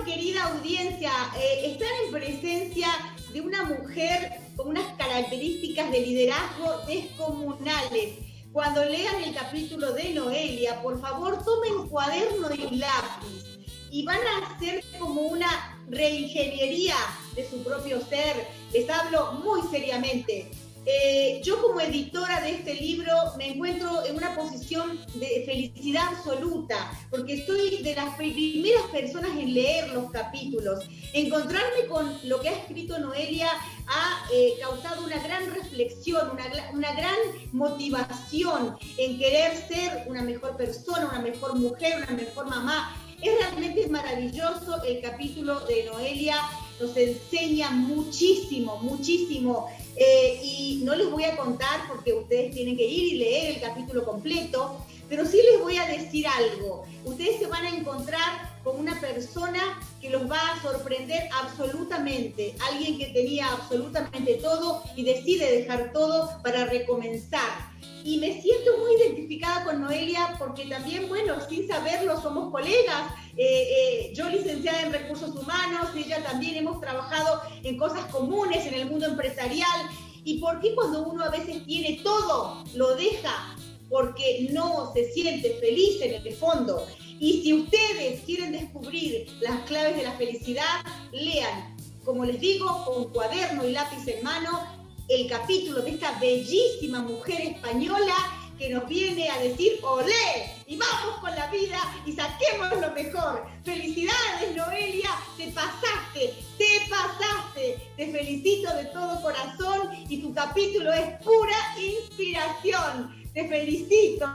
querida 0.42 0.58
audiencia, 0.58 1.12
eh, 1.38 1.72
están 1.72 1.90
en 2.06 2.12
presencia 2.12 2.88
de 3.34 3.42
una 3.42 3.64
mujer 3.64 4.40
con 4.56 4.70
unas 4.70 4.86
características 4.98 5.92
de 5.92 6.02
liderazgo 6.02 6.82
descomunales. 6.88 8.16
Cuando 8.52 8.84
lean 8.84 9.24
el 9.24 9.34
capítulo 9.34 9.94
de 9.94 10.14
Noelia, 10.14 10.82
por 10.82 11.00
favor 11.00 11.44
tomen 11.44 11.88
cuaderno 11.90 12.50
y 12.54 12.76
lápiz 12.76 13.60
y 13.90 14.04
van 14.06 14.20
a 14.20 14.48
hacer 14.48 14.84
como 15.00 15.22
una 15.22 15.80
reingeniería 15.90 16.96
de 17.36 17.50
su 17.50 17.64
propio 17.64 18.02
ser. 18.06 18.48
Les 18.74 18.90
hablo 18.90 19.34
muy 19.34 19.62
seriamente. 19.70 20.52
Eh, 20.84 21.42
yo 21.44 21.62
como 21.62 21.80
editora 21.80 22.42
de 22.42 22.54
este 22.54 22.74
libro 22.74 23.14
me 23.38 23.52
encuentro 23.52 24.04
en 24.04 24.16
una 24.16 24.36
posición 24.36 25.00
de 25.14 25.44
felicidad 25.46 26.08
absoluta, 26.08 26.92
porque 27.12 27.36
estoy 27.36 27.84
de 27.84 27.96
las 27.96 28.16
primeras 28.16 28.84
personas 28.92 29.30
en 29.38 29.54
leer 29.54 29.90
los 29.90 30.10
capítulos. 30.10 30.84
Encontrarme 31.14 31.86
con 31.88 32.18
lo 32.24 32.42
que 32.42 32.50
ha 32.50 32.58
escrito 32.58 32.98
Noelia 32.98 33.52
ha 33.88 34.26
eh, 34.34 34.56
causado 34.60 35.06
una 35.06 35.22
gran 35.22 35.54
reflexión, 35.54 36.32
una, 36.32 36.46
una 36.74 36.94
gran 36.94 37.16
motivación 37.52 38.76
en 38.98 39.20
querer 39.20 39.56
ser 39.56 40.06
una 40.08 40.24
mejor 40.24 40.58
persona, 40.58 41.10
una 41.10 41.20
mejor 41.20 41.56
mujer, 41.60 41.98
una 41.98 42.18
mejor 42.18 42.50
mamá. 42.50 42.98
Es 43.22 43.38
realmente 43.38 43.88
maravilloso 43.88 44.82
el 44.84 45.00
capítulo 45.00 45.60
de 45.68 45.84
Noelia, 45.84 46.38
nos 46.80 46.98
enseña 46.98 47.70
muchísimo, 47.70 48.78
muchísimo 48.80 49.70
eh, 50.04 50.40
y 50.42 50.82
no 50.84 50.96
les 50.96 51.12
voy 51.12 51.26
a 51.26 51.38
contar 51.38 51.88
porque 51.88 52.12
ustedes 52.12 52.56
tienen 52.56 52.76
que 52.76 52.88
ir 52.88 53.14
y 53.14 53.18
leer 53.18 53.56
el 53.56 53.62
capítulo 53.62 54.04
completo, 54.04 54.84
pero 55.08 55.28
sí 55.28 55.40
les 55.52 55.62
voy 55.62 55.78
a 55.78 55.86
decir 55.86 56.26
algo. 56.26 56.86
Ustedes 57.06 57.38
se 57.38 57.46
van 57.46 57.66
a 57.66 57.70
encontrar 57.70 58.50
con 58.64 58.80
una 58.80 59.00
persona 59.00 59.80
que 60.02 60.10
los 60.10 60.24
va 60.24 60.40
a 60.40 60.62
sorprender 60.64 61.30
absolutamente, 61.40 62.56
alguien 62.72 62.98
que 62.98 63.08
tenía 63.14 63.52
absolutamente 63.52 64.40
todo 64.42 64.84
y 64.96 65.04
decide 65.04 65.60
dejar 65.60 65.94
todo 65.94 66.42
para 66.42 66.66
recomenzar 66.66 67.70
y 68.04 68.18
me 68.18 68.42
siento 68.42 68.78
muy 68.80 68.96
identificada 68.96 69.64
con 69.64 69.82
Noelia 69.82 70.36
porque 70.40 70.66
también, 70.66 71.08
bueno, 71.08 71.36
sin 71.48 71.68
saberlo, 71.68 72.22
somos 72.22 72.52
colegas. 72.52 73.14
Eh, 73.38 74.08
eh, 74.08 74.14
yo 74.14 74.30
licenciada 74.30 74.82
en 74.84 74.92
recursos 74.92 75.36
humanos, 75.36 75.90
ella 75.96 76.24
también 76.24 76.56
hemos 76.56 76.80
trabajado 76.82 77.42
en 77.64 77.78
cosas 77.78 78.06
comunes 78.12 78.66
en 78.66 78.74
el 78.74 78.90
mundo 78.90 79.06
empresarial. 79.06 79.90
¿Y 80.24 80.40
por 80.40 80.60
qué 80.60 80.74
cuando 80.76 81.04
uno 81.04 81.24
a 81.24 81.30
veces 81.30 81.66
tiene 81.66 82.02
todo, 82.04 82.64
lo 82.76 82.96
deja? 82.96 83.56
Porque 83.90 84.48
no 84.52 84.92
se 84.94 85.12
siente 85.12 85.58
feliz 85.60 86.02
en 86.02 86.26
el 86.26 86.34
fondo. 86.36 86.86
Y 87.20 87.44
si 87.44 87.54
ustedes 87.54 88.22
quieren 88.22 88.52
descubrir 88.52 89.28
las 89.42 89.62
claves 89.62 89.96
de 89.98 90.04
la 90.04 90.14
felicidad, 90.14 90.82
lean, 91.12 91.78
como 92.04 92.26
les 92.26 92.40
digo, 92.40 92.84
con 92.86 93.12
cuaderno 93.12 93.68
y 93.68 93.74
lápiz 93.74 94.08
en 94.08 94.24
mano, 94.24 94.81
el 95.12 95.28
capítulo 95.28 95.82
de 95.82 95.92
esta 95.92 96.18
bellísima 96.20 97.02
mujer 97.02 97.42
española 97.42 98.16
que 98.58 98.70
nos 98.70 98.88
viene 98.88 99.30
a 99.30 99.40
decir 99.40 99.80
olé 99.82 100.56
y 100.68 100.78
vamos 100.78 101.20
con 101.20 101.36
la 101.36 101.48
vida 101.52 101.80
y 102.06 102.14
saquemos 102.14 102.80
lo 102.80 102.92
mejor. 102.92 103.46
Felicidades 103.66 104.56
Noelia, 104.56 105.10
te 105.36 105.48
pasaste, 105.48 106.34
te 106.58 106.90
pasaste. 106.90 107.90
Te 107.98 108.12
felicito 108.12 108.74
de 108.74 108.86
todo 108.86 109.22
corazón 109.22 109.90
y 110.08 110.22
tu 110.22 110.34
capítulo 110.34 110.94
es 110.94 111.22
pura 111.24 111.58
inspiración. 111.78 113.22
Te 113.34 113.50
felicito. 113.50 114.30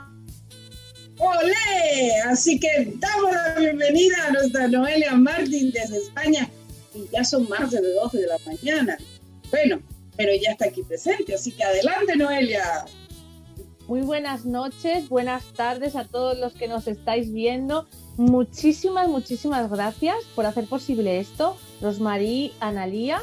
Olé, 1.17 2.21
así 2.29 2.59
que 2.59 2.93
damos 2.97 3.31
la 3.31 3.55
bienvenida 3.57 4.27
a 4.27 4.31
nuestra 4.31 4.67
Noelia 4.67 5.13
Martín 5.13 5.71
desde 5.71 5.97
España 5.97 6.47
y 6.93 7.09
ya 7.11 7.23
son 7.23 7.49
más 7.49 7.71
de 7.71 7.81
las 7.81 7.95
12 7.95 8.17
de 8.19 8.27
la 8.27 8.37
mañana. 8.45 8.97
Bueno, 9.49 9.81
pero 10.17 10.31
ya 10.33 10.51
está 10.51 10.65
aquí 10.65 10.81
presente, 10.83 11.35
así 11.35 11.51
que 11.51 11.63
adelante 11.63 12.15
Noelia. 12.15 12.85
Muy 13.87 14.01
buenas 14.01 14.45
noches, 14.45 15.07
buenas 15.07 15.45
tardes 15.53 15.95
a 15.95 16.03
todos 16.03 16.37
los 16.37 16.53
que 16.53 16.67
nos 16.67 16.87
estáis 16.87 17.31
viendo. 17.31 17.87
Muchísimas, 18.17 19.07
muchísimas 19.07 19.69
gracias 19.71 20.17
por 20.35 20.45
hacer 20.45 20.65
posible 20.65 21.19
esto, 21.19 21.55
Rosmarí, 21.81 22.51
Analía. 22.59 23.21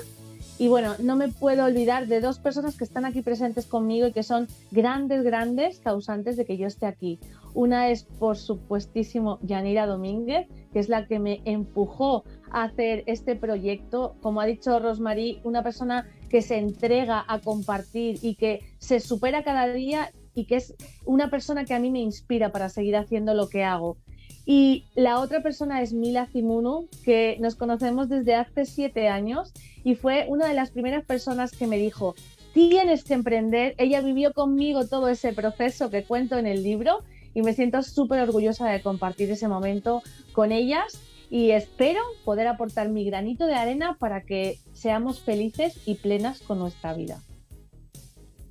Y 0.57 0.68
bueno, 0.68 0.95
no 1.01 1.16
me 1.16 1.28
puedo 1.28 1.64
olvidar 1.64 2.07
de 2.07 2.20
dos 2.20 2.38
personas 2.38 2.78
que 2.78 2.84
están 2.84 3.05
aquí 3.05 3.22
presentes 3.22 3.66
conmigo 3.66 4.07
y 4.07 4.12
que 4.12 4.22
son 4.22 4.47
grandes, 4.70 5.24
grandes 5.24 5.80
causantes 5.80 6.36
de 6.36 6.45
que 6.45 6.57
yo 6.57 6.68
esté 6.68 6.86
aquí. 6.86 7.18
Una 7.55 7.90
es, 7.90 8.05
por 8.05 8.36
supuestísimo, 8.36 9.40
Yanira 9.42 9.86
Domínguez, 9.86 10.47
que 10.72 10.78
es 10.78 10.88
la 10.88 11.07
que 11.07 11.18
me 11.18 11.42
empujó 11.45 12.24
a 12.53 12.64
hacer 12.64 13.03
este 13.07 13.34
proyecto. 13.34 14.14
Como 14.22 14.40
ha 14.40 14.47
dicho 14.47 14.78
Rosmarí, 14.78 15.40
una 15.42 15.64
persona 15.64 16.09
que 16.35 16.43
se 16.43 16.59
entrega 16.59 17.24
a 17.28 17.39
compartir 17.39 18.18
y 18.20 18.35
que 18.35 18.59
se 18.78 18.99
supera 18.99 19.45
cada 19.45 19.72
día 19.72 20.11
y 20.35 20.47
que 20.47 20.57
es 20.57 20.74
una 21.05 21.30
persona 21.30 21.64
que 21.64 21.74
a 21.74 21.78
mí 21.78 21.93
me 21.93 22.01
inspira 22.01 22.51
para 22.51 22.68
seguir 22.68 22.97
haciendo 22.97 23.35
lo 23.35 23.49
que 23.49 23.62
hago. 23.62 23.99
Y 24.45 24.87
la 24.97 25.20
otra 25.20 25.45
persona 25.45 25.80
es 25.80 25.93
Mila 25.93 26.26
Zimunu, 26.26 26.89
que 27.05 27.37
nos 27.39 27.55
conocemos 27.55 28.09
desde 28.09 28.35
hace 28.35 28.64
siete 28.64 29.07
años 29.07 29.53
y 29.85 29.95
fue 29.95 30.26
una 30.28 30.49
de 30.49 30.55
las 30.55 30.72
primeras 30.72 31.05
personas 31.05 31.53
que 31.53 31.68
me 31.68 31.78
dijo, 31.78 32.16
tienes 32.53 33.05
que 33.05 33.14
emprender. 33.14 33.76
Ella 33.78 34.01
vivió 34.01 34.32
conmigo 34.32 34.89
todo 34.89 35.07
ese 35.07 35.32
proceso 35.35 35.89
que 35.89 36.03
cuento 36.03 36.37
en 36.37 36.49
el 36.49 36.64
libro 36.64 37.05
y 37.32 37.43
me 37.43 37.53
siento 37.53 37.80
súper 37.85 38.18
orgullosa 38.18 38.68
de 38.68 38.82
compartir 38.82 39.30
ese 39.30 39.47
momento 39.47 40.03
con 40.32 40.51
ellas 40.51 40.99
y 41.35 41.51
espero 41.51 42.01
poder 42.24 42.47
aportar 42.47 42.91
mi 42.91 43.05
granito 43.05 43.45
de 43.47 43.55
arena 43.55 43.97
para 43.99 44.24
que 44.24 44.61
seamos 44.72 45.18
felices 45.18 45.74
y 45.85 45.97
plenas 45.97 46.39
con 46.39 46.61
nuestra 46.61 46.95
vida. 46.95 47.20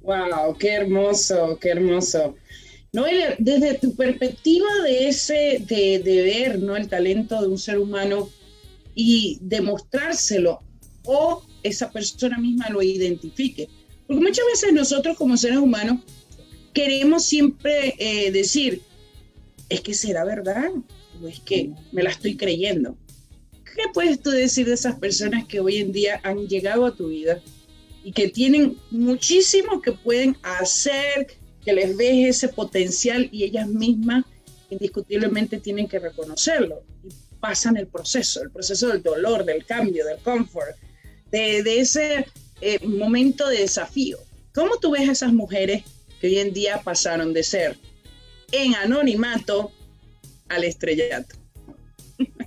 Wow, 0.01 0.57
qué 0.59 0.73
hermoso, 0.73 1.57
qué 1.61 1.69
hermoso. 1.69 2.35
Noelia, 2.91 3.37
desde 3.39 3.75
tu 3.75 3.95
perspectiva 3.95 4.67
de 4.83 5.07
ese, 5.07 5.63
de, 5.65 6.01
ver 6.03 6.59
¿no? 6.59 6.75
el 6.75 6.89
talento 6.89 7.41
de 7.41 7.47
un 7.47 7.57
ser 7.57 7.79
humano 7.79 8.27
y 8.93 9.37
demostrárselo 9.39 10.59
o 11.05 11.41
esa 11.63 11.89
persona 11.89 12.37
misma 12.37 12.67
lo 12.67 12.81
identifique. 12.81 13.69
Porque 14.05 14.21
muchas 14.21 14.45
veces 14.51 14.73
nosotros 14.73 15.15
como 15.15 15.37
seres 15.37 15.59
humanos 15.59 16.01
queremos 16.73 17.23
siempre 17.23 17.95
eh, 17.97 18.29
decir, 18.33 18.81
es 19.69 19.79
que 19.79 19.93
será 19.93 20.25
verdad 20.25 20.69
es 21.27 21.39
que 21.39 21.71
me 21.91 22.03
la 22.03 22.09
estoy 22.09 22.35
creyendo. 22.35 22.97
¿Qué 23.63 23.83
puedes 23.93 24.21
tú 24.21 24.29
decir 24.29 24.67
de 24.67 24.73
esas 24.73 24.99
personas 24.99 25.45
que 25.45 25.59
hoy 25.59 25.77
en 25.77 25.91
día 25.91 26.19
han 26.23 26.47
llegado 26.47 26.85
a 26.85 26.95
tu 26.95 27.07
vida 27.07 27.41
y 28.03 28.11
que 28.11 28.29
tienen 28.29 28.77
muchísimo 28.91 29.81
que 29.81 29.93
pueden 29.93 30.37
hacer, 30.43 31.27
que 31.63 31.73
les 31.73 31.97
ves 31.97 32.35
ese 32.35 32.49
potencial 32.49 33.29
y 33.31 33.43
ellas 33.43 33.67
mismas 33.67 34.25
indiscutiblemente 34.69 35.59
tienen 35.59 35.87
que 35.87 35.99
reconocerlo 35.99 36.83
pasan 37.43 37.75
el 37.75 37.87
proceso, 37.87 38.41
el 38.41 38.51
proceso 38.51 38.87
del 38.87 39.03
dolor, 39.03 39.43
del 39.43 39.65
cambio, 39.65 40.05
del 40.05 40.17
confort, 40.19 40.77
de, 41.29 41.59
ese 41.77 42.25
eh, 42.61 42.79
momento 42.87 43.49
de 43.49 43.57
desafío. 43.57 44.17
¿Cómo 44.55 44.77
tú 44.77 44.91
ves 44.91 45.09
a 45.09 45.11
esas 45.11 45.33
mujeres 45.33 45.83
que 46.21 46.27
hoy 46.27 46.39
en 46.39 46.53
día 46.53 46.81
pasaron 46.85 47.33
de 47.33 47.43
ser 47.43 47.77
en 48.53 48.75
anonimato 48.75 49.73
al 50.53 50.63
estrellato? 50.63 51.35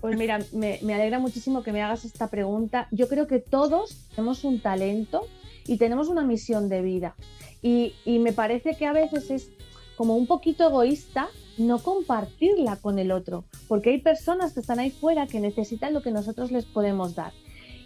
Pues 0.01 0.17
mira, 0.17 0.39
me, 0.53 0.79
alegra 0.95 1.19
muchísimo 1.19 1.63
que 1.63 1.73
me 1.73 1.83
hagas 1.83 2.05
esta 2.05 2.29
pregunta. 2.29 2.89
Yo 2.91 3.09
creo 3.09 3.27
que 3.27 3.41
todos 3.41 4.09
tenemos 4.11 4.45
un 4.45 4.61
talento 4.61 5.27
y 5.67 5.79
tenemos 5.79 6.09
una 6.09 6.23
misión 6.23 6.69
de 6.69 6.83
vida. 6.83 7.17
Y, 7.63 7.95
me 8.07 8.33
parece 8.33 8.77
que 8.77 8.87
a 8.87 8.93
veces 8.93 9.31
es 9.31 9.51
como 9.97 10.15
un 10.15 10.27
poquito 10.27 10.69
egoísta 10.69 11.29
no 11.59 11.79
compartirla 11.79 12.77
con 12.77 12.99
el 12.99 13.11
otro, 13.11 13.45
porque 13.67 13.91
hay 13.91 14.01
personas 14.01 14.53
que 14.53 14.61
están 14.61 14.79
ahí 14.79 14.91
fuera 14.91 15.27
que 15.27 15.41
necesitan 15.41 15.95
lo 15.95 16.03
que 16.03 16.11
nosotros 16.11 16.53
les 16.53 16.67
podemos 16.67 17.15
dar. 17.15 17.33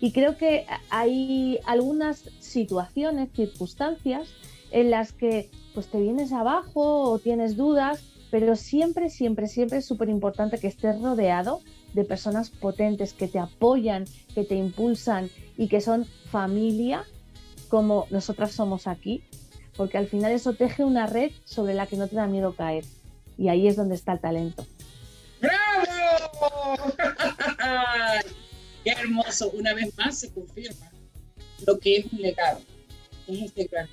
Y 0.01 0.12
creo 0.12 0.37
que 0.37 0.66
hay 0.91 1.61
algunas 1.64 2.25
situaciones, 2.41 3.31
circunstancias 3.33 4.29
en 4.73 4.91
las 4.91 5.12
que 5.12 5.51
pues 5.73 5.87
te 5.87 6.01
vienes 6.01 6.33
abajo 6.33 7.11
o 7.11 7.18
tienes 7.18 7.57
dudas, 7.57 8.03
pero 8.31 8.57
siempre, 8.57 9.11
siempre, 9.11 9.47
siempre 9.47 9.78
es 9.78 9.87
súper 9.87 10.09
importante 10.09 10.59
que 10.59 10.68
estés 10.68 11.01
rodeado 11.01 11.61
de 11.95 12.05
personas 12.05 12.51
potentes 12.51 13.12
que 13.12 13.28
te 13.28 13.39
apoyan, 13.39 14.05
que 14.35 14.45
te 14.45 14.55
impulsan 14.55 15.31
y 15.57 15.68
que 15.68 15.81
son 15.81 16.05
familia 16.31 17.05
como 17.68 18.07
nosotras 18.11 18.53
somos 18.53 18.87
aquí, 18.87 19.22
porque 19.76 19.99
al 19.99 20.07
final 20.07 20.33
eso 20.33 20.53
teje 20.53 20.85
una 20.85 21.07
red 21.07 21.31
sobre 21.45 21.74
la 21.74 21.87
que 21.87 21.97
no 21.97 22.09
te 22.09 22.16
da 22.16 22.26
miedo 22.26 22.55
caer. 22.55 22.85
Y 23.39 23.49
ahí 23.49 23.66
es 23.66 23.76
donde 23.76 23.95
está 23.95 24.12
el 24.12 24.20
talento. 24.20 24.66
¡Bravo! 25.41 26.76
Qué 28.85 28.91
hermoso. 28.91 29.51
Una 29.51 29.74
vez 29.74 29.97
más 29.97 30.18
se 30.18 30.33
confirma 30.33 30.91
lo 31.66 31.78
que 31.78 31.97
es 31.97 32.12
un 32.12 32.20
legado, 32.20 32.61
es 33.26 33.43
este 33.43 33.64
gran. 33.64 33.89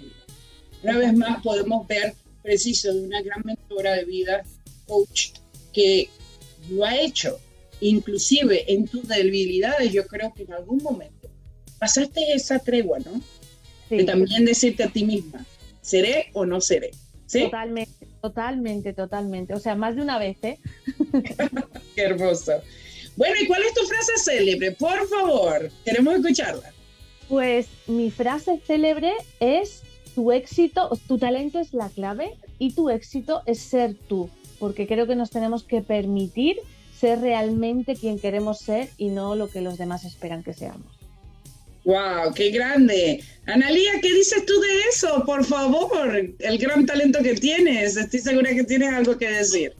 Una 0.84 0.98
vez 0.98 1.14
más 1.14 1.42
podemos 1.42 1.88
ver 1.88 2.16
preciso 2.42 2.94
de 2.94 3.02
una 3.02 3.22
gran 3.22 3.42
mentora 3.44 3.94
de 3.94 4.06
vida, 4.06 4.44
coach, 4.86 5.30
que 5.74 6.10
lo 6.70 6.86
ha 6.86 7.00
hecho. 7.00 7.40
Inclusive 7.80 8.72
en 8.74 8.88
tus 8.88 9.08
debilidades, 9.08 9.92
yo 9.92 10.06
creo 10.08 10.34
que 10.34 10.44
en 10.44 10.54
algún 10.54 10.82
momento 10.82 11.30
pasaste 11.80 12.34
esa 12.34 12.58
tregua, 12.60 13.00
¿no? 13.00 13.22
de 13.90 14.04
también 14.04 14.46
decirte 14.46 14.84
a 14.84 14.90
ti 14.90 15.06
misma, 15.06 15.46
¿seré 15.82 16.30
o 16.34 16.46
no 16.46 16.60
seré? 16.62 16.92
¿Sí? 17.26 17.44
Totalmente, 17.44 18.08
totalmente, 18.22 18.94
totalmente. 18.94 19.54
O 19.54 19.60
sea, 19.60 19.76
más 19.76 19.96
de 19.96 20.02
una 20.02 20.18
vez, 20.18 20.38
¿eh? 20.44 20.60
Qué 21.96 22.02
hermoso. 22.02 22.54
Bueno, 23.16 23.36
¿y 23.42 23.48
cuál 23.48 23.64
es 23.64 23.74
tu 23.74 23.86
frase 23.86 24.14
célebre? 24.18 24.72
Por 24.74 25.08
favor, 25.08 25.70
queremos 25.84 26.16
escucharla. 26.16 26.72
Pues 27.28 27.68
mi 27.88 28.12
frase 28.12 28.62
célebre 28.66 29.12
es 29.40 29.82
tu 30.18 30.32
éxito, 30.32 30.90
tu 31.08 31.20
talento 31.20 31.60
es 31.60 31.76
la 31.76 31.90
clave 31.90 32.32
y 32.58 32.74
tu 32.74 32.90
éxito 32.90 33.44
es 33.46 33.60
ser 33.60 33.94
tú, 33.94 34.32
porque 34.58 34.88
creo 34.88 35.06
que 35.06 35.16
nos 35.16 35.30
tenemos 35.30 35.64
que 35.64 35.84
permitir 35.84 36.58
ser 37.00 37.22
realmente 37.22 37.96
quien 37.96 38.18
queremos 38.18 38.58
ser 38.58 38.90
y 38.98 39.10
no 39.10 39.36
lo 39.36 39.48
que 39.48 39.62
los 39.62 39.78
demás 39.78 40.06
esperan 40.06 40.42
que 40.42 40.56
seamos. 40.56 40.88
¡Wow! 41.86 42.34
¡Qué 42.34 42.50
grande! 42.50 43.24
Analía, 43.46 43.92
¿qué 44.02 44.12
dices 44.12 44.44
tú 44.48 44.60
de 44.60 44.90
eso? 44.90 45.24
Por 45.24 45.46
favor, 45.46 46.18
el 46.40 46.58
gran 46.58 46.88
talento 46.88 47.20
que 47.22 47.36
tienes. 47.36 47.96
Estoy 47.96 48.20
segura 48.20 48.56
que 48.56 48.64
tienes 48.64 48.92
algo 48.92 49.20
que 49.20 49.30
decir. 49.30 49.76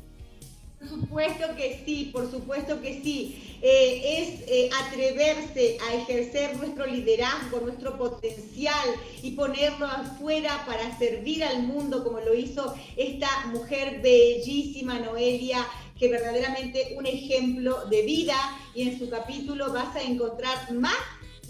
Por 0.80 0.90
supuesto 0.90 1.56
que 1.56 1.82
sí, 1.86 2.12
por 2.14 2.30
supuesto 2.30 2.80
que 2.82 3.02
sí. 3.02 3.58
Eh, 3.64 4.20
es 4.20 4.48
eh, 4.48 4.70
atreverse 4.86 5.78
a 5.90 5.96
ejercer 5.96 6.56
nuestro 6.58 6.86
liderazgo, 6.86 7.60
nuestro 7.62 7.98
potencial 7.98 8.88
y 9.24 9.32
ponerlo 9.32 9.88
afuera 9.88 10.64
para 10.68 10.96
servir 11.00 11.44
al 11.44 11.64
mundo 11.64 12.04
como 12.04 12.20
lo 12.20 12.36
hizo 12.36 12.76
esta 12.96 13.28
mujer 13.48 14.02
bellísima, 14.04 15.00
Noelia, 15.00 15.66
que 15.98 16.08
verdaderamente 16.10 16.94
un 16.96 17.08
ejemplo 17.08 17.86
de 17.88 18.04
vida 18.04 18.36
y 18.76 18.88
en 18.88 19.00
su 19.00 19.10
capítulo 19.10 19.74
vas 19.74 19.96
a 19.96 20.04
encontrar 20.04 20.72
más 20.74 20.94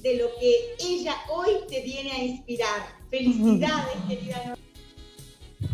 de 0.01 0.15
lo 0.15 0.27
que 0.39 0.75
ella 0.79 1.15
hoy 1.29 1.49
te 1.67 1.81
viene 1.81 2.11
a 2.11 2.23
inspirar. 2.23 2.95
Felicidades, 3.09 3.97
querida. 4.07 4.57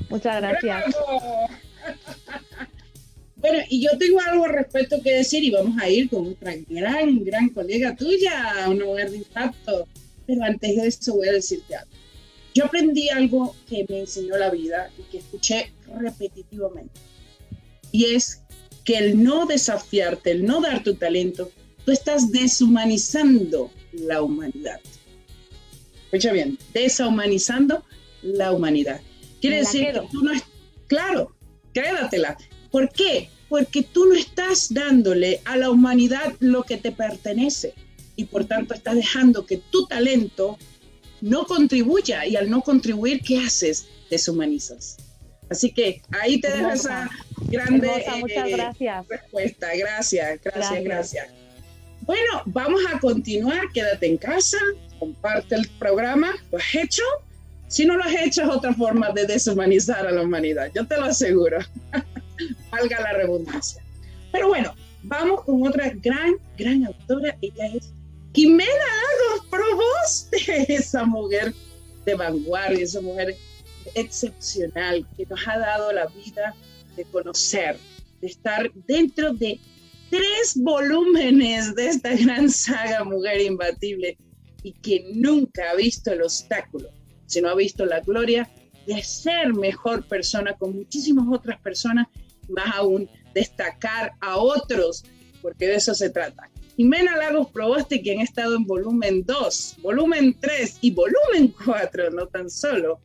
Muchas 0.10 0.42
gracias. 0.42 0.96
Bueno, 3.44 3.60
y 3.70 3.82
yo 3.82 3.90
tengo 3.98 4.22
algo 4.22 4.46
al 4.46 4.54
respecto 4.54 5.02
que 5.02 5.16
decir 5.16 5.44
y 5.44 5.52
vamos 5.52 5.76
a 5.78 5.90
ir 5.90 6.10
con 6.10 6.26
otra 6.26 6.54
gran, 6.70 7.26
gran 7.26 7.50
colega 7.50 7.94
tuya, 7.94 8.70
un 8.70 8.82
hogar 8.82 9.12
de 9.12 9.18
impacto. 9.18 9.86
Pero 10.26 10.46
antes 10.46 10.78
de 10.78 10.88
eso 10.88 11.16
voy 11.16 11.28
a 11.28 11.34
decirte 11.34 11.76
algo. 11.76 11.92
Yo 12.54 12.64
aprendí 12.64 13.10
algo 13.10 13.54
que 13.68 13.86
me 13.90 14.00
enseñó 14.00 14.38
la 14.38 14.50
vida 14.50 14.90
y 14.98 15.04
que 15.12 15.18
escuché 15.18 15.74
repetitivamente. 15.94 17.02
Y 17.92 18.16
es 18.16 18.44
que 18.86 18.98
el 18.98 19.22
no 19.22 19.46
desafiarte, 19.46 20.32
el 20.32 20.46
no 20.46 20.62
dar 20.62 20.82
tu 20.82 20.96
talento, 20.96 21.52
tú 21.84 21.92
estás 21.92 22.32
deshumanizando 22.32 23.72
la 23.92 24.22
humanidad. 24.22 24.80
Escucha 26.06 26.32
bien, 26.32 26.58
deshumanizando 26.74 27.84
la 28.22 28.54
humanidad. 28.54 29.02
Quiere 29.42 29.58
decir 29.58 29.88
que 29.92 30.00
tú 30.10 30.24
no 30.24 30.32
es, 30.32 30.44
claro, 30.88 31.36
crédatela. 31.74 32.38
¿Por 32.72 32.90
qué? 32.90 33.30
Porque 33.54 33.84
tú 33.84 34.08
no 34.08 34.16
estás 34.16 34.74
dándole 34.74 35.40
a 35.46 35.56
la 35.58 35.70
humanidad 35.70 36.34
lo 36.40 36.64
que 36.64 36.78
te 36.78 36.92
pertenece. 36.92 37.76
y 38.16 38.26
por 38.26 38.46
tanto 38.46 38.74
estás 38.74 38.96
dejando 38.96 39.46
que 39.46 39.58
tu 39.58 39.86
talento 39.86 40.58
no 41.22 41.46
contribuya 41.46 42.26
y 42.26 42.36
al 42.36 42.50
no 42.50 42.62
contribuir, 42.62 43.22
¿qué 43.22 43.38
haces? 43.38 43.86
Deshumanizas. 44.10 44.98
Así 45.52 45.72
que 45.72 46.02
ahí 46.20 46.42
te 46.42 46.50
dejo 46.50 46.72
esa 46.72 47.12
grande 47.42 48.04
muchas 48.22 48.48
eh, 48.48 48.52
gracias. 48.54 49.08
respuesta. 49.08 49.68
Gracias, 49.78 50.40
gracias, 50.44 50.84
gracias, 50.84 51.28
Bueno, 52.02 52.42
vamos 52.48 52.82
a 52.92 53.00
continuar. 53.00 53.72
Quédate 53.72 54.08
en 54.08 54.18
casa, 54.18 54.58
comparte 54.98 55.54
el 55.54 55.70
programa. 55.78 56.34
¿Lo 56.52 56.58
has 56.58 56.74
hecho? 56.74 57.04
Si 57.68 57.86
no 57.86 57.98
lo 57.98 58.04
has 58.04 58.16
hecho, 58.16 58.42
es 58.42 58.50
otra 58.50 58.74
forma 58.74 59.12
de 59.12 59.28
deshumanizar 59.28 60.08
a 60.08 60.12
la 60.12 60.24
humanidad. 60.24 60.72
Yo 60.74 60.88
te 60.88 60.98
lo 60.98 61.06
aseguro. 61.06 61.60
Valga 62.72 63.02
la 63.02 63.14
redundancia. 63.14 63.84
Pero 64.32 64.50
bueno, 64.50 64.74
vamos 65.04 65.44
con 65.44 65.66
otra 65.68 65.90
gran, 65.96 66.36
gran 66.58 66.86
autora. 66.86 67.38
Ella 67.42 67.68
es 67.68 67.94
Jimena 68.34 68.70
Lagos 68.70 69.46
Proboste, 69.50 70.74
esa 70.74 71.06
mujer 71.06 71.54
de 72.06 72.16
vanguardia, 72.16 72.84
esa 72.84 73.02
mujer 73.02 73.36
excepcional 73.96 75.06
que 75.16 75.26
nos 75.26 75.40
ha 75.48 75.58
dado 75.58 75.92
la 75.92 76.08
vida 76.08 76.56
de 76.96 77.06
conocer, 77.06 77.78
de 78.22 78.28
estar 78.28 78.72
dentro 78.88 79.34
de 79.34 79.60
tres 80.10 80.54
volúmenes 80.56 81.76
de 81.76 81.88
esta 81.88 82.16
gran 82.16 82.50
saga 82.50 83.04
Mujer 83.04 83.42
Imbatible 83.42 84.18
y 84.62 84.72
que 84.74 85.12
nunca 85.16 85.72
ha 85.72 85.76
visto 85.76 86.12
el 86.12 86.22
obstáculo, 86.22 86.90
sino 87.26 87.50
ha 87.50 87.56
visto 87.56 87.86
la 87.86 88.00
gloria 88.00 88.50
de 88.86 89.02
ser 89.02 89.54
mejor 89.54 90.08
persona 90.08 90.54
con 90.54 90.76
muchísimas 90.76 91.26
otras 91.32 91.60
personas, 91.62 92.08
más 92.54 92.76
aún 92.76 93.10
destacar 93.34 94.14
a 94.22 94.38
otros, 94.38 95.04
porque 95.42 95.68
de 95.68 95.76
eso 95.76 95.94
se 95.94 96.10
trata. 96.10 96.50
Jimena 96.76 97.18
Lagos 97.18 97.50
Proboste, 97.52 98.02
quien 98.02 98.20
ha 98.20 98.24
estado 98.24 98.56
en 98.56 98.66
volumen 98.66 99.24
2, 99.26 99.76
volumen 99.82 100.36
3 100.40 100.78
y 100.82 100.92
volumen 100.92 101.54
4, 101.64 102.10
no 102.12 102.28
tan 102.28 102.50
solo, 102.50 103.00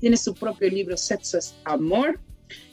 tiene 0.00 0.16
su 0.16 0.34
propio 0.34 0.68
libro 0.68 0.96
Sexo 0.96 1.38
es 1.38 1.54
Amor, 1.64 2.20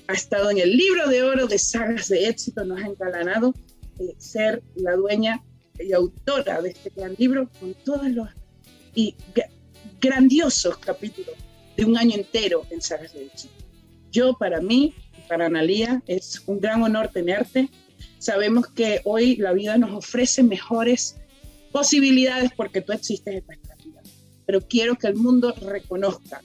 ha 0.07 0.13
estado 0.13 0.51
en 0.51 0.59
el 0.59 0.75
libro 0.75 1.07
de 1.07 1.23
oro 1.23 1.47
de 1.47 1.57
sagas 1.57 2.09
de 2.09 2.27
éxito, 2.27 2.65
nos 2.65 2.82
ha 2.82 2.88
encalanado 2.88 3.53
eh, 3.99 4.13
ser 4.17 4.61
la 4.75 4.95
dueña 4.95 5.41
y 5.79 5.93
autora 5.93 6.61
de 6.61 6.69
este 6.69 6.91
gran 6.93 7.15
libro 7.17 7.49
con 7.59 7.73
todos 7.86 8.09
los 8.09 8.27
y 8.93 9.15
grandiosos 10.01 10.77
capítulos 10.77 11.36
de 11.77 11.86
un 11.86 11.97
año 11.97 12.15
entero 12.15 12.65
en 12.69 12.82
sagas 12.82 13.13
de 13.13 13.25
éxito. 13.25 13.53
Yo, 14.11 14.34
para 14.34 14.59
mí, 14.59 14.93
para 15.32 15.45
Analía, 15.45 16.03
es 16.07 16.43
un 16.45 16.59
gran 16.59 16.84
honor 16.84 17.07
tenerte. 17.07 17.69
Sabemos 18.19 18.67
que 18.67 18.99
hoy 19.05 19.38
la 19.38 19.53
vida 19.53 19.77
nos 19.77 19.91
ofrece 19.91 20.43
mejores 20.43 21.15
posibilidades 21.71 22.51
porque 22.53 22.82
tú 22.82 22.91
existes 22.91 23.36
en 23.36 23.45
nuestra 23.47 23.75
vida. 23.75 24.01
Pero 24.45 24.59
quiero 24.59 24.97
que 24.97 25.07
el 25.07 25.15
mundo 25.15 25.55
reconozca 25.61 26.41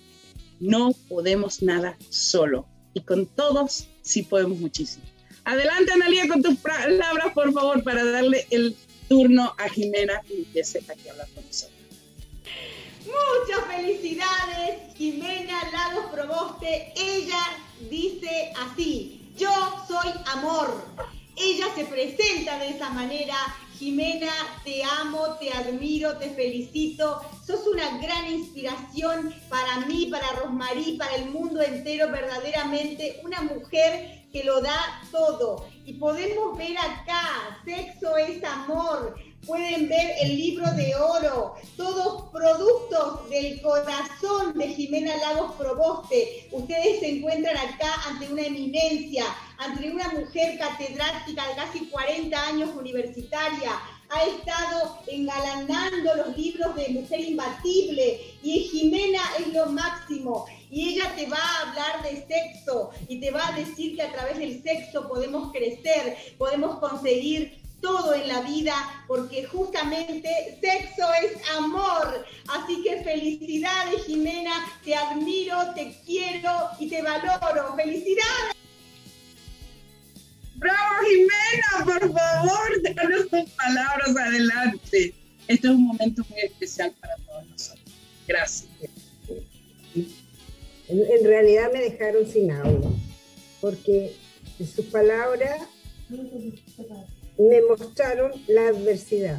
no 0.60 0.92
podemos 1.08 1.62
nada 1.62 1.98
solo. 2.10 2.68
Y 2.94 3.00
con 3.00 3.26
todos 3.26 3.88
sí 4.02 4.22
podemos 4.22 4.60
muchísimo. 4.60 5.04
Adelante, 5.44 5.90
Analia, 5.90 6.28
con 6.28 6.40
tus 6.40 6.56
palabras, 6.58 7.32
por 7.34 7.52
favor, 7.52 7.82
para 7.82 8.04
darle 8.04 8.46
el 8.50 8.76
turno 9.08 9.52
a 9.58 9.68
Jimena 9.68 10.22
y 10.30 10.44
empiece 10.44 10.78
aquí 10.78 11.08
a 11.08 11.10
hablar 11.10 11.28
con 11.34 11.44
nosotros. 11.44 11.75
Muchas 13.06 13.64
felicidades, 13.66 14.94
Jimena 14.96 15.70
Lagos 15.70 16.06
Proboste. 16.10 16.92
Ella 16.96 17.40
dice 17.88 18.52
así, 18.56 19.32
yo 19.36 19.50
soy 19.86 20.10
amor. 20.32 20.84
Ella 21.36 21.66
se 21.76 21.84
presenta 21.84 22.58
de 22.58 22.70
esa 22.70 22.90
manera 22.90 23.36
Jimena, 23.78 24.32
te 24.64 24.82
amo, 24.82 25.36
te 25.38 25.52
admiro, 25.52 26.16
te 26.16 26.30
felicito. 26.30 27.20
Sos 27.46 27.66
una 27.66 27.98
gran 27.98 28.26
inspiración 28.32 29.34
para 29.50 29.80
mí, 29.86 30.06
para 30.06 30.32
Rosmarí, 30.32 30.96
para 30.98 31.14
el 31.16 31.30
mundo 31.30 31.60
entero, 31.60 32.10
verdaderamente 32.10 33.20
una 33.22 33.42
mujer 33.42 34.26
que 34.32 34.44
lo 34.44 34.62
da 34.62 35.02
todo. 35.12 35.68
Y 35.84 35.94
podemos 35.94 36.56
ver 36.56 36.76
acá, 36.78 37.60
sexo 37.64 38.16
es 38.16 38.42
amor. 38.42 39.14
Pueden 39.46 39.88
ver 39.88 40.16
el 40.22 40.36
libro 40.36 40.68
de 40.72 40.94
oro, 40.96 41.54
todos 41.76 42.24
productos 42.32 43.30
del 43.30 43.62
corazón 43.62 44.58
de 44.58 44.68
Jimena 44.68 45.16
Lagos 45.18 45.52
Proboste. 45.54 46.48
Ustedes 46.50 46.98
se 46.98 47.10
encuentran 47.10 47.56
acá 47.56 47.94
ante 48.08 48.32
una 48.32 48.42
eminencia, 48.42 49.24
ante 49.58 49.88
una 49.88 50.08
mujer 50.08 50.58
catedrática 50.58 51.46
de 51.46 51.54
casi 51.54 51.86
40 51.86 52.46
años 52.46 52.70
universitaria, 52.76 53.70
ha 54.08 54.22
estado 54.24 54.98
engalanando 55.06 56.14
los 56.16 56.36
libros 56.36 56.74
de 56.74 56.88
Mujer 56.88 57.20
Imbatible 57.20 58.20
y 58.42 58.60
Jimena 58.60 59.22
es 59.38 59.52
lo 59.54 59.66
máximo. 59.66 60.46
Y 60.70 60.90
ella 60.90 61.14
te 61.14 61.26
va 61.26 61.38
a 61.38 61.68
hablar 61.68 62.02
de 62.02 62.26
sexo 62.26 62.90
y 63.06 63.20
te 63.20 63.30
va 63.30 63.46
a 63.46 63.52
decir 63.52 63.94
que 63.94 64.02
a 64.02 64.12
través 64.12 64.38
del 64.38 64.60
sexo 64.62 65.06
podemos 65.06 65.52
crecer, 65.52 66.16
podemos 66.36 66.80
conseguir 66.80 67.65
todo 67.86 68.14
en 68.14 68.26
la 68.26 68.40
vida 68.40 68.74
porque 69.06 69.44
justamente 69.44 70.58
sexo 70.60 71.06
es 71.22 71.48
amor. 71.56 72.26
Así 72.48 72.82
que 72.82 73.02
felicidades 73.04 74.04
Jimena, 74.06 74.54
te 74.84 74.96
admiro, 74.96 75.72
te 75.74 75.96
quiero 76.04 76.70
y 76.80 76.88
te 76.88 77.00
valoro. 77.02 77.76
Felicidades. 77.76 78.56
Bravo, 80.56 80.94
Jimena, 81.08 81.84
por 81.84 82.12
favor, 82.12 82.82
déjanos 82.82 83.28
tus 83.28 83.50
palabras 83.50 84.16
adelante. 84.16 85.14
Este 85.46 85.68
es 85.68 85.74
un 85.74 85.86
momento 85.86 86.24
muy 86.28 86.40
especial 86.40 86.92
para 87.00 87.14
todos 87.18 87.46
nosotros. 87.46 87.94
Gracias. 88.26 88.68
En, 90.88 91.24
realidad 91.24 91.70
me 91.72 91.80
dejaron 91.80 92.26
sin 92.26 92.50
audio, 92.50 92.92
porque 93.60 94.16
sus 94.58 94.86
palabras 94.86 95.60
me 97.38 97.62
mostraron 97.62 98.32
la 98.46 98.68
adversidad. 98.68 99.38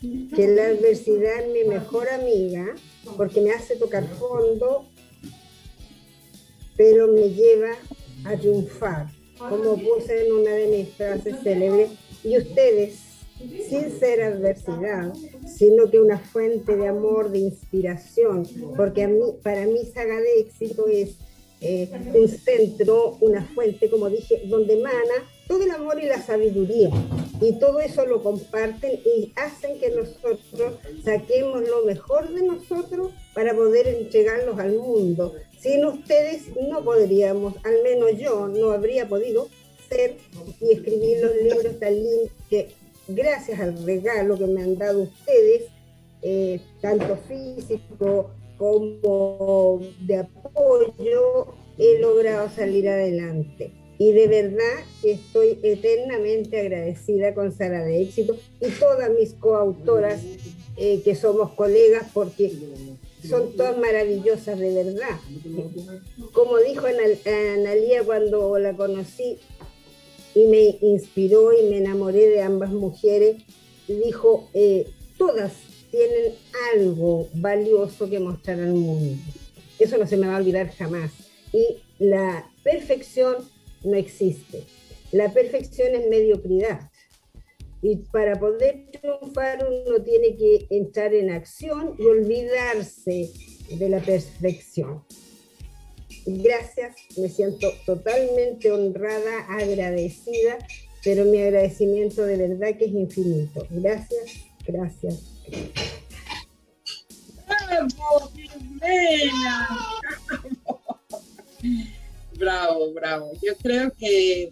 Que 0.00 0.48
la 0.48 0.66
adversidad 0.66 1.42
es 1.42 1.52
mi 1.52 1.68
mejor 1.68 2.08
amiga, 2.08 2.74
porque 3.16 3.40
me 3.40 3.52
hace 3.52 3.76
tocar 3.76 4.06
fondo, 4.08 4.86
pero 6.76 7.06
me 7.08 7.30
lleva 7.30 7.72
a 8.24 8.36
triunfar 8.36 9.06
como 9.48 9.76
puse 9.76 10.26
en 10.26 10.32
una 10.32 10.52
de 10.52 10.66
mis 10.68 10.88
frases 10.90 11.36
célebres, 11.42 11.90
y 12.24 12.38
ustedes, 12.38 12.98
sin 13.68 13.98
ser 13.98 14.22
adversidad, 14.22 15.12
sino 15.46 15.90
que 15.90 16.00
una 16.00 16.18
fuente 16.18 16.76
de 16.76 16.86
amor, 16.86 17.30
de 17.30 17.40
inspiración, 17.40 18.46
porque 18.76 19.02
a 19.02 19.08
mí, 19.08 19.20
para 19.42 19.66
mí 19.66 19.84
Saga 19.92 20.20
de 20.20 20.40
Éxito 20.40 20.86
es 20.86 21.16
eh, 21.60 21.90
un 22.14 22.28
centro, 22.28 23.16
una 23.20 23.44
fuente, 23.44 23.90
como 23.90 24.08
dije, 24.08 24.42
donde 24.46 24.78
emana 24.78 25.28
todo 25.46 25.62
el 25.62 25.70
amor 25.70 26.02
y 26.02 26.06
la 26.06 26.20
sabiduría. 26.20 26.90
Y 27.40 27.58
todo 27.58 27.80
eso 27.80 28.06
lo 28.06 28.22
comparten 28.22 28.92
y 29.04 29.32
hacen 29.36 29.78
que 29.80 29.90
nosotros 29.90 30.74
saquemos 31.04 31.68
lo 31.68 31.84
mejor 31.84 32.32
de 32.32 32.42
nosotros 32.42 33.12
para 33.34 33.54
poder 33.54 33.88
entregarlos 33.88 34.58
al 34.58 34.76
mundo. 34.76 35.34
Sin 35.58 35.84
ustedes 35.84 36.44
no 36.68 36.84
podríamos, 36.84 37.54
al 37.64 37.82
menos 37.82 38.18
yo 38.18 38.48
no 38.48 38.70
habría 38.70 39.08
podido 39.08 39.48
ser 39.88 40.16
y 40.60 40.72
escribir 40.72 41.18
los 41.20 41.34
libros 41.36 41.78
tan 41.78 41.94
lindos 41.94 42.30
que 42.48 42.68
gracias 43.08 43.60
al 43.60 43.84
regalo 43.84 44.38
que 44.38 44.46
me 44.46 44.62
han 44.62 44.78
dado 44.78 45.02
ustedes, 45.02 45.64
eh, 46.22 46.60
tanto 46.80 47.16
físico 47.28 48.30
como 48.56 49.80
de 50.00 50.18
apoyo, 50.18 51.54
he 51.78 51.98
logrado 51.98 52.48
salir 52.50 52.88
adelante. 52.88 53.81
Y 54.02 54.10
de 54.10 54.26
verdad 54.26 54.84
estoy 55.04 55.60
eternamente 55.62 56.58
agradecida 56.58 57.34
con 57.34 57.52
Sara 57.52 57.84
de 57.84 58.02
Éxito 58.02 58.36
y 58.60 58.68
todas 58.70 59.08
mis 59.12 59.34
coautoras 59.34 60.20
eh, 60.76 61.02
que 61.04 61.14
somos 61.14 61.52
colegas 61.52 62.10
porque 62.12 62.52
son 63.28 63.52
todas 63.52 63.78
maravillosas 63.78 64.58
de 64.58 64.74
verdad. 64.74 65.20
Como 66.32 66.58
dijo 66.58 66.86
Analía 66.88 68.02
cuando 68.02 68.58
la 68.58 68.76
conocí 68.76 69.38
y 70.34 70.46
me 70.48 70.78
inspiró 70.80 71.52
y 71.52 71.70
me 71.70 71.78
enamoré 71.78 72.26
de 72.26 72.42
ambas 72.42 72.72
mujeres, 72.72 73.36
dijo, 73.86 74.48
eh, 74.52 74.88
todas 75.16 75.52
tienen 75.92 76.34
algo 76.74 77.28
valioso 77.34 78.10
que 78.10 78.18
mostrar 78.18 78.58
al 78.58 78.74
mundo. 78.74 79.14
Eso 79.78 79.96
no 79.96 80.08
se 80.08 80.16
me 80.16 80.26
va 80.26 80.34
a 80.34 80.40
olvidar 80.40 80.72
jamás. 80.72 81.12
Y 81.52 81.76
la 82.00 82.50
perfección 82.64 83.36
no 83.84 83.96
existe. 83.96 84.64
La 85.12 85.32
perfección 85.32 85.94
es 85.94 86.08
mediocridad. 86.08 86.90
Y 87.82 87.96
para 87.96 88.38
poder 88.38 88.86
triunfar 88.92 89.66
uno 89.66 90.02
tiene 90.02 90.36
que 90.36 90.66
entrar 90.70 91.12
en 91.14 91.30
acción 91.30 91.96
y 91.98 92.04
olvidarse 92.04 93.30
de 93.76 93.88
la 93.88 94.00
perfección. 94.00 95.04
Gracias, 96.24 96.94
me 97.16 97.28
siento 97.28 97.72
totalmente 97.84 98.70
honrada, 98.70 99.46
agradecida, 99.48 100.58
pero 101.02 101.24
mi 101.24 101.40
agradecimiento 101.40 102.24
de 102.24 102.36
verdad 102.36 102.78
que 102.78 102.84
es 102.84 102.92
infinito. 102.92 103.66
Gracias 103.70 104.52
Gracias. 104.66 105.20
¡Bravo, 107.46 108.32
bravo, 112.42 112.92
bravo. 112.92 113.32
Yo 113.40 113.56
creo 113.56 113.92
que 113.96 114.50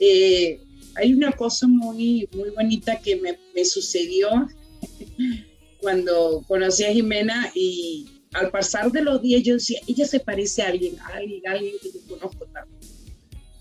eh, 0.00 0.60
hay 0.96 1.14
una 1.14 1.32
cosa 1.32 1.66
muy, 1.68 2.28
muy 2.34 2.50
bonita 2.50 3.00
que 3.00 3.16
me, 3.16 3.64
sucedió 3.64 4.48
cuando 5.80 6.44
conocí 6.48 6.84
a 6.84 6.92
Jimena 6.92 7.52
y 7.54 8.08
al 8.32 8.50
pasar 8.50 8.90
de 8.90 9.02
los 9.02 9.22
días 9.22 9.42
yo 9.44 9.54
decía, 9.54 9.80
ella 9.86 10.06
se 10.06 10.18
parece 10.18 10.62
a 10.62 10.68
alguien, 10.68 10.98
a 10.98 11.06
alguien, 11.14 11.46
a 11.46 11.52
alguien 11.52 11.74
que 11.80 11.92
yo 11.92 12.00
conozco 12.08 12.46
tanto. 12.46 12.74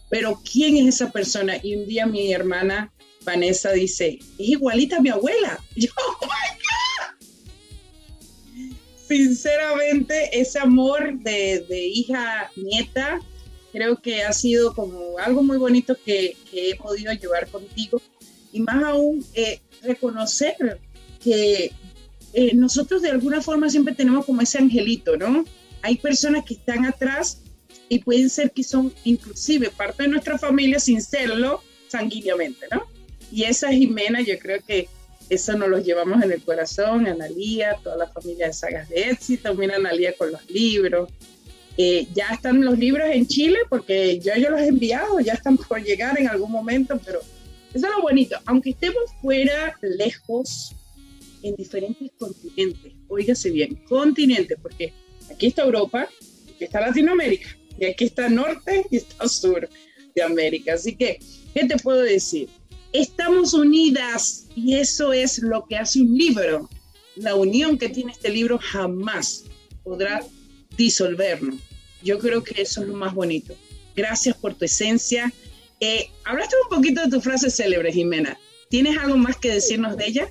Pero 0.09 0.39
¿quién 0.51 0.77
es 0.77 0.95
esa 0.95 1.11
persona? 1.11 1.57
Y 1.61 1.75
un 1.75 1.85
día 1.85 2.07
mi 2.07 2.33
hermana 2.33 2.91
Vanessa 3.23 3.71
dice, 3.71 4.17
es 4.39 4.49
igualita 4.49 4.97
a 4.97 5.01
mi 5.01 5.09
abuela. 5.09 5.59
Yo, 5.75 5.89
oh 5.95 6.25
my 6.25 6.49
God. 6.59 7.17
Sinceramente, 9.07 10.29
ese 10.39 10.59
amor 10.59 11.19
de 11.19 11.87
hija, 11.87 12.51
nieta, 12.55 13.19
creo 13.73 13.99
que 13.99 14.23
ha 14.23 14.31
sido 14.31 14.73
como 14.75 15.17
algo 15.17 15.41
muy 15.43 15.57
bonito 15.57 15.97
que, 16.05 16.37
que 16.49 16.69
he 16.69 16.75
podido 16.75 17.11
llevar 17.11 17.47
contigo. 17.47 17.99
Y 18.53 18.61
más 18.61 18.83
aún, 18.83 19.25
eh, 19.33 19.59
reconocer 19.81 20.79
que 21.21 21.73
eh, 22.33 22.55
nosotros 22.55 23.01
de 23.01 23.09
alguna 23.09 23.41
forma 23.41 23.69
siempre 23.69 23.95
tenemos 23.95 24.25
como 24.25 24.41
ese 24.41 24.59
angelito, 24.59 25.17
¿no? 25.17 25.43
Hay 25.81 25.97
personas 25.97 26.45
que 26.45 26.53
están 26.53 26.85
atrás 26.85 27.41
y 27.89 27.99
pueden 27.99 28.29
ser 28.29 28.51
que 28.51 28.63
son 28.63 28.93
inclusive 29.03 29.71
parte 29.71 30.03
de 30.03 30.09
nuestra 30.09 30.37
familia 30.37 30.79
sin 30.79 31.01
serlo 31.01 31.61
sanguíneamente, 31.87 32.67
¿no? 32.71 32.83
Y 33.31 33.43
esa 33.43 33.71
Jimena, 33.71 34.21
yo 34.21 34.37
creo 34.37 34.61
que 34.65 34.87
eso 35.29 35.57
nos 35.57 35.69
lo 35.69 35.79
llevamos 35.79 36.21
en 36.23 36.31
el 36.31 36.43
corazón, 36.43 37.07
Analía, 37.07 37.75
toda 37.83 37.97
la 37.97 38.07
familia 38.07 38.47
de 38.47 38.53
sagas 38.53 38.89
de 38.89 39.09
éxito, 39.09 39.55
mira 39.55 39.77
Analía 39.77 40.13
con 40.13 40.31
los 40.31 40.47
libros. 40.47 41.09
Eh, 41.77 42.07
ya 42.13 42.27
están 42.27 42.63
los 42.63 42.77
libros 42.77 43.07
en 43.11 43.25
Chile 43.25 43.57
porque 43.67 44.19
yo, 44.19 44.35
yo 44.35 44.51
los 44.51 44.61
he 44.61 44.67
enviado, 44.67 45.19
ya 45.19 45.33
están 45.33 45.57
por 45.57 45.81
llegar 45.83 46.19
en 46.19 46.27
algún 46.27 46.51
momento, 46.51 46.99
pero 47.03 47.19
eso 47.73 47.87
es 47.87 47.93
lo 47.95 48.01
bonito, 48.01 48.37
aunque 48.45 48.71
estemos 48.71 49.03
fuera, 49.21 49.75
lejos, 49.81 50.75
en 51.43 51.55
diferentes 51.55 52.11
continentes. 52.17 52.93
Óigase 53.07 53.51
bien, 53.51 53.75
continentes, 53.87 54.57
porque 54.61 54.93
aquí 55.31 55.47
está 55.47 55.63
Europa, 55.63 56.07
aquí 56.55 56.63
está 56.63 56.79
Latinoamérica, 56.79 57.49
y 57.79 57.85
aquí 57.85 58.05
está 58.05 58.29
norte 58.29 58.85
y 58.89 58.97
está 58.97 59.27
sur 59.27 59.69
de 60.15 60.23
América. 60.23 60.73
Así 60.73 60.95
que, 60.95 61.19
¿qué 61.53 61.65
te 61.65 61.77
puedo 61.77 62.01
decir? 62.01 62.49
Estamos 62.91 63.53
unidas 63.53 64.47
y 64.55 64.75
eso 64.75 65.13
es 65.13 65.39
lo 65.39 65.65
que 65.65 65.77
hace 65.77 66.01
un 66.01 66.17
libro. 66.17 66.69
La 67.15 67.35
unión 67.35 67.77
que 67.77 67.89
tiene 67.89 68.11
este 68.11 68.29
libro 68.29 68.59
jamás 68.59 69.45
podrá 69.83 70.23
disolvernos. 70.77 71.55
Yo 72.03 72.19
creo 72.19 72.43
que 72.43 72.61
eso 72.61 72.81
es 72.81 72.87
lo 72.87 72.95
más 72.95 73.13
bonito. 73.13 73.55
Gracias 73.95 74.35
por 74.35 74.55
tu 74.55 74.65
esencia. 74.65 75.31
Eh, 75.79 76.09
hablaste 76.25 76.55
un 76.63 76.75
poquito 76.75 77.01
de 77.03 77.09
tu 77.09 77.21
frase 77.21 77.49
célebre, 77.49 77.91
Jimena. 77.91 78.37
¿Tienes 78.69 78.97
algo 78.97 79.17
más 79.17 79.37
que 79.37 79.51
decirnos 79.51 79.97
de 79.97 80.07
ella? 80.07 80.29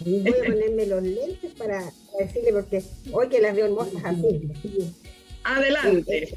Voy 0.00 0.30
a 0.30 0.44
ponerme 0.46 0.86
los 0.86 1.02
lentes 1.02 1.52
para 1.56 1.92
decirle, 2.18 2.52
porque 2.52 2.82
hoy 3.12 3.28
que 3.28 3.40
las 3.40 3.54
veo 3.54 3.66
hermosas 3.66 4.02
así. 4.04 4.50
Adelante. 5.44 6.36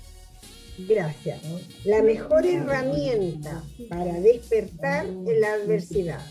Gracias. 0.78 1.42
La 1.86 2.04
mejor 2.04 2.46
herramienta 2.46 3.64
para 3.90 4.20
despertar 4.20 5.06
es 5.06 5.40
la 5.40 5.54
adversidad, 5.54 6.26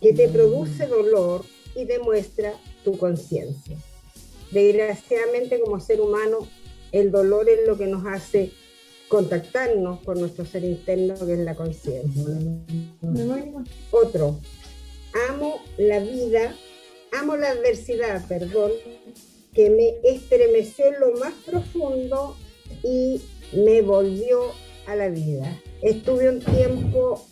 que 0.00 0.12
te 0.14 0.28
produce 0.28 0.86
dolor 0.86 1.44
y 1.78 1.84
demuestra 1.84 2.54
tu 2.84 2.98
conciencia. 2.98 3.76
Desgraciadamente 4.50 5.60
como 5.60 5.78
ser 5.80 6.00
humano, 6.00 6.48
el 6.90 7.10
dolor 7.10 7.48
es 7.48 7.66
lo 7.66 7.78
que 7.78 7.86
nos 7.86 8.04
hace 8.06 8.50
contactarnos 9.08 10.00
con 10.00 10.20
nuestro 10.20 10.44
ser 10.44 10.64
interno, 10.64 11.14
que 11.24 11.34
es 11.34 11.38
la 11.38 11.54
conciencia. 11.54 12.24
Otro, 13.90 14.40
amo 15.28 15.60
la 15.76 16.00
vida, 16.00 16.54
amo 17.12 17.36
la 17.36 17.50
adversidad, 17.50 18.26
perdón, 18.26 18.72
que 19.54 19.70
me 19.70 19.94
estremeció 20.10 20.86
en 20.86 21.00
lo 21.00 21.12
más 21.18 21.32
profundo 21.46 22.36
y 22.82 23.20
me 23.52 23.82
volvió 23.82 24.40
a 24.86 24.96
la 24.96 25.08
vida. 25.08 25.60
Estuve 25.82 26.28
un 26.28 26.40
tiempo 26.40 27.24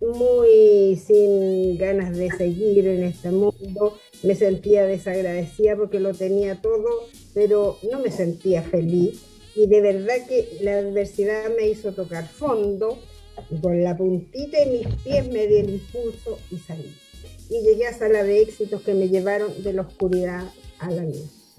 muy 0.00 0.96
sin 0.96 1.78
ganas 1.78 2.16
de 2.16 2.30
seguir 2.30 2.86
en 2.86 3.04
este 3.04 3.30
mundo, 3.30 3.98
me 4.22 4.34
sentía 4.34 4.84
desagradecida 4.84 5.76
porque 5.76 6.00
lo 6.00 6.14
tenía 6.14 6.60
todo, 6.60 7.08
pero 7.34 7.78
no 7.90 8.00
me 8.00 8.10
sentía 8.10 8.62
feliz 8.62 9.22
y 9.56 9.66
de 9.66 9.80
verdad 9.80 10.16
que 10.28 10.58
la 10.60 10.72
adversidad 10.74 11.48
me 11.56 11.66
hizo 11.68 11.92
tocar 11.92 12.28
fondo, 12.28 13.02
con 13.62 13.82
la 13.82 13.96
puntita 13.96 14.58
de 14.58 14.66
mis 14.66 14.86
pies 15.02 15.26
me 15.28 15.46
di 15.46 15.56
el 15.56 15.70
impulso 15.70 16.38
y 16.50 16.58
salí. 16.58 16.94
Y 17.48 17.62
llegué 17.62 17.86
a 17.86 17.96
sala 17.96 18.22
de 18.22 18.42
éxitos 18.42 18.82
que 18.82 18.92
me 18.92 19.08
llevaron 19.08 19.62
de 19.62 19.72
la 19.72 19.82
oscuridad 19.82 20.44
a 20.78 20.90
la 20.90 21.04
luz. 21.04 21.54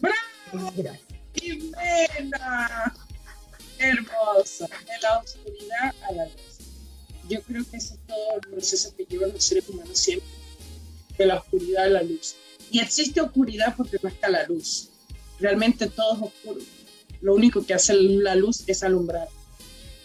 ¡Bravo! 0.00 0.72
Gracias. 0.76 1.00
¡Jimena! 1.34 2.94
Hermosa. 3.78 4.68
De 4.68 5.00
la 5.02 5.18
oscuridad 5.18 5.94
a 6.08 6.12
la 6.12 6.24
luz. 6.26 6.51
Yo 7.28 7.40
creo 7.42 7.64
que 7.70 7.76
ese 7.76 7.94
es 7.94 8.00
todo 8.06 8.34
el 8.34 8.50
proceso 8.50 8.94
que 8.96 9.04
llevan 9.04 9.32
los 9.32 9.44
seres 9.44 9.68
humanos 9.68 9.98
siempre. 9.98 10.28
De 11.16 11.26
la 11.26 11.36
oscuridad 11.36 11.84
a 11.84 11.88
la 11.88 12.02
luz. 12.02 12.36
Y 12.70 12.80
existe 12.80 13.20
oscuridad 13.20 13.74
porque 13.76 13.98
no 14.02 14.08
está 14.08 14.28
la 14.28 14.46
luz. 14.46 14.88
Realmente 15.38 15.88
todo 15.88 16.14
es 16.14 16.22
oscuro. 16.22 16.60
Lo 17.20 17.34
único 17.34 17.64
que 17.64 17.74
hace 17.74 17.94
la 17.94 18.34
luz 18.34 18.64
es 18.66 18.82
alumbrar. 18.82 19.28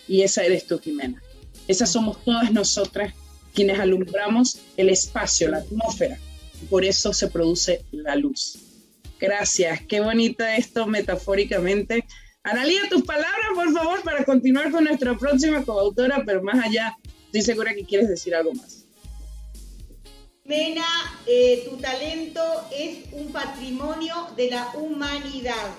Y 0.07 0.22
esa 0.22 0.43
eres 0.43 0.68
tú, 0.68 0.80
Jimena. 0.80 1.22
Esas 1.68 1.91
somos 1.91 2.24
todas 2.24 2.51
nosotras 2.51 3.13
quienes 3.53 3.80
alumbramos 3.80 4.59
el 4.78 4.89
espacio, 4.89 5.49
la 5.49 5.57
atmósfera. 5.57 6.18
Por 6.70 6.86
eso 6.86 7.13
se 7.13 7.28
produce 7.28 7.84
la 7.91 8.15
luz. 8.15 8.59
Gracias, 9.20 9.82
qué 9.88 9.99
bonito 9.99 10.45
esto 10.45 10.86
metafóricamente. 10.86 12.05
Analía, 12.43 12.88
tus 12.89 13.03
palabras, 13.03 13.47
por 13.55 13.74
favor, 13.74 14.03
para 14.03 14.24
continuar 14.24 14.72
con 14.72 14.84
nuestra 14.84 15.18
próxima 15.18 15.63
coautora, 15.65 16.24
pero 16.26 16.41
más 16.43 16.63
allá, 16.63 16.95
estoy 17.38 17.54
segura 17.54 17.74
que 17.74 17.86
quieres 17.86 18.10
decir 18.10 18.36
algo 18.36 18.54
más. 18.54 18.86
Mena, 20.46 20.86
eh, 21.26 21.68
tu 21.70 21.78
talento 21.78 22.42
es 22.74 23.00
un 23.12 23.32
patrimonio 23.32 24.28
de 24.36 24.50
la 24.50 24.72
humanidad. 24.76 25.76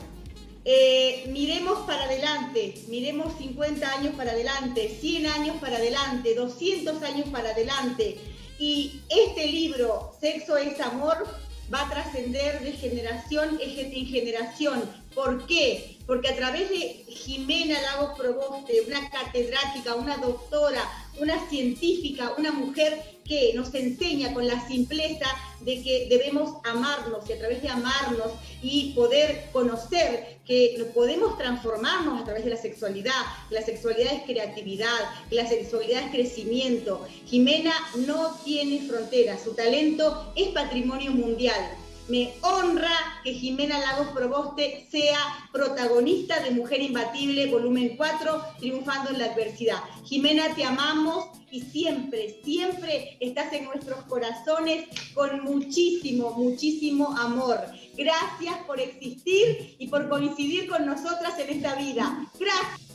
Eh, 0.65 1.25
miremos 1.33 1.87
para 1.87 2.05
adelante, 2.05 2.75
miremos 2.89 3.39
50 3.39 3.91
años 3.91 4.15
para 4.15 4.33
adelante, 4.33 4.95
100 5.01 5.27
años 5.27 5.57
para 5.59 5.79
adelante, 5.79 6.35
200 6.35 7.03
años 7.03 7.29
para 7.31 7.51
adelante. 7.51 8.19
Y 8.59 9.01
este 9.09 9.47
libro, 9.47 10.13
Sexo 10.21 10.59
es 10.59 10.79
Amor, 10.81 11.27
va 11.73 11.87
a 11.87 11.91
trascender 11.91 12.61
de 12.63 12.73
generación 12.73 13.59
en 13.61 14.07
generación. 14.07 14.83
¿Por 15.15 15.47
qué? 15.47 15.99
Porque 16.07 16.29
a 16.29 16.37
través 16.37 16.71
de 16.71 17.05
Jimena 17.09 17.81
Lagos 17.83 18.19
Proboste, 18.19 18.81
una 18.87 19.11
catedrática, 19.11 19.95
una 19.95 20.17
doctora, 20.19 20.83
una 21.21 21.49
científica, 21.49 22.35
una 22.39 22.53
mujer 22.53 23.19
que 23.29 23.53
nos 23.55 23.75
enseña 23.75 24.33
con 24.33 24.47
la 24.47 24.67
simpleza 24.67 25.27
de 25.61 25.83
que 25.83 26.07
debemos 26.09 26.57
amarnos 26.65 27.29
y 27.29 27.35
a 27.35 27.39
través 27.39 27.63
de 27.63 27.69
amarnos 27.69 28.33
y 28.63 28.93
poder 28.95 29.51
conocer 29.53 30.39
que 30.47 30.83
podemos 30.95 31.37
transformarnos 31.37 32.23
a 32.23 32.25
través 32.25 32.45
de 32.45 32.51
la 32.51 32.57
sexualidad. 32.57 33.23
La 33.51 33.63
sexualidad 33.63 34.15
es 34.15 34.23
creatividad, 34.23 34.99
la 35.31 35.47
sexualidad 35.47 36.05
es 36.05 36.11
crecimiento. 36.11 37.07
Jimena 37.27 37.75
no 38.07 38.35
tiene 38.45 38.89
fronteras, 38.89 39.43
su 39.43 39.55
talento 39.55 40.33
es 40.35 40.49
patrimonio 40.49 41.11
mundial. 41.11 41.71
Me 42.09 42.33
honra 42.41 43.21
que 43.23 43.35
Jimena 43.35 43.79
Lagos 43.79 44.09
Proboste 44.09 44.89
sea 44.91 45.19
protagonista 45.53 46.43
de 46.43 46.53
Mujer 46.53 46.81
Imbatible, 46.81 47.51
volumen 47.51 47.99
4, 47.99 48.45
triunfando 48.59 49.11
en 49.11 49.19
la 49.19 49.27
adversidad. 49.27 49.77
Jimena, 50.05 50.55
te 50.55 50.65
amamos 50.65 51.27
y 51.51 51.61
siempre, 51.61 52.41
siempre 52.43 53.19
estás 53.21 53.53
en 53.53 53.67
nuestros 53.67 54.05
corazones 54.05 54.87
con 55.13 55.45
muchísimo, 55.45 56.31
muchísimo 56.31 57.15
amor. 57.19 57.59
Gracias 57.95 58.57
por 58.67 58.81
existir 58.81 59.77
y 59.79 59.89
por 59.89 60.09
coincidir 60.09 60.67
con 60.67 60.87
nosotras 60.87 61.39
en 61.39 61.51
esta 61.51 61.75
vida. 61.75 62.27
Gracias. 62.41 62.89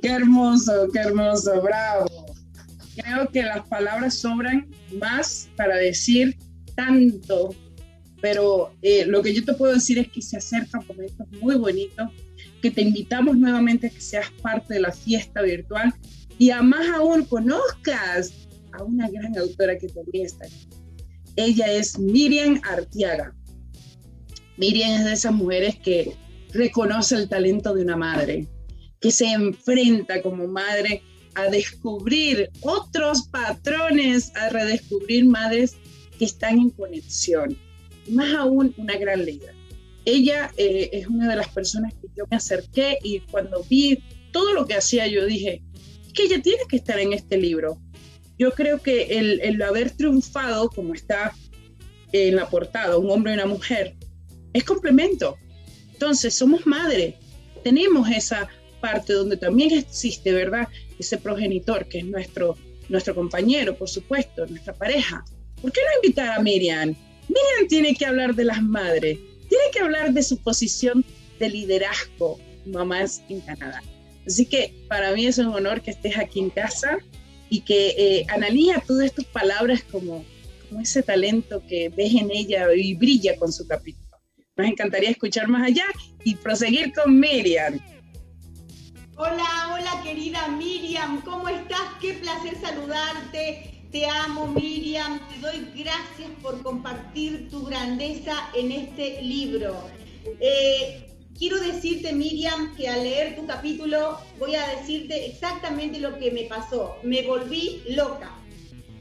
Qué 0.00 0.08
hermoso, 0.08 0.88
qué 0.92 1.00
hermoso, 1.00 1.60
bravo. 1.60 2.06
Creo 2.94 3.28
que 3.30 3.42
las 3.42 3.66
palabras 3.66 4.14
sobran 4.20 4.68
más 4.92 5.48
para 5.56 5.76
decir 5.76 6.36
tanto, 6.78 7.52
pero 8.22 8.72
eh, 8.82 9.04
lo 9.04 9.20
que 9.20 9.34
yo 9.34 9.44
te 9.44 9.52
puedo 9.54 9.74
decir 9.74 9.98
es 9.98 10.08
que 10.08 10.22
se 10.22 10.36
acercan 10.36 10.86
momentos 10.86 11.26
muy 11.42 11.56
bonitos, 11.56 12.08
que 12.62 12.70
te 12.70 12.82
invitamos 12.82 13.36
nuevamente 13.36 13.88
a 13.88 13.90
que 13.90 14.00
seas 14.00 14.30
parte 14.40 14.74
de 14.74 14.80
la 14.80 14.92
fiesta 14.92 15.42
virtual 15.42 15.92
y 16.38 16.50
a 16.50 16.62
más 16.62 16.88
aún 16.90 17.24
conozcas 17.24 18.32
a 18.72 18.84
una 18.84 19.10
gran 19.10 19.36
autora 19.36 19.76
que 19.76 19.88
también 19.88 20.26
está 20.26 20.46
aquí. 20.46 20.68
Ella 21.34 21.72
es 21.72 21.98
Miriam 21.98 22.60
Artiaga. 22.62 23.34
Miriam 24.56 24.92
es 25.00 25.04
de 25.04 25.12
esas 25.14 25.34
mujeres 25.34 25.76
que 25.80 26.14
reconoce 26.52 27.16
el 27.16 27.28
talento 27.28 27.74
de 27.74 27.82
una 27.82 27.96
madre, 27.96 28.46
que 29.00 29.10
se 29.10 29.26
enfrenta 29.32 30.22
como 30.22 30.46
madre 30.46 31.02
a 31.34 31.50
descubrir 31.50 32.50
otros 32.60 33.28
patrones, 33.28 34.32
a 34.36 34.48
redescubrir 34.50 35.24
madres 35.24 35.76
que 36.18 36.24
están 36.24 36.58
en 36.58 36.70
conexión. 36.70 37.56
Más 38.10 38.34
aún, 38.34 38.74
una 38.76 38.96
gran 38.96 39.24
líder. 39.24 39.54
Ella 40.04 40.50
eh, 40.56 40.90
es 40.92 41.06
una 41.06 41.28
de 41.28 41.36
las 41.36 41.48
personas 41.48 41.92
que 41.94 42.08
yo 42.16 42.24
me 42.30 42.36
acerqué 42.36 42.98
y 43.02 43.20
cuando 43.20 43.62
vi 43.68 44.02
todo 44.32 44.54
lo 44.54 44.66
que 44.66 44.74
hacía, 44.74 45.06
yo 45.06 45.26
dije, 45.26 45.62
que 46.14 46.24
ella 46.24 46.40
tiene 46.42 46.62
que 46.68 46.76
estar 46.76 46.98
en 46.98 47.12
este 47.12 47.36
libro. 47.36 47.78
Yo 48.38 48.52
creo 48.52 48.80
que 48.80 49.18
el, 49.18 49.40
el 49.40 49.60
haber 49.62 49.90
triunfado, 49.90 50.70
como 50.70 50.94
está 50.94 51.34
en 52.12 52.36
la 52.36 52.48
portada, 52.48 52.96
un 52.96 53.10
hombre 53.10 53.32
y 53.32 53.34
una 53.34 53.46
mujer, 53.46 53.96
es 54.52 54.64
complemento. 54.64 55.36
Entonces, 55.92 56.34
somos 56.34 56.66
madre, 56.66 57.18
tenemos 57.64 58.08
esa 58.08 58.48
parte 58.80 59.12
donde 59.12 59.36
también 59.36 59.72
existe, 59.72 60.32
¿verdad? 60.32 60.68
Ese 60.98 61.18
progenitor 61.18 61.88
que 61.88 61.98
es 61.98 62.04
nuestro, 62.04 62.56
nuestro 62.88 63.14
compañero, 63.14 63.76
por 63.76 63.88
supuesto, 63.88 64.46
nuestra 64.46 64.74
pareja. 64.74 65.24
¿Por 65.60 65.72
qué 65.72 65.80
no 65.80 66.02
invitar 66.02 66.38
a 66.38 66.42
Miriam? 66.42 66.94
Miriam 67.28 67.68
tiene 67.68 67.94
que 67.94 68.06
hablar 68.06 68.34
de 68.34 68.44
las 68.44 68.62
madres, 68.62 69.18
tiene 69.48 69.64
que 69.72 69.80
hablar 69.80 70.12
de 70.12 70.22
su 70.22 70.36
posición 70.38 71.04
de 71.38 71.50
liderazgo, 71.50 72.38
mamás 72.66 73.22
en 73.28 73.40
Canadá. 73.40 73.82
Así 74.26 74.46
que 74.46 74.74
para 74.88 75.12
mí 75.12 75.26
es 75.26 75.38
un 75.38 75.48
honor 75.48 75.80
que 75.80 75.90
estés 75.90 76.16
aquí 76.16 76.40
en 76.40 76.50
casa 76.50 76.98
y 77.50 77.60
que 77.62 77.94
eh, 77.96 78.26
Analía 78.28 78.82
todas 78.86 79.12
tus 79.12 79.24
palabras 79.24 79.82
como, 79.90 80.24
como 80.68 80.80
ese 80.80 81.02
talento 81.02 81.62
que 81.66 81.88
ves 81.88 82.14
en 82.14 82.30
ella 82.30 82.66
y 82.74 82.94
brilla 82.94 83.36
con 83.36 83.52
su 83.52 83.66
capítulo. 83.66 84.06
Nos 84.56 84.66
encantaría 84.66 85.10
escuchar 85.10 85.48
más 85.48 85.66
allá 85.66 85.84
y 86.24 86.34
proseguir 86.34 86.92
con 86.92 87.18
Miriam. 87.18 87.80
Hola, 89.16 89.72
hola 89.72 90.02
querida 90.04 90.46
Miriam, 90.48 91.22
¿cómo 91.22 91.48
estás? 91.48 91.80
Qué 92.00 92.14
placer 92.14 92.56
saludarte. 92.60 93.77
Te 93.90 94.04
amo 94.04 94.46
Miriam, 94.48 95.18
te 95.30 95.40
doy 95.40 95.66
gracias 95.74 96.28
por 96.42 96.62
compartir 96.62 97.48
tu 97.48 97.64
grandeza 97.64 98.50
en 98.54 98.70
este 98.70 99.22
libro. 99.22 99.82
Eh, 100.40 101.08
quiero 101.38 101.58
decirte 101.58 102.12
Miriam 102.12 102.76
que 102.76 102.86
al 102.86 103.02
leer 103.02 103.34
tu 103.36 103.46
capítulo 103.46 104.18
voy 104.38 104.56
a 104.56 104.76
decirte 104.76 105.24
exactamente 105.24 106.00
lo 106.00 106.18
que 106.18 106.30
me 106.32 106.42
pasó. 106.42 106.96
Me 107.02 107.22
volví 107.22 107.82
loca, 107.88 108.30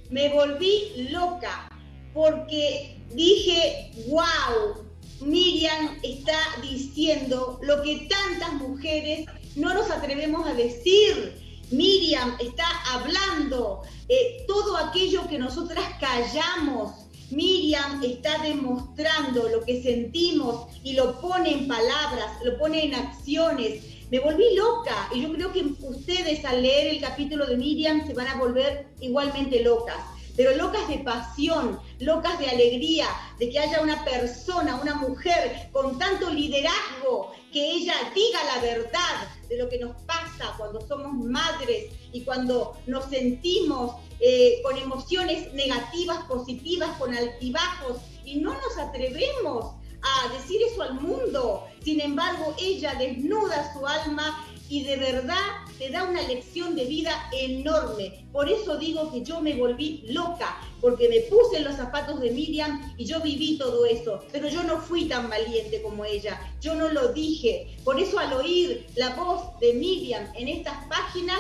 me 0.09 0.29
volví 0.29 1.09
loca 1.11 1.69
porque 2.13 2.95
dije, 3.13 3.91
wow, 4.07 4.87
Miriam 5.19 5.99
está 6.01 6.39
diciendo 6.61 7.59
lo 7.61 7.81
que 7.81 8.07
tantas 8.09 8.53
mujeres 8.53 9.25
no 9.57 9.73
nos 9.73 9.91
atrevemos 9.91 10.47
a 10.47 10.53
decir. 10.53 11.46
Miriam 11.71 12.37
está 12.39 12.65
hablando 12.93 13.81
eh, 14.07 14.45
todo 14.47 14.77
aquello 14.77 15.27
que 15.27 15.37
nosotras 15.37 15.85
callamos. 15.99 16.91
Miriam 17.29 18.01
está 18.03 18.41
demostrando 18.41 19.49
lo 19.49 19.65
que 19.65 19.83
sentimos 19.83 20.67
y 20.83 20.93
lo 20.93 21.19
pone 21.19 21.51
en 21.51 21.67
palabras, 21.67 22.37
lo 22.43 22.57
pone 22.57 22.85
en 22.85 22.95
acciones. 22.95 23.83
Me 24.09 24.19
volví 24.19 24.55
loca 24.55 25.09
y 25.13 25.21
yo 25.21 25.33
creo 25.33 25.51
que 25.51 25.63
ustedes 25.81 26.45
al 26.45 26.61
leer 26.61 26.95
el 26.95 27.01
capítulo 27.01 27.45
de 27.45 27.57
Miriam 27.57 28.07
se 28.07 28.13
van 28.13 28.27
a 28.27 28.37
volver 28.37 28.87
igualmente 29.01 29.61
locas 29.61 29.97
pero 30.37 30.55
locas 30.55 30.87
de 30.87 30.99
pasión, 30.99 31.79
locas 31.99 32.37
de 32.39 32.47
alegría, 32.47 33.07
de 33.39 33.49
que 33.49 33.59
haya 33.59 33.81
una 33.81 34.05
persona, 34.05 34.79
una 34.79 34.93
mujer 34.93 35.69
con 35.73 35.97
tanto 35.97 36.29
liderazgo, 36.29 37.33
que 37.51 37.71
ella 37.71 37.95
diga 38.13 38.39
la 38.55 38.61
verdad 38.61 39.27
de 39.49 39.57
lo 39.57 39.67
que 39.67 39.79
nos 39.79 39.95
pasa 40.03 40.53
cuando 40.57 40.79
somos 40.87 41.13
madres 41.25 41.91
y 42.13 42.21
cuando 42.21 42.77
nos 42.85 43.05
sentimos 43.05 43.95
eh, 44.19 44.61
con 44.63 44.77
emociones 44.77 45.51
negativas, 45.53 46.23
positivas, 46.25 46.95
con 46.99 47.15
altibajos, 47.15 47.97
y 48.23 48.35
no 48.35 48.53
nos 48.53 48.77
atrevemos 48.77 49.73
a 50.01 50.33
decir 50.33 50.61
eso 50.61 50.83
al 50.83 50.95
mundo. 51.01 51.65
Sin 51.83 51.99
embargo, 52.01 52.53
ella 52.59 52.93
desnuda 52.95 53.73
su 53.73 53.87
alma 53.87 54.45
y 54.69 54.83
de 54.83 54.97
verdad 54.97 55.37
te 55.77 55.89
da 55.89 56.03
una 56.03 56.21
lección 56.23 56.75
de 56.75 56.85
vida 56.85 57.11
enorme. 57.31 58.25
Por 58.31 58.49
eso 58.49 58.77
digo 58.77 59.11
que 59.11 59.23
yo 59.23 59.41
me 59.41 59.55
volví 59.55 60.03
loca, 60.07 60.57
porque 60.81 61.09
me 61.09 61.21
puse 61.21 61.57
en 61.57 61.65
los 61.65 61.75
zapatos 61.75 62.19
de 62.19 62.31
Miriam 62.31 62.93
y 62.97 63.05
yo 63.05 63.21
viví 63.21 63.57
todo 63.57 63.85
eso. 63.85 64.23
Pero 64.31 64.47
yo 64.47 64.63
no 64.63 64.79
fui 64.79 65.05
tan 65.05 65.29
valiente 65.29 65.81
como 65.81 66.05
ella, 66.05 66.39
yo 66.61 66.75
no 66.75 66.89
lo 66.89 67.13
dije. 67.13 67.77
Por 67.83 67.99
eso 67.99 68.19
al 68.19 68.33
oír 68.33 68.85
la 68.95 69.15
voz 69.15 69.59
de 69.59 69.73
Miriam 69.73 70.25
en 70.35 70.47
estas 70.47 70.85
páginas, 70.87 71.39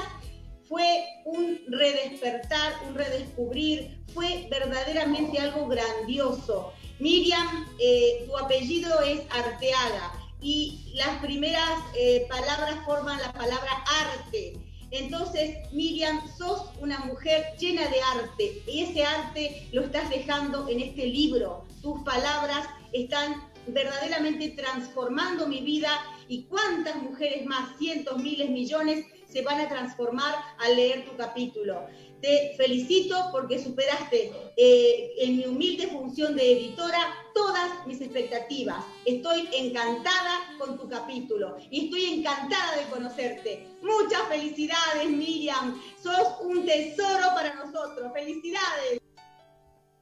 fue 0.67 1.05
un 1.23 1.61
redespertar, 1.69 2.73
un 2.89 2.95
redescubrir, 2.95 4.03
fue 4.13 4.47
verdaderamente 4.49 5.39
algo 5.39 5.65
grandioso. 5.67 6.73
Miriam, 6.99 7.65
eh, 7.79 8.25
tu 8.25 8.37
apellido 8.37 8.99
es 9.01 9.21
Arteaga 9.29 10.26
y 10.41 10.93
las 10.95 11.19
primeras 11.19 11.79
eh, 11.97 12.25
palabras 12.29 12.77
forman 12.85 13.19
la 13.21 13.33
palabra 13.33 13.83
arte. 14.01 14.53
Entonces, 14.91 15.57
Miriam, 15.73 16.21
sos 16.37 16.69
una 16.79 16.99
mujer 16.99 17.43
llena 17.59 17.87
de 17.87 18.01
arte 18.01 18.61
y 18.67 18.83
ese 18.83 19.03
arte 19.03 19.67
lo 19.73 19.81
estás 19.81 20.09
dejando 20.09 20.69
en 20.69 20.79
este 20.79 21.07
libro. 21.07 21.65
Tus 21.81 22.01
palabras 22.03 22.67
están 22.93 23.49
verdaderamente 23.67 24.49
transformando 24.49 25.47
mi 25.47 25.61
vida 25.61 25.89
y 26.29 26.43
cuántas 26.43 26.95
mujeres 27.01 27.45
más, 27.45 27.77
cientos, 27.77 28.17
miles, 28.21 28.49
millones, 28.49 29.05
se 29.27 29.41
van 29.41 29.59
a 29.59 29.67
transformar 29.67 30.35
al 30.59 30.75
leer 30.75 31.05
tu 31.05 31.17
capítulo. 31.17 31.85
Te 32.21 32.55
felicito 32.57 33.29
porque 33.31 33.59
superaste 33.59 34.31
eh, 34.55 35.13
en 35.19 35.37
mi 35.37 35.45
humilde 35.45 35.87
función 35.87 36.35
de 36.35 36.51
editora 36.51 36.99
todas 37.33 37.85
mis 37.85 38.01
expectativas. 38.01 38.83
Estoy 39.05 39.47
encantada 39.53 40.55
con 40.57 40.77
tu 40.77 40.89
capítulo 40.89 41.57
y 41.69 41.85
estoy 41.85 42.05
encantada 42.19 42.77
de 42.77 42.89
conocerte. 42.89 43.67
Muchas 43.81 44.23
felicidades, 44.29 45.09
Miriam. 45.09 45.79
Sos 46.01 46.41
un 46.41 46.65
tesoro 46.65 47.27
para 47.35 47.53
nosotros. 47.53 48.11
Felicidades. 48.13 49.01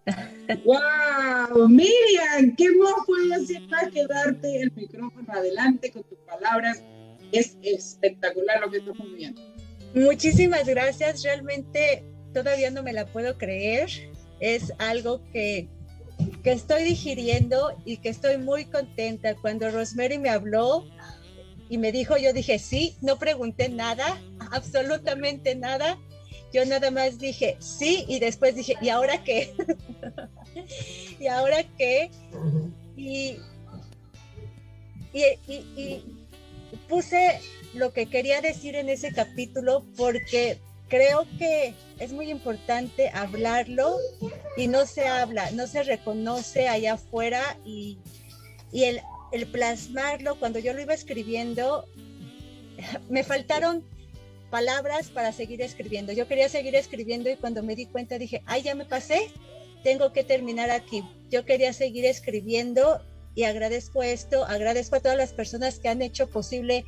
¡Wow! 0.66 1.68
Miriam, 1.68 2.56
¿qué 2.56 2.70
decir 3.30 3.68
más 3.70 3.90
que 3.92 4.06
darte 4.08 4.62
el 4.62 4.72
micrófono 4.74 5.34
adelante 5.34 5.92
con 5.92 6.04
tus 6.04 6.20
palabras? 6.20 6.82
Es 7.32 7.58
espectacular 7.62 8.62
lo 8.62 8.70
que 8.70 8.78
estamos 8.78 9.14
viendo. 9.14 9.42
Muchísimas 9.96 10.68
gracias, 10.68 11.24
realmente 11.24 12.04
todavía 12.34 12.70
no 12.70 12.84
me 12.84 12.92
la 12.92 13.06
puedo 13.06 13.38
creer. 13.38 13.90
Es 14.42 14.74
algo 14.78 15.22
que, 15.32 15.70
que 16.44 16.52
estoy 16.52 16.84
digiriendo 16.84 17.72
y 17.86 17.98
que 17.98 18.10
estoy 18.10 18.38
muy 18.38 18.66
contenta. 18.66 19.36
Cuando 19.36 19.72
Rosemary 19.72 20.20
me 20.20 20.30
habló 20.30 20.86
y 21.70 21.78
me 21.78 21.94
dijo, 21.94 22.18
yo 22.18 22.34
dije 22.34 22.60
sí, 22.60 22.98
no 23.02 23.18
pregunté 23.18 23.70
nada, 23.70 24.22
absolutamente 24.52 25.56
nada. 25.56 25.98
Yo 26.54 26.66
nada 26.66 26.92
más 26.92 27.18
dije 27.18 27.56
sí 27.60 28.04
y 28.10 28.20
después 28.20 28.54
dije, 28.54 28.76
¿y 28.82 28.90
ahora 28.90 29.24
qué? 29.24 29.54
¿Y 31.22 31.28
ahora 31.28 31.64
qué? 31.78 32.12
Y, 32.98 33.38
y, 35.14 35.24
y 35.48 36.04
puse 36.90 37.40
lo 37.76 37.94
que 37.94 38.08
quería 38.08 38.42
decir 38.42 38.76
en 38.76 38.90
ese 38.90 39.12
capítulo 39.14 39.86
porque 39.96 40.60
creo 40.88 41.28
que 41.38 41.74
es 42.00 42.14
muy 42.14 42.30
importante 42.30 43.10
hablarlo 43.10 43.98
y 44.58 44.68
no 44.68 44.86
se 44.86 45.08
habla, 45.08 45.52
no 45.52 45.68
se 45.68 45.84
reconoce 45.84 46.68
allá 46.68 46.94
afuera 46.94 47.58
y, 47.66 47.98
el, 48.72 49.02
el, 49.32 49.48
plasmarlo, 49.48 50.38
cuando 50.40 50.60
yo 50.60 50.74
lo 50.74 50.82
iba 50.82 50.94
escribiendo, 50.94 51.86
me 53.10 53.24
faltaron 53.24 53.84
palabras 54.50 55.10
para 55.10 55.32
seguir 55.32 55.62
escribiendo. 55.62 56.14
Yo 56.14 56.28
quería 56.28 56.50
seguir 56.50 56.76
escribiendo 56.76 57.30
y 57.30 57.36
cuando 57.36 57.64
me 57.64 57.76
di 57.76 57.86
cuenta 57.88 58.18
dije, 58.18 58.42
ay, 58.46 58.64
ya 58.64 58.76
me 58.76 58.86
pasé, 58.86 59.30
tengo 59.84 60.14
que 60.14 60.24
terminar 60.24 60.72
aquí. 60.72 61.04
Yo 61.30 61.46
quería 61.46 61.74
seguir 61.74 62.06
escribiendo 62.06 63.02
y 63.34 63.44
agradezco 63.44 64.02
esto, 64.02 64.46
agradezco 64.46 64.96
a 64.96 65.00
todas 65.02 65.18
las 65.18 65.34
personas 65.34 65.80
que 65.80 65.90
han 65.90 66.02
hecho 66.02 66.30
posible 66.30 66.86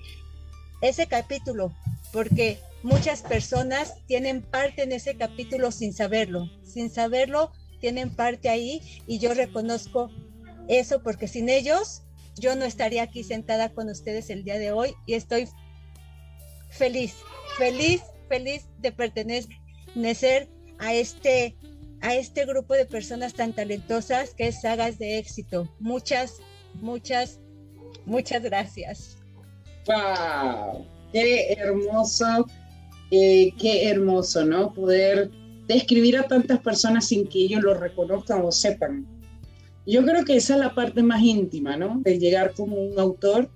ese 0.82 1.08
capítulo, 1.08 1.76
porque 2.12 2.60
muchas 2.84 3.22
personas 3.22 3.96
tienen 4.06 4.42
parte 4.42 4.84
en 4.84 4.92
ese 4.92 5.16
capítulo 5.16 5.72
sin 5.72 5.94
saberlo, 5.94 6.50
sin 6.64 6.90
saberlo, 6.90 7.52
tienen 7.80 8.16
parte 8.16 8.50
ahí 8.50 8.82
y 9.08 9.20
yo 9.20 9.34
reconozco 9.34 10.10
eso 10.68 11.02
porque 11.04 11.28
sin 11.28 11.50
ellos 11.50 12.04
yo 12.36 12.56
no 12.56 12.66
estaría 12.66 13.04
aquí 13.04 13.24
sentada 13.24 13.70
con 13.70 13.90
ustedes 13.90 14.30
el 14.30 14.44
día 14.44 14.60
de 14.60 14.72
hoy 14.72 14.94
y 15.06 15.14
estoy 15.14 15.48
feliz, 16.70 17.16
feliz 17.58 18.02
feliz 18.28 18.68
de 18.80 18.92
pertenecer 18.92 20.50
a 20.80 20.94
este, 20.94 21.56
a 22.02 22.16
este 22.16 22.46
grupo 22.46 22.74
de 22.74 22.86
personas 22.86 23.34
tan 23.34 23.54
talentosas 23.54 24.34
que 24.34 24.48
es 24.48 24.62
Sagas 24.62 25.00
de 25.00 25.18
Éxito. 25.18 25.74
Muchas, 25.80 26.38
muchas, 26.76 27.40
muchas 28.06 28.44
gracias. 28.44 29.17
¡Wow! 29.88 30.86
¡Qué 31.14 31.54
hermoso! 31.54 32.48
Eh, 33.10 33.54
qué 33.58 33.90
hermoso, 33.90 34.44
¿no? 34.44 34.74
Poder 34.74 35.32
describir 35.68 36.18
a 36.18 36.28
tantas 36.28 36.60
personas 36.60 37.08
sin 37.08 37.28
que 37.28 37.40
ellos 37.40 37.64
lo 37.64 37.74
reconozcan 37.74 38.42
o 38.44 38.52
sepan. 38.52 39.06
Yo 39.86 40.06
creo 40.06 40.26
que 40.26 40.36
esa 40.36 40.56
es 40.56 40.60
la 40.60 40.76
parte 40.76 41.02
más 41.02 41.22
íntima, 41.22 41.78
¿no? 41.78 42.02
De 42.04 42.20
llegar 42.20 42.54
como 42.54 42.76
un 42.76 43.00
autor 43.00 43.50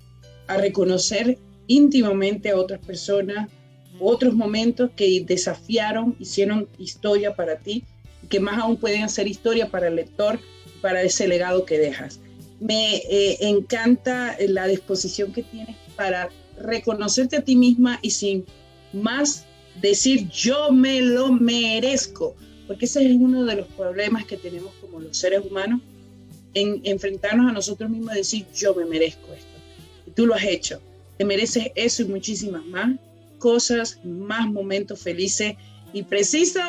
a 0.47 0.57
reconocer 0.57 1.37
íntimamente 1.67 2.49
a 2.49 2.57
otras 2.57 2.79
personas, 2.79 3.49
otros 3.99 4.33
momentos 4.33 4.91
que 4.95 5.23
desafiaron, 5.25 6.15
hicieron 6.19 6.69
historia 6.77 7.35
para 7.35 7.57
ti, 7.57 7.83
que 8.29 8.39
más 8.39 8.59
aún 8.59 8.77
pueden 8.77 9.03
hacer 9.03 9.27
historia 9.27 9.69
para 9.69 9.87
el 9.87 9.95
lector, 9.95 10.39
para 10.81 11.01
ese 11.01 11.27
legado 11.27 11.65
que 11.65 11.77
dejas. 11.77 12.21
Me 12.61 12.97
eh, 12.97 13.37
encanta 13.41 14.37
la 14.47 14.67
disposición 14.67 15.33
que 15.33 15.43
tienes 15.43 15.75
para 15.95 16.29
reconocerte 16.57 17.37
a 17.37 17.41
ti 17.41 17.55
misma 17.55 17.99
y 18.01 18.11
sin 18.11 18.45
más 18.93 19.45
decir 19.81 20.27
yo 20.29 20.71
me 20.71 21.01
lo 21.01 21.31
merezco, 21.31 22.35
porque 22.67 22.85
ese 22.85 23.05
es 23.05 23.15
uno 23.15 23.45
de 23.45 23.55
los 23.55 23.67
problemas 23.67 24.25
que 24.25 24.37
tenemos 24.37 24.73
como 24.81 24.99
los 24.99 25.17
seres 25.17 25.41
humanos, 25.45 25.81
en 26.53 26.81
enfrentarnos 26.83 27.49
a 27.49 27.53
nosotros 27.53 27.89
mismos 27.89 28.13
y 28.13 28.17
decir 28.17 28.45
yo 28.53 28.75
me 28.75 28.85
merezco 28.85 29.33
esto. 29.33 29.47
Y 30.05 30.11
tú 30.11 30.25
lo 30.25 30.35
has 30.35 30.43
hecho, 30.43 30.81
te 31.17 31.25
mereces 31.25 31.71
eso 31.75 32.03
y 32.03 32.05
muchísimas 32.05 32.65
más 32.65 32.97
cosas, 33.39 33.99
más 34.03 34.47
momentos 34.47 35.01
felices 35.01 35.55
y 35.93 36.03
preciso, 36.03 36.61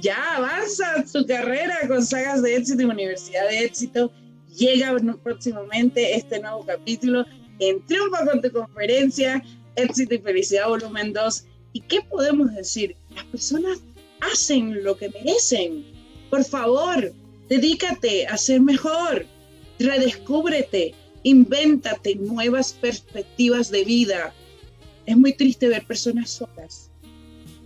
ya 0.00 0.36
avanza 0.36 1.06
su 1.06 1.26
carrera 1.26 1.76
con 1.86 2.04
sagas 2.04 2.42
de 2.42 2.56
éxito 2.56 2.82
y 2.82 2.86
Universidad 2.86 3.48
de 3.48 3.64
Éxito. 3.64 4.12
Llega 4.56 4.96
próximamente 5.22 6.16
este 6.16 6.40
nuevo 6.40 6.64
capítulo 6.64 7.24
en 7.60 7.84
Triunfa 7.86 8.26
con 8.26 8.42
tu 8.42 8.50
conferencia, 8.50 9.42
Éxito 9.76 10.14
y 10.14 10.18
Felicidad 10.18 10.68
Volumen 10.68 11.12
2 11.12 11.44
¿Y 11.72 11.80
qué 11.80 12.00
podemos 12.02 12.52
decir? 12.54 12.96
Las 13.14 13.24
personas 13.26 13.78
hacen 14.20 14.82
lo 14.82 14.96
que 14.96 15.08
merecen. 15.10 15.84
Por 16.28 16.44
favor, 16.44 17.12
dedícate 17.48 18.26
a 18.26 18.36
ser 18.36 18.60
mejor, 18.60 19.26
redescúbrete, 19.78 20.94
invéntate 21.22 22.16
nuevas 22.16 22.72
perspectivas 22.72 23.70
de 23.70 23.84
vida. 23.84 24.34
Es 25.06 25.16
muy 25.16 25.32
triste 25.32 25.68
ver 25.68 25.86
personas 25.86 26.30
solas 26.30 26.90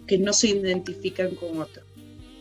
que 0.07 0.19
no 0.19 0.33
se 0.33 0.49
identifican 0.49 1.35
con 1.35 1.59
otros. 1.61 1.87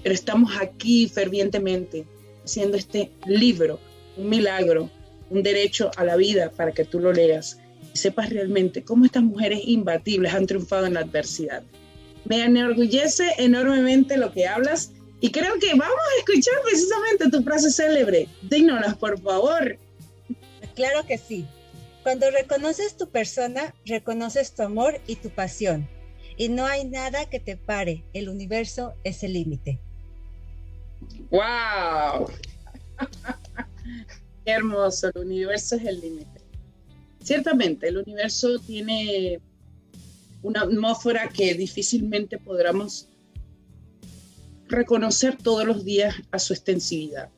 Pero 0.02 0.14
estamos 0.14 0.52
aquí 0.60 1.08
fervientemente 1.08 2.06
haciendo 2.44 2.76
este 2.76 3.10
libro, 3.26 3.80
un 4.18 4.28
milagro, 4.28 4.90
un 5.34 5.44
derecho 5.44 5.92
a 5.98 6.04
la 6.04 6.16
vida 6.16 6.52
para 6.52 6.72
que 6.72 6.86
tú 6.86 7.00
lo 7.00 7.12
leas 7.12 7.58
sepas 7.94 8.30
realmente 8.30 8.84
cómo 8.84 9.06
estas 9.06 9.24
mujeres 9.24 9.62
imbatibles 9.66 10.34
han 10.34 10.46
triunfado 10.48 10.86
en 10.86 10.94
la 10.94 11.02
adversidad. 11.02 11.64
Me 12.26 12.44
enorgullece 12.44 13.32
enormemente 13.38 14.18
lo 14.18 14.32
que 14.32 14.48
hablas 14.48 14.92
y 15.20 15.32
creo 15.32 15.60
que 15.60 15.70
vamos 15.70 15.86
a 15.88 16.20
escuchar 16.20 16.54
precisamente 16.64 17.30
tu 17.30 17.44
frase 17.44 17.72
célebre. 17.72 18.28
Dígnolas, 18.44 18.96
por 18.96 19.20
favor. 19.22 19.78
Claro 20.76 21.06
que 21.06 21.18
sí. 21.18 21.46
Cuando 22.04 22.30
reconoces 22.32 22.96
tu 22.98 23.10
persona, 23.10 23.74
reconoces 23.86 24.54
tu 24.54 24.64
amor 24.64 25.00
y 25.08 25.16
tu 25.16 25.30
pasión. 25.30 25.88
Y 26.38 26.50
no 26.50 26.66
hay 26.66 26.86
nada 26.86 27.30
que 27.30 27.40
te 27.40 27.58
pare. 27.58 28.04
El 28.14 28.30
universo 28.30 28.94
es 29.04 29.24
el 29.24 29.34
límite. 29.34 29.80
¡Wow! 31.30 32.28
Hermoso. 34.46 35.10
El 35.16 35.22
universo 35.22 35.76
es 35.76 35.86
el 35.86 36.02
límite. 36.02 36.42
Ciertamente, 37.24 37.88
el 37.88 37.98
universo 37.98 38.60
tiene 38.60 39.40
una 40.42 40.62
atmósfera 40.62 41.30
que 41.30 41.54
difícilmente 41.54 42.38
podremos 42.38 43.08
reconocer 44.68 45.38
todos 45.38 45.66
los 45.66 45.86
días 45.86 46.16
a 46.32 46.40
su 46.40 46.54
extensividad, 46.54 47.30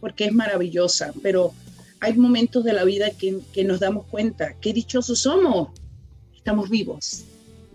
porque 0.00 0.26
es 0.26 0.32
maravillosa, 0.32 1.12
pero 1.22 1.52
hay 2.00 2.14
momentos 2.14 2.62
de 2.64 2.72
la 2.72 2.84
vida 2.84 3.10
que, 3.10 3.40
que 3.52 3.64
nos 3.64 3.80
damos 3.80 4.06
cuenta, 4.06 4.54
qué 4.60 4.72
dichosos 4.72 5.20
somos, 5.20 5.70
estamos 6.36 6.70
vivos. 6.70 7.24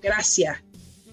Gracias, 0.02 0.58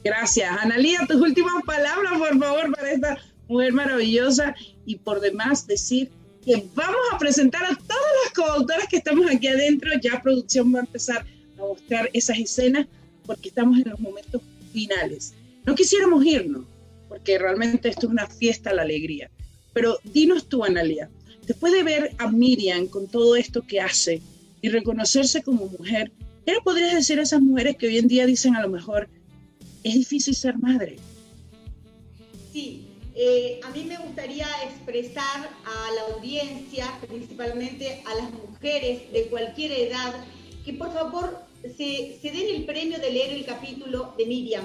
gracias. 0.05 0.51
Analía, 0.61 1.01
tus 1.09 1.21
últimas 1.21 1.63
palabras, 1.65 2.13
por 2.19 2.39
favor, 2.39 2.75
para 2.75 2.93
esta 2.93 3.19
mujer 3.49 3.73
maravillosa 3.73 4.55
y 4.87 4.97
por 4.97 5.21
demás 5.21 5.67
decir 5.67 6.11
que 6.45 6.67
vamos 6.75 7.01
a 7.13 7.19
presentar 7.19 7.65
a 7.65 7.75
todas 7.75 8.13
las 8.25 8.33
coautoras 8.35 8.87
que 8.89 8.99
estamos 8.99 9.31
aquí 9.31 9.49
adentro. 9.49 9.91
Ya 10.01 10.21
producción 10.23 10.75
va 10.75 10.81
a 10.81 10.83
empezar 10.83 11.25
a 11.59 11.61
mostrar 11.61 12.11
esas 12.13 12.39
escenas 12.39 12.87
porque 13.27 13.49
estamos 13.49 13.79
en 13.79 13.91
los 13.91 14.01
momentos 14.01 14.43
finales. 14.73 15.33
No 15.65 15.75
quisiéramos 15.75 16.25
irnos, 16.25 16.65
porque 17.09 17.39
realmente 17.39 17.89
esto 17.89 18.07
es 18.07 18.13
una 18.13 18.27
fiesta 18.27 18.71
a 18.71 18.75
la 18.75 18.83
alegría. 18.83 19.31
Pero 19.73 19.99
dinos 20.05 20.49
tú, 20.49 20.65
Analia, 20.65 21.09
después 21.47 21.73
de 21.73 21.83
ver 21.83 22.15
a 22.19 22.31
Miriam 22.31 22.87
con 22.87 23.07
todo 23.07 23.37
esto 23.37 23.63
que 23.63 23.81
hace 23.81 24.21
y 24.61 24.69
reconocerse 24.69 25.43
como 25.43 25.67
mujer, 25.67 26.13
¿qué 26.45 26.53
le 26.53 26.61
podrías 26.61 26.95
decir 26.95 27.19
a 27.19 27.23
esas 27.23 27.41
mujeres 27.41 27.77
que 27.77 27.87
hoy 27.87 27.99
en 27.99 28.09
día 28.09 28.27
dicen 28.27 28.57
a 28.57 28.63
lo 28.63 28.69
mejor, 28.69 29.09
es 29.83 29.95
difícil 29.95 30.35
ser 30.35 30.59
madre? 30.59 30.97
Sí, 32.53 32.84
eh, 33.17 33.61
a 33.63 33.71
mí 33.71 33.85
me 33.85 33.97
gustaría 33.97 34.49
expresar 34.65 35.49
a 35.65 35.91
la 35.95 36.15
audiencia, 36.15 36.99
principalmente 37.07 38.03
a 38.07 38.15
las 38.17 38.33
mujeres 38.33 39.13
de 39.13 39.27
cualquier 39.29 39.71
edad, 39.71 40.15
que 40.65 40.73
por 40.73 40.93
favor 40.93 41.39
se, 41.63 42.19
den 42.23 42.57
el 42.57 42.65
premio 42.65 42.99
de 42.99 43.11
leer 43.13 43.35
el 43.35 43.47
capítulo 43.47 44.15
de 44.19 44.27
Miriam, 44.27 44.65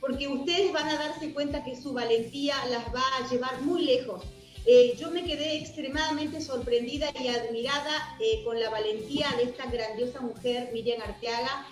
porque 0.00 0.28
ustedes 0.28 0.72
van 0.72 0.88
a 0.88 0.96
darse 0.96 1.32
cuenta 1.32 1.64
que 1.64 1.74
su 1.74 1.92
valentía 1.92 2.54
las 2.66 2.86
va 2.94 3.02
a 3.18 3.28
llevar 3.28 3.62
muy 3.62 3.84
lejos. 3.84 4.22
Eh, 4.64 4.94
yo 4.96 5.10
me 5.10 5.24
quedé 5.24 5.56
extremadamente 5.56 6.40
sorprendida 6.40 7.10
y 7.18 7.28
admirada 7.28 8.16
eh, 8.20 8.44
con 8.44 8.60
la 8.60 8.70
valentía 8.70 9.26
de 9.38 9.44
esta 9.44 9.66
grandiosa 9.66 10.20
mujer, 10.20 10.70
Miriam 10.72 11.00
Arteaga, 11.02 11.66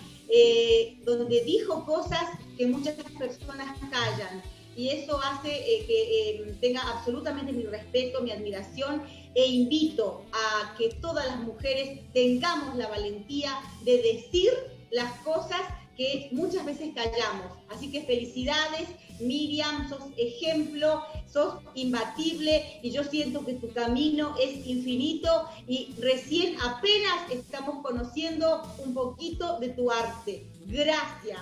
donde 1.04 1.44
dijo 1.44 1.86
cosas 1.86 2.24
que 2.58 2.66
muchas 2.66 2.96
personas 3.16 3.78
callan 3.92 4.42
y 4.76 4.90
eso 4.90 5.18
hace 5.22 5.48
eh, 5.48 5.84
que 5.86 6.30
eh, 6.30 6.54
tenga 6.60 6.82
absolutamente 6.82 7.52
mi 7.52 7.64
respeto, 7.64 8.20
mi 8.20 8.30
admiración 8.30 9.02
e 9.34 9.46
invito 9.46 10.24
a 10.32 10.76
que 10.76 10.90
todas 11.00 11.26
las 11.26 11.40
mujeres 11.40 12.00
tengamos 12.12 12.76
la 12.76 12.86
valentía 12.88 13.58
de 13.84 14.02
decir 14.02 14.50
las 14.90 15.12
cosas 15.20 15.60
que 15.96 16.28
muchas 16.32 16.64
veces 16.66 16.90
callamos. 16.94 17.52
Así 17.70 17.90
que 17.90 18.02
felicidades, 18.02 18.88
Miriam, 19.18 19.88
sos 19.88 20.02
ejemplo, 20.18 21.02
sos 21.26 21.54
imbatible 21.74 22.80
y 22.82 22.90
yo 22.90 23.02
siento 23.02 23.44
que 23.46 23.54
tu 23.54 23.72
camino 23.72 24.34
es 24.38 24.66
infinito 24.66 25.48
y 25.66 25.94
recién 25.98 26.56
apenas 26.60 27.30
estamos 27.32 27.82
conociendo 27.82 28.62
un 28.84 28.92
poquito 28.92 29.58
de 29.58 29.70
tu 29.70 29.90
arte. 29.90 30.46
Gracias. 30.66 31.40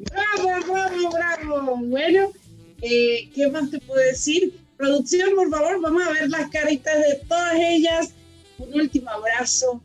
Bravo, 0.00 0.66
bravo, 0.66 1.10
bravo. 1.10 1.76
Bueno, 1.76 2.32
eh, 2.80 3.28
¿qué 3.34 3.48
más 3.48 3.70
te 3.70 3.78
puedo 3.80 4.00
decir? 4.00 4.54
Producción, 4.76 5.34
por 5.34 5.50
favor, 5.50 5.80
vamos 5.80 6.02
a 6.02 6.12
ver 6.12 6.30
las 6.30 6.48
caritas 6.50 6.98
de 6.98 7.16
todas 7.28 7.54
ellas. 7.56 8.14
Un 8.58 8.80
último 8.80 9.10
abrazo. 9.10 9.82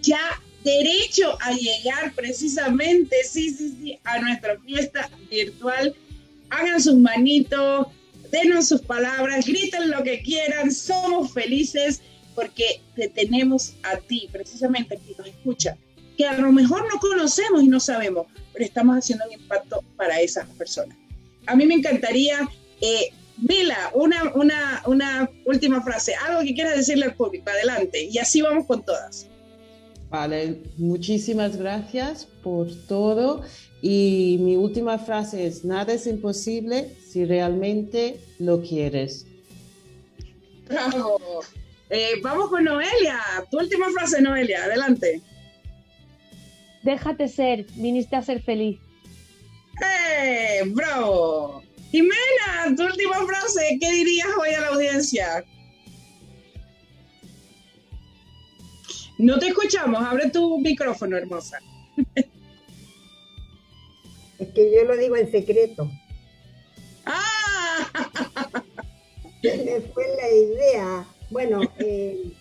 Ya 0.00 0.40
derecho 0.64 1.36
a 1.40 1.52
llegar 1.52 2.14
precisamente, 2.14 3.16
sí, 3.24 3.50
sí, 3.50 3.76
sí, 3.80 3.98
a 4.04 4.20
nuestra 4.20 4.58
fiesta 4.60 5.10
virtual. 5.30 5.94
Hagan 6.50 6.80
sus 6.80 6.96
manitos, 6.96 7.88
denos 8.30 8.68
sus 8.68 8.80
palabras, 8.80 9.46
griten 9.46 9.90
lo 9.90 10.02
que 10.02 10.22
quieran, 10.22 10.70
somos 10.72 11.32
felices 11.32 12.00
porque 12.34 12.80
te 12.94 13.08
tenemos 13.08 13.74
a 13.82 13.96
ti, 13.96 14.28
precisamente 14.30 14.94
aquí 14.94 15.14
nos 15.18 15.26
escucha, 15.26 15.76
que 16.18 16.26
a 16.26 16.36
lo 16.36 16.50
mejor 16.50 16.84
no 16.92 16.98
conocemos 16.98 17.62
y 17.62 17.68
no 17.68 17.78
sabemos, 17.78 18.26
pero 18.52 18.64
estamos 18.64 18.98
haciendo 18.98 19.24
un 19.24 19.32
impacto 19.32 19.84
para 19.96 20.20
esas 20.20 20.46
personas. 20.50 20.98
A 21.46 21.54
mí 21.54 21.64
me 21.64 21.74
encantaría, 21.74 22.46
eh, 22.80 23.12
Mila, 23.38 23.92
una, 23.94 24.34
una, 24.34 24.82
una 24.86 25.30
última 25.46 25.80
frase, 25.80 26.16
algo 26.16 26.42
que 26.42 26.54
quieras 26.54 26.76
decirle 26.76 27.04
al 27.04 27.14
público, 27.14 27.48
adelante, 27.48 28.02
y 28.02 28.18
así 28.18 28.42
vamos 28.42 28.66
con 28.66 28.84
todas. 28.84 29.28
Vale, 30.10 30.60
muchísimas 30.76 31.56
gracias 31.56 32.26
por 32.42 32.66
todo. 32.86 33.42
Y 33.80 34.38
mi 34.40 34.56
última 34.56 34.98
frase 34.98 35.46
es, 35.46 35.64
nada 35.64 35.92
es 35.92 36.08
imposible 36.08 36.96
si 37.08 37.24
realmente 37.26 38.18
lo 38.40 38.60
quieres. 38.60 39.26
Bravo. 40.66 41.20
Eh, 41.90 42.14
vamos 42.22 42.48
con 42.48 42.64
Noelia. 42.64 43.20
Tu 43.50 43.58
última 43.58 43.88
frase, 43.90 44.20
Noelia, 44.20 44.64
adelante. 44.64 45.22
Déjate 46.82 47.28
ser, 47.28 47.66
viniste 47.76 48.16
a 48.16 48.22
ser 48.22 48.42
feliz. 48.42 48.80
¡Eh! 49.82 50.62
¡Bravo! 50.66 51.62
Jimena, 51.90 52.76
tu 52.76 52.84
última 52.84 53.24
frase, 53.26 53.78
¿qué 53.80 53.92
dirías 53.92 54.28
hoy 54.38 54.50
a 54.50 54.60
la 54.60 54.68
audiencia? 54.68 55.44
No 59.18 59.38
te 59.38 59.48
escuchamos, 59.48 60.02
abre 60.02 60.30
tu 60.30 60.58
micrófono, 60.60 61.16
hermosa. 61.16 61.58
Es 64.38 64.48
que 64.54 64.72
yo 64.72 64.84
lo 64.84 64.96
digo 64.96 65.16
en 65.16 65.28
secreto. 65.30 65.90
¡Ah! 67.04 67.90
Me 69.42 69.80
fue 69.92 70.04
la 70.16 70.30
idea. 70.30 71.06
Bueno, 71.30 71.60
eh, 71.78 72.32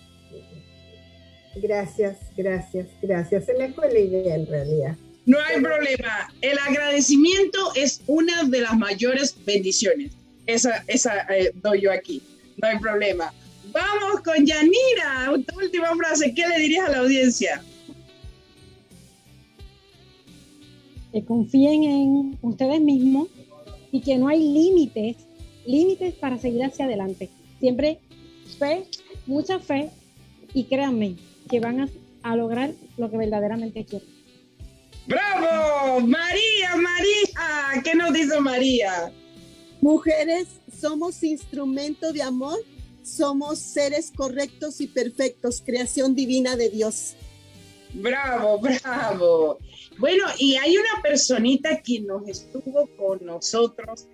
gracias, 1.62 2.18
gracias, 2.36 2.88
gracias. 3.02 3.46
Se 3.46 3.54
me 3.54 3.72
fue 3.74 3.92
la 3.92 4.00
idea 4.00 4.36
en 4.36 4.46
realidad. 4.48 4.96
No 5.26 5.38
hay 5.42 5.62
problema. 5.62 6.34
El 6.42 6.58
agradecimiento 6.58 7.74
es 7.76 8.02
una 8.08 8.46
de 8.46 8.62
las 8.62 8.78
mayores 8.78 9.36
bendiciones. 9.46 10.14
Esa, 10.46 10.86
esa 10.88 11.22
eh, 11.36 11.52
doy 11.56 11.82
yo 11.82 11.92
aquí. 11.92 12.22
No 12.62 12.68
hay 12.70 12.80
problema. 12.80 13.34
Vamos 13.74 14.22
con 14.22 14.46
Yanira. 14.46 15.34
Tu 15.46 15.60
última 15.60 15.94
frase. 15.98 16.34
¿Qué 16.34 16.48
le 16.48 16.60
dirías 16.60 16.88
a 16.88 16.92
la 16.92 17.00
audiencia? 17.00 17.62
Que 21.12 21.26
confíen 21.26 21.84
en 21.84 22.40
ustedes 22.42 22.80
mismos 22.80 23.28
y 23.92 24.00
que 24.00 24.18
no 24.18 24.30
hay 24.30 24.40
límites, 24.40 25.18
límites 25.66 26.14
para 26.16 26.38
seguir 26.38 26.64
hacia 26.64 26.86
adelante. 26.86 27.30
Siempre 27.60 28.00
fe, 28.58 28.86
mucha 29.26 29.60
fe 29.60 29.90
y 30.54 30.64
créanme 30.64 31.18
que 31.48 31.60
van 31.60 31.82
a, 31.82 31.90
a 32.24 32.36
lograr 32.36 32.72
lo 32.98 33.10
que 33.10 33.18
verdaderamente 33.18 33.86
quieren. 33.86 34.08
¡Bravo! 35.08 36.02
María, 36.02 36.76
María. 36.76 37.82
¿Qué 37.84 37.96
nos 37.96 38.14
dice 38.14 38.40
María? 38.42 39.12
Mujeres, 39.80 40.48
somos 40.80 41.24
instrumento 41.24 42.12
de 42.12 42.22
amor, 42.22 42.60
somos 43.04 43.60
seres 43.60 44.12
correctos 44.16 44.82
y 44.82 44.88
perfectos, 44.88 45.64
creación 45.66 46.14
divina 46.14 46.58
de 46.58 46.70
Dios. 46.70 47.16
Bravo, 47.94 48.60
bravo. 48.60 49.60
Bueno, 49.98 50.26
y 50.38 50.56
hay 50.56 50.76
una 50.78 51.02
personita 51.02 51.82
que 51.82 52.02
nos 52.02 52.28
estuvo 52.28 52.88
con 52.98 53.26
nosotros 53.26 54.08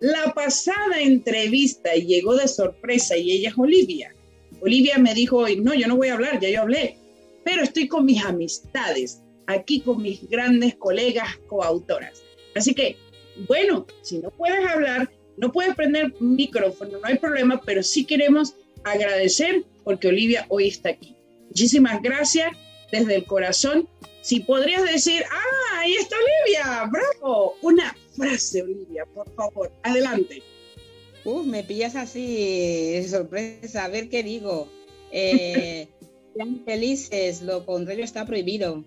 la 0.00 0.32
pasada 0.34 1.00
entrevista 1.00 1.94
y 1.94 2.06
llegó 2.06 2.34
de 2.34 2.48
sorpresa 2.48 3.16
y 3.16 3.30
ella 3.32 3.50
es 3.50 3.58
Olivia. 3.58 4.14
Olivia 4.60 4.98
me 4.98 5.14
dijo 5.14 5.38
hoy, 5.38 5.56
no, 5.56 5.74
yo 5.74 5.88
no 5.88 5.96
voy 5.96 6.08
a 6.08 6.14
hablar, 6.14 6.40
ya 6.40 6.48
yo 6.48 6.62
hablé, 6.62 6.96
pero 7.44 7.62
estoy 7.62 7.88
con 7.88 8.04
mis 8.04 8.24
amistades 8.24 9.20
aquí 9.54 9.80
con 9.80 10.02
mis 10.02 10.28
grandes 10.28 10.74
colegas 10.76 11.36
coautoras. 11.48 12.22
Así 12.54 12.74
que, 12.74 12.96
bueno, 13.48 13.86
si 14.02 14.18
no 14.18 14.30
puedes 14.30 14.64
hablar, 14.66 15.10
no 15.36 15.52
puedes 15.52 15.74
prender 15.74 16.14
micrófono, 16.20 16.98
no 16.98 17.06
hay 17.06 17.18
problema, 17.18 17.60
pero 17.64 17.82
sí 17.82 18.04
queremos 18.04 18.54
agradecer 18.84 19.64
porque 19.84 20.08
Olivia 20.08 20.46
hoy 20.48 20.68
está 20.68 20.90
aquí. 20.90 21.16
Muchísimas 21.48 22.02
gracias 22.02 22.52
desde 22.92 23.16
el 23.16 23.24
corazón. 23.24 23.88
Si 24.22 24.40
podrías 24.40 24.84
decir, 24.84 25.24
ah, 25.30 25.78
ahí 25.78 25.94
está 25.94 26.16
Olivia, 26.16 26.90
bravo. 26.90 27.56
Una 27.62 27.96
frase, 28.16 28.62
Olivia, 28.62 29.04
por 29.14 29.32
favor, 29.34 29.72
adelante. 29.82 30.42
Uf, 31.24 31.46
me 31.46 31.62
pillas 31.62 31.96
así 31.96 32.92
de 32.92 33.08
sorpresa, 33.08 33.84
a 33.84 33.88
ver 33.88 34.08
qué 34.08 34.22
digo. 34.22 34.68
Eh, 35.12 35.88
sean 36.36 36.62
felices, 36.64 37.42
lo 37.42 37.66
contrario 37.66 38.04
está 38.04 38.24
prohibido. 38.24 38.84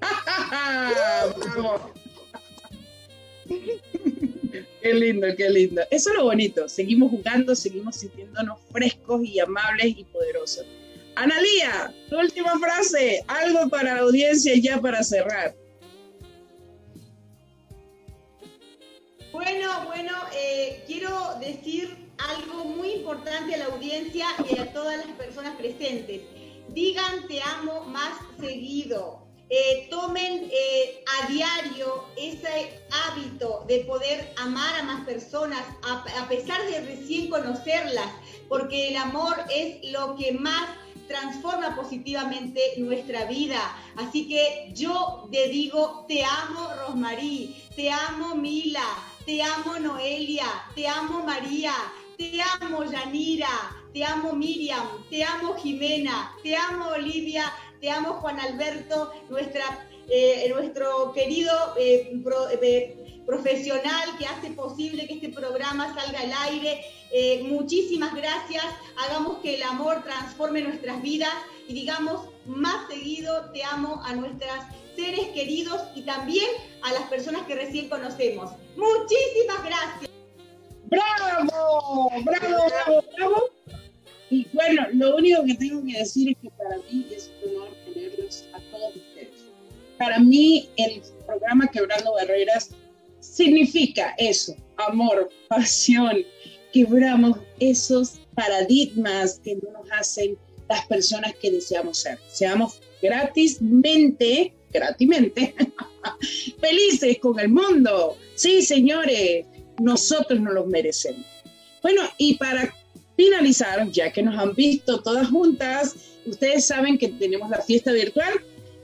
Qué 4.80 4.94
lindo, 4.94 5.26
qué 5.36 5.50
lindo. 5.50 5.82
Eso 5.90 6.10
es 6.10 6.16
lo 6.16 6.24
bonito. 6.24 6.68
Seguimos 6.68 7.10
jugando, 7.10 7.56
seguimos 7.56 7.96
sintiéndonos 7.96 8.60
frescos 8.70 9.22
y 9.24 9.40
amables 9.40 9.96
y 9.96 10.04
poderosos. 10.04 10.66
Analía, 11.16 11.94
tu 12.10 12.18
última 12.18 12.58
frase, 12.58 13.24
algo 13.26 13.70
para 13.70 13.94
la 13.94 14.00
audiencia 14.02 14.54
ya 14.56 14.80
para 14.80 15.02
cerrar. 15.02 15.54
Bueno, 19.34 19.68
bueno, 19.86 20.12
eh, 20.32 20.84
quiero 20.86 21.10
decir 21.40 22.08
algo 22.18 22.66
muy 22.66 22.92
importante 22.92 23.56
a 23.56 23.58
la 23.58 23.64
audiencia 23.64 24.26
y 24.48 24.56
a 24.56 24.72
todas 24.72 24.96
las 25.04 25.16
personas 25.16 25.56
presentes. 25.56 26.20
Digan 26.68 27.26
te 27.26 27.42
amo 27.42 27.80
más 27.86 28.12
seguido. 28.38 29.26
Eh, 29.50 29.88
tomen 29.90 30.48
eh, 30.52 31.02
a 31.18 31.26
diario 31.26 32.04
ese 32.16 32.80
hábito 33.08 33.64
de 33.66 33.80
poder 33.80 34.32
amar 34.36 34.76
a 34.76 34.84
más 34.84 35.04
personas 35.04 35.64
a, 35.82 36.28
pesar 36.28 36.64
de 36.66 36.82
recién 36.82 37.28
conocerlas, 37.28 38.12
porque 38.48 38.90
el 38.90 38.96
amor 38.96 39.34
es 39.52 39.90
lo 39.90 40.14
que 40.14 40.30
más 40.30 40.68
transforma 41.08 41.74
positivamente 41.74 42.60
nuestra 42.78 43.24
vida. 43.24 43.76
Así 43.96 44.28
que 44.28 44.70
yo 44.72 45.28
te 45.32 45.48
digo, 45.48 46.04
te 46.06 46.24
amo 46.24 46.68
Rosmarí, 46.86 47.62
te 47.74 47.90
amo 47.90 48.36
Mila, 48.36 48.86
te 49.26 49.42
amo 49.42 49.78
Noelia, 49.78 50.46
te 50.74 50.86
amo 50.86 51.24
María, 51.24 51.74
te 52.16 52.40
amo 52.60 52.84
Yanira, 52.84 53.76
te 53.92 54.04
amo 54.04 54.32
Miriam, 54.34 55.04
te 55.10 55.22
amo 55.24 55.54
Jimena, 55.54 56.32
te 56.42 56.56
amo 56.56 56.88
Olivia. 56.88 57.52
Te 57.84 57.90
amo 57.90 58.14
Juan 58.14 58.40
Alberto, 58.40 59.12
eh, 60.08 60.50
nuestro 60.54 61.12
querido 61.12 61.52
eh, 61.78 62.18
eh, 62.62 63.20
profesional 63.26 64.16
que 64.18 64.24
hace 64.24 64.52
posible 64.52 65.06
que 65.06 65.16
este 65.16 65.28
programa 65.28 65.94
salga 65.94 66.20
al 66.20 66.32
aire. 66.50 66.80
Muchísimas 67.44 68.14
gracias, 68.14 68.64
hagamos 68.96 69.38
que 69.38 69.56
el 69.56 69.62
amor 69.62 70.02
transforme 70.02 70.62
nuestras 70.62 71.00
vidas 71.02 71.32
y 71.68 71.74
digamos 71.74 72.28
más 72.46 72.88
seguido 72.88 73.50
te 73.52 73.62
amo 73.62 74.02
a 74.04 74.14
nuestras 74.14 74.66
seres 74.96 75.28
queridos 75.28 75.80
y 75.94 76.02
también 76.02 76.46
a 76.82 76.92
las 76.92 77.02
personas 77.04 77.46
que 77.46 77.54
recién 77.54 77.88
conocemos. 77.88 78.52
Muchísimas 78.76 79.64
gracias. 79.64 80.10
¡Bravo! 80.84 82.10
¡Bravo, 82.24 82.64
bravo, 82.66 83.04
bravo! 83.16 83.50
Y 84.30 84.46
bueno, 84.52 84.86
lo 84.92 85.16
único 85.16 85.44
que 85.44 85.54
tengo 85.54 85.84
que 85.84 85.98
decir 85.98 86.30
es 86.30 86.36
que 86.42 86.50
para 86.50 86.78
mí 86.78 87.06
es 87.10 87.30
un 87.44 87.56
honor 87.56 87.74
tenerlos 87.84 88.44
a 88.52 88.60
todos 88.70 88.96
ustedes. 88.96 89.30
Para 89.98 90.18
mí 90.18 90.68
el 90.76 91.02
programa 91.26 91.68
Quebrando 91.68 92.14
Barreras 92.14 92.70
significa 93.20 94.14
eso, 94.18 94.56
amor, 94.76 95.30
pasión, 95.48 96.24
quebramos 96.74 97.38
esos 97.60 98.14
paradigmas 98.34 99.40
que 99.44 99.54
no 99.54 99.70
nos 99.70 99.90
hacen 99.92 100.36
las 100.68 100.84
personas 100.86 101.32
que 101.40 101.52
deseamos 101.52 101.98
ser. 101.98 102.18
Seamos 102.32 102.80
gratismente, 103.00 104.52
gratismente, 104.72 105.54
felices 106.60 107.18
con 107.20 107.38
el 107.38 107.48
mundo. 107.48 108.18
Sí, 108.34 108.62
señores, 108.62 109.46
nosotros 109.80 110.40
nos 110.40 110.52
los 110.52 110.66
merecemos. 110.66 111.24
Bueno, 111.80 112.02
y 112.18 112.34
para 112.38 112.74
finalizar, 113.16 113.88
ya 113.92 114.12
que 114.12 114.24
nos 114.24 114.36
han 114.36 114.52
visto 114.56 115.00
todas 115.00 115.28
juntas, 115.28 115.94
ustedes 116.26 116.66
saben 116.66 116.98
que 116.98 117.08
tenemos 117.08 117.48
la 117.50 117.62
fiesta 117.62 117.92
virtual. 117.92 118.32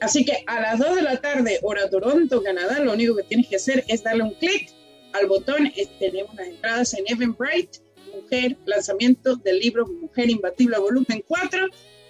Así 0.00 0.24
que 0.24 0.44
a 0.46 0.60
las 0.60 0.78
2 0.78 0.94
de 0.94 1.02
la 1.02 1.20
tarde, 1.20 1.58
hora 1.62 1.90
Toronto, 1.90 2.40
Canadá, 2.40 2.78
lo 2.78 2.92
único 2.92 3.16
que 3.16 3.24
tienes 3.24 3.48
que 3.48 3.56
hacer 3.56 3.84
es 3.88 4.04
darle 4.04 4.22
un 4.22 4.34
clic 4.34 4.70
al 5.12 5.26
botón. 5.26 5.70
tenemos 5.98 6.34
las 6.34 6.48
entradas 6.48 6.94
en 6.94 7.04
Eventbrite, 7.06 7.80
Mujer, 8.14 8.56
lanzamiento 8.66 9.36
del 9.36 9.58
libro 9.60 9.86
Mujer 9.86 10.30
Imbatible, 10.30 10.78
volumen 10.78 11.24
4. 11.26 11.68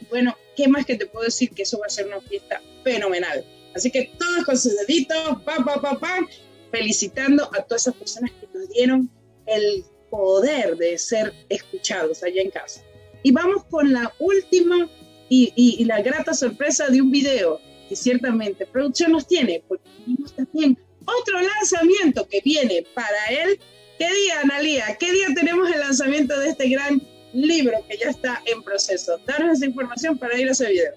Bueno, 0.08 0.36
¿qué 0.56 0.66
más 0.66 0.86
que 0.86 0.96
te 0.96 1.06
puedo 1.06 1.24
decir? 1.24 1.50
Que 1.50 1.62
eso 1.62 1.78
va 1.78 1.86
a 1.86 1.90
ser 1.90 2.06
una 2.06 2.20
fiesta 2.22 2.60
fenomenal. 2.84 3.44
Así 3.74 3.90
que 3.90 4.10
todos 4.18 4.44
con 4.44 4.58
sus 4.58 4.76
deditos, 4.86 5.42
pa, 5.44 5.64
pa, 5.64 5.80
pa, 5.80 6.28
felicitando 6.70 7.44
a 7.52 7.62
todas 7.62 7.82
esas 7.82 7.94
personas 7.94 8.30
que 8.32 8.48
nos 8.52 8.68
dieron 8.70 9.10
el 9.46 9.84
poder 10.10 10.76
de 10.76 10.98
ser 10.98 11.32
escuchados 11.48 12.22
allá 12.22 12.42
en 12.42 12.50
casa. 12.50 12.82
Y 13.22 13.32
vamos 13.32 13.64
con 13.64 13.92
la 13.92 14.12
última 14.18 14.88
y, 15.28 15.84
la 15.84 16.02
grata 16.02 16.34
sorpresa 16.34 16.88
de 16.88 17.00
un 17.00 17.10
video 17.10 17.60
que 17.88 17.94
ciertamente 17.94 18.66
producción 18.66 19.12
nos 19.12 19.26
tiene, 19.26 19.62
porque 19.68 19.88
tenemos 20.04 20.34
también 20.34 20.78
otro 21.04 21.40
lanzamiento 21.40 22.26
que 22.28 22.40
viene 22.42 22.84
para 22.94 23.26
él. 23.26 23.60
¿Qué 23.98 24.12
día, 24.12 24.40
Analia? 24.42 24.96
¿Qué 24.98 25.12
día 25.12 25.28
tenemos 25.34 25.70
el 25.70 25.80
lanzamiento 25.80 26.38
de 26.38 26.48
este 26.50 26.68
gran 26.68 27.02
libro 27.32 27.84
que 27.88 27.98
ya 27.98 28.10
está 28.10 28.42
en 28.46 28.62
proceso? 28.62 29.18
Danos 29.26 29.58
esa 29.58 29.66
información 29.66 30.16
para 30.18 30.38
ir 30.38 30.48
a 30.48 30.52
ese 30.52 30.68
video. 30.70 30.94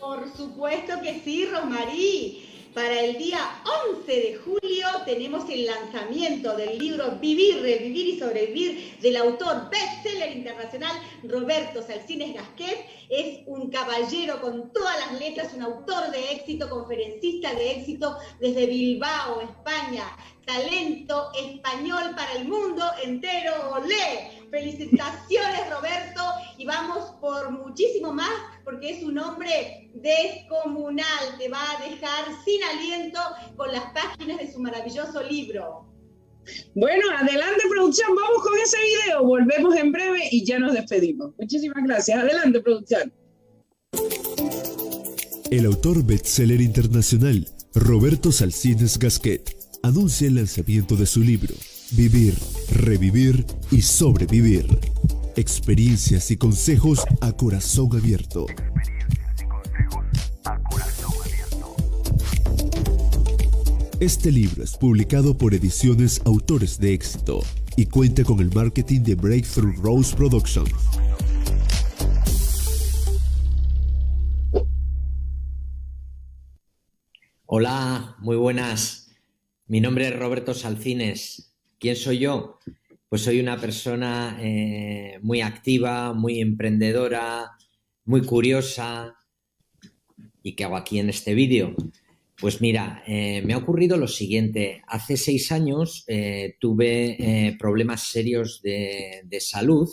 Por 0.00 0.34
supuesto 0.36 1.00
que 1.02 1.20
sí, 1.24 1.46
Rosmarí. 1.46 2.47
Para 2.78 3.00
el 3.00 3.18
día 3.18 3.40
11 3.88 4.06
de 4.08 4.36
julio 4.36 4.86
tenemos 5.04 5.50
el 5.50 5.66
lanzamiento 5.66 6.56
del 6.56 6.78
libro 6.78 7.10
Vivir, 7.20 7.60
Revivir 7.60 8.06
y 8.06 8.18
Sobrevivir 8.20 9.00
del 9.00 9.16
autor 9.16 9.68
bestseller 9.68 10.36
internacional 10.36 10.92
Roberto 11.24 11.82
Salcines 11.82 12.34
Gasquet. 12.34 12.86
Es 13.08 13.40
un 13.46 13.68
caballero 13.68 14.40
con 14.40 14.72
todas 14.72 14.96
las 15.00 15.18
letras, 15.18 15.54
un 15.54 15.62
autor 15.62 16.12
de 16.12 16.30
éxito, 16.30 16.70
conferencista 16.70 17.52
de 17.52 17.72
éxito 17.72 18.16
desde 18.38 18.66
Bilbao, 18.66 19.40
España. 19.40 20.16
Talento 20.46 21.32
español 21.34 22.14
para 22.14 22.32
el 22.34 22.46
mundo 22.46 22.84
entero. 23.02 23.72
¡Olé! 23.72 24.37
Felicitaciones 24.50 25.70
Roberto 25.70 26.22
y 26.56 26.64
vamos 26.64 27.12
por 27.20 27.50
muchísimo 27.50 28.12
más 28.12 28.30
porque 28.64 28.90
es 28.90 29.02
un 29.02 29.18
hombre 29.18 29.90
descomunal. 29.94 31.06
Te 31.38 31.48
va 31.48 31.60
a 31.62 31.88
dejar 31.88 32.24
sin 32.44 32.62
aliento 32.64 33.20
con 33.56 33.70
las 33.72 33.84
páginas 33.92 34.38
de 34.38 34.52
su 34.52 34.60
maravilloso 34.60 35.22
libro. 35.22 35.86
Bueno, 36.74 37.04
adelante 37.16 37.62
producción, 37.68 38.14
vamos 38.14 38.42
con 38.42 38.58
ese 38.58 38.78
video. 38.78 39.24
Volvemos 39.24 39.76
en 39.76 39.92
breve 39.92 40.28
y 40.30 40.44
ya 40.44 40.58
nos 40.58 40.72
despedimos. 40.72 41.34
Muchísimas 41.38 41.84
gracias. 41.84 42.18
Adelante 42.18 42.60
producción. 42.60 43.12
El 45.50 45.66
autor 45.66 46.04
bestseller 46.04 46.60
internacional 46.60 47.46
Roberto 47.74 48.32
Salcines 48.32 48.98
Gasquet 48.98 49.56
anuncia 49.82 50.26
el 50.26 50.36
lanzamiento 50.36 50.96
de 50.96 51.06
su 51.06 51.20
libro 51.20 51.54
Vivir, 51.92 52.34
Revivir 52.70 53.46
y 53.70 53.80
Sobrevivir. 53.80 54.66
Experiencias 55.36 56.30
y 56.30 56.36
consejos 56.36 57.02
a 57.22 57.32
corazón 57.32 57.96
abierto. 57.96 58.44
Este 64.00 64.30
libro 64.30 64.62
es 64.62 64.76
publicado 64.76 65.38
por 65.38 65.54
Ediciones 65.54 66.20
Autores 66.26 66.78
de 66.78 66.92
Éxito 66.92 67.40
y 67.74 67.86
cuenta 67.86 68.22
con 68.22 68.40
el 68.40 68.52
marketing 68.52 69.00
de 69.00 69.14
Breakthrough 69.14 69.74
Rose 69.82 70.14
Productions. 70.14 70.70
Hola, 77.46 78.14
muy 78.18 78.36
buenas. 78.36 79.10
Mi 79.66 79.80
nombre 79.80 80.08
es 80.08 80.18
Roberto 80.18 80.52
Salcines. 80.52 81.48
¿Quién 81.78 81.94
soy 81.94 82.18
yo? 82.18 82.58
Pues 83.08 83.22
soy 83.22 83.38
una 83.38 83.56
persona 83.56 84.36
eh, 84.40 85.20
muy 85.22 85.42
activa, 85.42 86.12
muy 86.12 86.40
emprendedora, 86.40 87.52
muy 88.04 88.22
curiosa. 88.22 89.16
¿Y 90.42 90.56
qué 90.56 90.64
hago 90.64 90.76
aquí 90.76 90.98
en 90.98 91.08
este 91.08 91.34
vídeo? 91.34 91.76
Pues 92.40 92.60
mira, 92.60 93.04
eh, 93.06 93.42
me 93.42 93.54
ha 93.54 93.58
ocurrido 93.58 93.96
lo 93.96 94.08
siguiente. 94.08 94.82
Hace 94.88 95.16
seis 95.16 95.52
años 95.52 96.04
eh, 96.08 96.56
tuve 96.58 97.56
problemas 97.60 98.08
serios 98.08 98.60
de, 98.60 99.20
de 99.24 99.40
salud. 99.40 99.88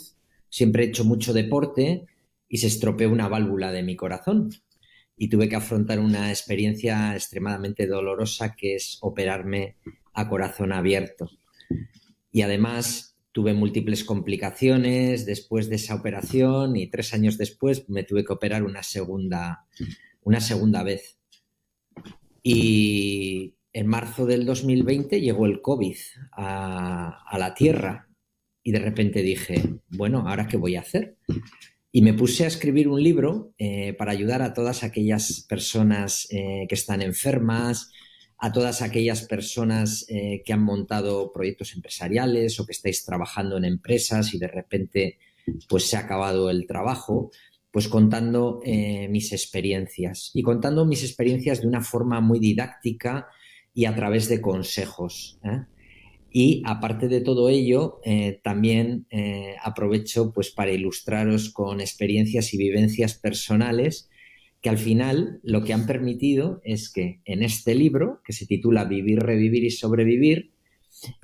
Siempre 0.48 0.84
he 0.84 0.88
hecho 0.88 1.04
mucho 1.04 1.32
deporte 1.32 2.06
y 2.48 2.58
se 2.58 2.66
estropeó 2.66 3.10
una 3.10 3.28
válvula 3.28 3.70
de 3.70 3.84
mi 3.84 3.94
corazón 3.94 4.50
y 5.16 5.28
tuve 5.28 5.48
que 5.48 5.56
afrontar 5.56 6.00
una 6.00 6.30
experiencia 6.30 7.14
extremadamente 7.14 7.86
dolorosa 7.86 8.56
que 8.56 8.74
es 8.74 8.98
operarme 9.02 9.76
a 10.14 10.28
corazón 10.28 10.72
abierto 10.72 11.30
y 12.36 12.42
además 12.42 13.16
tuve 13.32 13.54
múltiples 13.54 14.04
complicaciones 14.04 15.24
después 15.24 15.70
de 15.70 15.76
esa 15.76 15.94
operación 15.94 16.76
y 16.76 16.86
tres 16.86 17.14
años 17.14 17.38
después 17.38 17.88
me 17.88 18.02
tuve 18.02 18.26
que 18.26 18.34
operar 18.34 18.62
una 18.62 18.82
segunda, 18.82 19.64
una 20.20 20.40
segunda 20.40 20.82
vez. 20.82 21.18
Y 22.42 23.54
en 23.72 23.86
marzo 23.86 24.26
del 24.26 24.44
2020 24.44 25.22
llegó 25.22 25.46
el 25.46 25.62
COVID 25.62 25.96
a, 26.32 27.38
la 27.38 27.54
Tierra 27.54 28.10
y 28.62 28.70
de 28.70 28.80
repente 28.80 29.22
dije, 29.22 29.80
bueno, 29.88 30.28
¿ahora 30.28 30.46
qué 30.46 30.58
voy 30.58 30.76
a 30.76 30.80
hacer? 30.80 31.16
Y 31.90 32.02
me 32.02 32.12
puse 32.12 32.44
a 32.44 32.48
escribir 32.48 32.86
un 32.86 33.02
libro 33.02 33.54
eh, 33.56 33.94
para 33.94 34.12
ayudar 34.12 34.42
a 34.42 34.52
todas 34.52 34.84
aquellas 34.84 35.46
personas 35.48 36.28
eh, 36.30 36.66
que 36.68 36.74
están 36.74 37.00
enfermas, 37.00 37.90
a 38.38 38.52
todas 38.52 38.82
aquellas 38.82 39.22
personas 39.22 40.04
eh, 40.08 40.42
que 40.44 40.52
han 40.52 40.62
montado 40.62 41.32
proyectos 41.32 41.74
empresariales 41.74 42.60
o 42.60 42.66
que 42.66 42.72
estáis 42.72 43.04
trabajando 43.04 43.56
en 43.56 43.64
empresas 43.64 44.34
y 44.34 44.38
de 44.38 44.48
repente 44.48 45.18
pues 45.68 45.88
se 45.88 45.96
ha 45.96 46.00
acabado 46.00 46.50
el 46.50 46.66
trabajo, 46.66 47.30
pues 47.70 47.88
contando 47.88 48.60
eh, 48.64 49.08
mis 49.08 49.32
experiencias 49.32 50.32
y 50.34 50.42
contando 50.42 50.84
mis 50.84 51.02
experiencias 51.02 51.62
de 51.62 51.68
una 51.68 51.82
forma 51.82 52.20
muy 52.20 52.38
didáctica 52.38 53.28
y 53.72 53.84
a 53.86 53.94
través 53.94 54.28
de 54.28 54.40
consejos. 54.40 55.38
¿eh? 55.44 55.64
Y 56.30 56.62
aparte 56.66 57.08
de 57.08 57.22
todo 57.22 57.48
ello, 57.48 58.00
también 58.42 59.06
aprovecho 59.62 60.32
pues 60.34 60.50
para 60.50 60.70
ilustraros 60.72 61.48
con 61.48 61.80
experiencias 61.80 62.52
y 62.52 62.58
vivencias 62.58 63.14
personales 63.14 64.10
que 64.66 64.70
al 64.70 64.78
final 64.78 65.38
lo 65.44 65.62
que 65.62 65.72
han 65.72 65.86
permitido 65.86 66.60
es 66.64 66.90
que 66.90 67.20
en 67.24 67.44
este 67.44 67.76
libro, 67.76 68.20
que 68.24 68.32
se 68.32 68.46
titula 68.46 68.82
Vivir, 68.82 69.20
Revivir 69.20 69.62
y 69.62 69.70
Sobrevivir, 69.70 70.50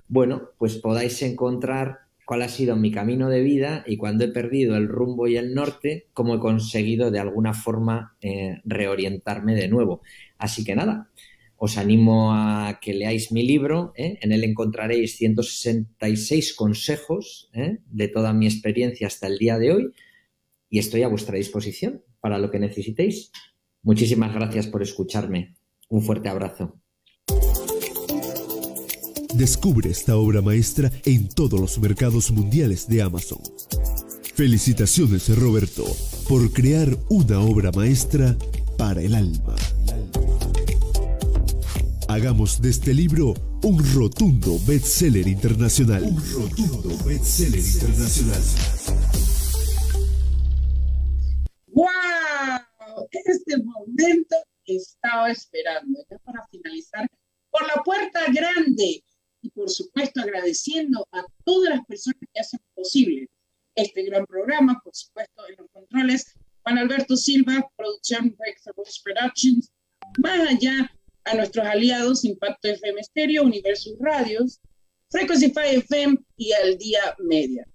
bueno, 0.07 0.51
pues 0.59 0.77
podáis 0.77 1.21
encontrar 1.23 2.03
cuál 2.25 2.43
ha 2.43 2.49
sido 2.49 2.77
mi 2.77 2.93
camino 2.93 3.29
de 3.29 3.43
vida 3.43 3.83
y 3.85 3.97
cuando 3.97 4.23
he 4.23 4.29
perdido 4.29 4.77
el 4.77 4.87
rumbo 4.87 5.27
y 5.27 5.39
el 5.39 5.57
norte, 5.57 6.07
cómo 6.13 6.37
he 6.37 6.39
conseguido 6.39 7.11
de 7.11 7.19
alguna 7.19 7.53
forma 7.53 8.17
eh, 8.21 8.61
reorientarme 8.65 9.57
de 9.57 9.67
nuevo. 9.67 10.03
Así 10.39 10.63
que 10.63 10.77
nada, 10.77 11.11
os 11.57 11.79
animo 11.79 12.33
a 12.33 12.79
que 12.81 12.95
leáis 12.95 13.33
mi 13.33 13.45
libro, 13.45 13.93
¿eh? 13.97 14.21
en 14.23 14.31
él 14.31 14.45
encontraréis 14.45 15.17
166 15.17 16.55
consejos 16.55 17.51
¿eh? 17.55 17.79
de 17.91 18.07
toda 18.07 18.33
mi 18.35 18.47
experiencia 18.47 19.09
hasta 19.09 19.27
el 19.27 19.39
día 19.39 19.59
de 19.59 19.73
hoy 19.73 19.93
y 20.71 20.79
estoy 20.79 21.03
a 21.03 21.09
vuestra 21.09 21.37
disposición 21.39 22.05
para 22.23 22.39
lo 22.39 22.51
que 22.51 22.59
necesitéis. 22.59 23.31
Muchísimas 23.83 24.33
gracias 24.33 24.69
por 24.69 24.83
escucharme. 24.83 25.57
Un 25.91 26.03
fuerte 26.03 26.31
abrazo. 26.31 26.81
Descubre 29.35 29.91
esta 29.91 30.17
obra 30.17 30.41
maestra 30.41 30.91
en 31.05 31.29
todos 31.29 31.59
los 31.61 31.79
mercados 31.79 32.31
mundiales 32.31 32.89
de 32.89 33.03
Amazon. 33.03 33.41
Felicitaciones 34.35 35.37
Roberto 35.37 35.85
por 36.29 36.53
crear 36.53 36.97
una 37.09 37.41
obra 37.41 37.73
maestra 37.73 38.37
para 38.79 39.03
el 39.03 39.15
alma. 39.15 39.57
Hagamos 42.09 42.61
de 42.61 42.71
este 42.71 42.95
libro 42.95 43.35
un 43.63 43.83
rotundo 43.95 44.59
bestseller 44.67 45.27
internacional. 45.27 46.03
Un 46.03 46.17
rotundo 46.33 47.05
bestseller 47.05 47.59
internacional. 47.59 48.43
Estaba 55.13 55.31
esperando, 55.31 56.05
ya 56.11 56.19
para 56.19 56.47
finalizar, 56.49 57.07
por 57.51 57.67
la 57.67 57.83
puerta 57.83 58.21
grande 58.33 59.05
y 59.43 59.51
por 59.51 59.69
supuesto 59.69 60.23
agradeciendo 60.23 61.07
a 61.13 61.25
todas 61.45 61.77
las 61.77 61.87
personas 61.87 62.21
que 62.33 62.41
hacen 62.41 62.61
posible 62.75 63.29
este 63.75 64.05
gran 64.05 64.25
programa, 64.27 64.81
por 64.83 64.95
supuesto 64.95 65.47
en 65.49 65.57
los 65.59 65.71
controles, 65.71 66.35
Juan 66.63 66.79
Alberto 66.79 67.17
Silva, 67.17 67.69
producción 67.77 68.35
Breakthrough 68.39 68.87
Productions, 69.05 69.71
más 70.19 70.49
allá 70.49 70.91
a 71.25 71.35
nuestros 71.35 71.67
aliados 71.67 72.25
Impacto 72.25 72.69
FM 72.69 73.03
Stereo, 73.03 73.43
Universus 73.43 73.97
Radios, 73.99 74.61
Frequency 75.11 75.53
FM 75.55 76.19
y 76.37 76.53
Al 76.53 76.79
Día 76.79 77.17
Media. 77.19 77.67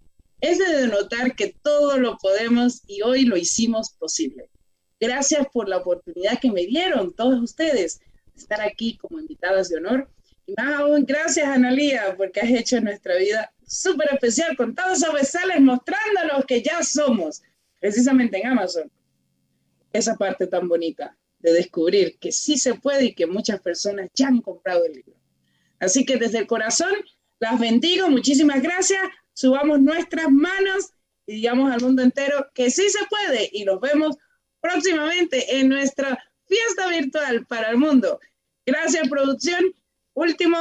Es 0.42 0.58
de 0.60 0.82
denotar 0.82 1.36
que 1.36 1.56
todo 1.62 1.98
lo 1.98 2.18
podemos 2.18 2.82
y 2.88 3.02
hoy 3.02 3.26
lo 3.26 3.38
hicimos 3.38 3.92
posible. 3.94 4.50
Gracias 4.99 5.48
por 5.53 5.69
la 5.69 5.78
oportunidad 5.78 6.40
que 6.40 6.52
me 6.52 6.65
dieron 6.65 7.14
todos 7.14 7.41
ustedes 7.41 7.99
de 7.99 8.41
estar 8.41 8.61
aquí 8.61 8.98
como 8.98 9.19
invitadas 9.19 9.69
de 9.69 9.78
honor. 9.78 10.10
Y 10.45 10.53
más 10.53 10.80
aún, 10.80 11.06
gracias 11.06 11.48
Analía, 11.48 12.15
porque 12.18 12.41
has 12.41 12.49
hecho 12.49 12.82
nuestra 12.82 13.15
vida 13.18 13.53
súper 13.65 14.14
especial 14.14 14.56
con 14.56 14.74
todos 14.74 15.02
esos 15.02 15.14
besales 15.14 15.60
mostrándonos 15.60 16.45
que 16.45 16.61
ya 16.61 16.82
somos, 16.84 17.44
precisamente 17.80 18.40
en 18.40 18.48
Amazon, 18.48 18.91
esa 19.94 20.15
parte 20.15 20.48
tan 20.48 20.68
bonita 20.68 21.15
de 21.40 21.53
descubrir 21.53 22.18
que 22.18 22.32
sí 22.32 22.57
se 22.57 22.76
puede 22.76 23.06
y 23.06 23.14
que 23.14 23.28
muchas 23.28 23.60
personas 23.61 24.10
ya 24.15 24.28
han 24.28 24.41
comprado 24.41 24.86
el 24.86 24.94
libro. 24.94 25.15
Así 25.80 26.06
que 26.06 26.18
desde 26.18 26.40
el 26.40 26.48
corazón 26.48 26.94
las 27.40 27.60
bendigo, 27.60 28.10
muchísimas 28.10 28.64
gracias, 28.64 29.02
subamos 29.34 29.80
nuestras 29.80 30.32
manos 30.32 30.91
y 31.28 31.36
digamos 31.36 31.72
al 31.72 31.82
mundo 31.82 32.02
entero 32.02 32.48
que 32.53 32.72
sí 32.72 32.90
se 32.90 33.06
puede 33.10 33.49
y 33.52 33.64
nos 33.65 33.80
vemos 33.80 34.18
próximamente 34.62 35.60
en 35.60 35.70
nuestra 35.70 36.18
fiesta 36.46 36.88
virtual 36.88 37.46
para 37.46 37.70
el 37.70 37.78
mundo. 37.78 38.20
Gracias, 38.66 39.08
producción. 39.10 39.74
Último, 40.14 40.58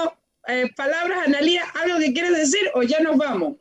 eh, 0.49 0.71
palabras, 0.77 1.27
Analía, 1.27 1.65
¿algo 1.83 1.99
que 1.99 2.13
quieres 2.13 2.37
decir 2.37 2.71
o 2.75 2.83
ya 2.83 3.01
nos 3.01 3.17
vamos? 3.17 3.57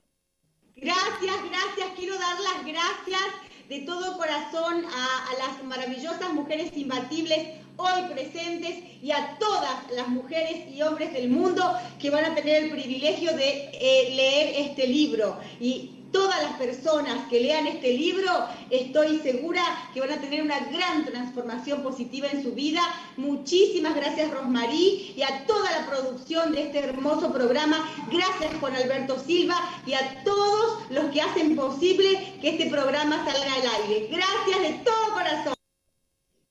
Gracias, 0.76 1.36
gracias. 1.50 1.88
Quiero 1.96 2.18
dar 2.18 2.40
las 2.40 2.66
gracias 2.66 3.22
de 3.70 3.80
todo 3.80 4.18
corazón 4.18 4.86
a, 4.86 5.34
las 5.40 5.64
maravillosas 5.64 6.34
mujeres 6.34 6.72
imbatibles 6.76 7.62
hoy 7.78 8.04
presentes 8.14 8.84
y 9.02 9.12
a 9.12 9.38
todas 9.40 9.92
las 9.92 10.08
mujeres 10.08 10.72
y 10.72 10.82
hombres 10.82 11.12
del 11.14 11.30
mundo 11.30 11.74
que 12.00 12.10
van 12.10 12.26
a 12.26 12.36
tener 12.36 12.66
el 12.66 12.72
privilegio 12.72 13.36
de 13.36 13.70
eh, 13.74 14.14
leer 14.16 14.68
este 14.68 14.88
libro. 14.88 15.40
Y 15.60 16.05
todas 16.16 16.42
las 16.42 16.54
personas 16.54 17.28
que 17.30 17.42
lean 17.42 17.68
este 17.68 17.92
libro, 17.92 18.32
estoy 18.70 19.20
segura 19.20 19.62
que 19.94 20.00
van 20.00 20.14
a 20.14 20.22
tener 20.22 20.42
una 20.42 20.62
gran 20.68 21.04
transformación 21.04 21.84
positiva 21.84 22.30
en 22.32 22.42
su 22.42 22.54
vida. 22.54 22.80
Muchísimas 23.18 23.94
gracias 23.98 24.32
Rosmarí 24.32 25.14
y 25.18 25.24
a 25.24 25.46
toda 25.46 25.70
la 25.72 25.86
producción 25.86 26.54
de 26.54 26.62
este 26.68 26.80
hermoso 26.80 27.34
programa. 27.34 27.86
Gracias 28.10 28.58
Juan 28.62 28.78
Alberto 28.78 29.22
Silva 29.28 29.58
y 29.86 29.92
a 29.92 30.24
todos 30.24 30.90
los 30.90 31.12
que 31.12 31.22
hacen 31.22 31.54
posible 31.54 32.38
que 32.40 32.52
este 32.52 32.70
programa 32.70 33.18
salga 33.26 33.54
al 33.54 33.84
aire. 33.84 34.08
Gracias 34.10 34.62
de 34.62 34.80
todo 34.86 35.14
corazón. 35.14 35.54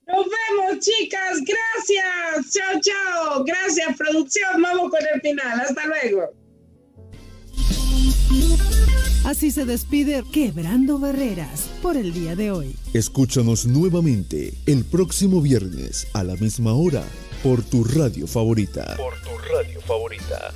Nos 0.07 0.27
vemos, 0.27 0.85
chicas. 0.85 1.41
Gracias. 1.41 2.53
Chao, 2.53 2.81
chao. 2.83 3.45
Gracias, 3.45 3.97
producción. 3.97 4.61
Vamos 4.61 4.91
con 4.91 5.01
el 5.15 5.21
final. 5.23 5.59
Hasta 5.59 5.87
luego. 5.87 6.35
Así 9.25 9.51
se 9.51 9.65
despide 9.65 10.23
Quebrando 10.23 10.99
Barreras 10.99 11.71
por 11.81 11.97
el 11.97 12.13
día 12.13 12.37
de 12.37 12.51
hoy. 12.51 12.77
Escúchanos 12.93 13.65
nuevamente 13.65 14.53
el 14.67 14.85
próximo 14.85 15.41
viernes 15.41 16.07
a 16.13 16.23
la 16.23 16.37
misma 16.37 16.75
hora 16.75 17.03
por 17.43 17.63
tu 17.63 17.85
radio 17.85 18.27
favorita. 18.27 18.95
Por 18.99 19.15
tu 19.23 19.31
radio 19.51 19.81
favorita. 19.81 20.53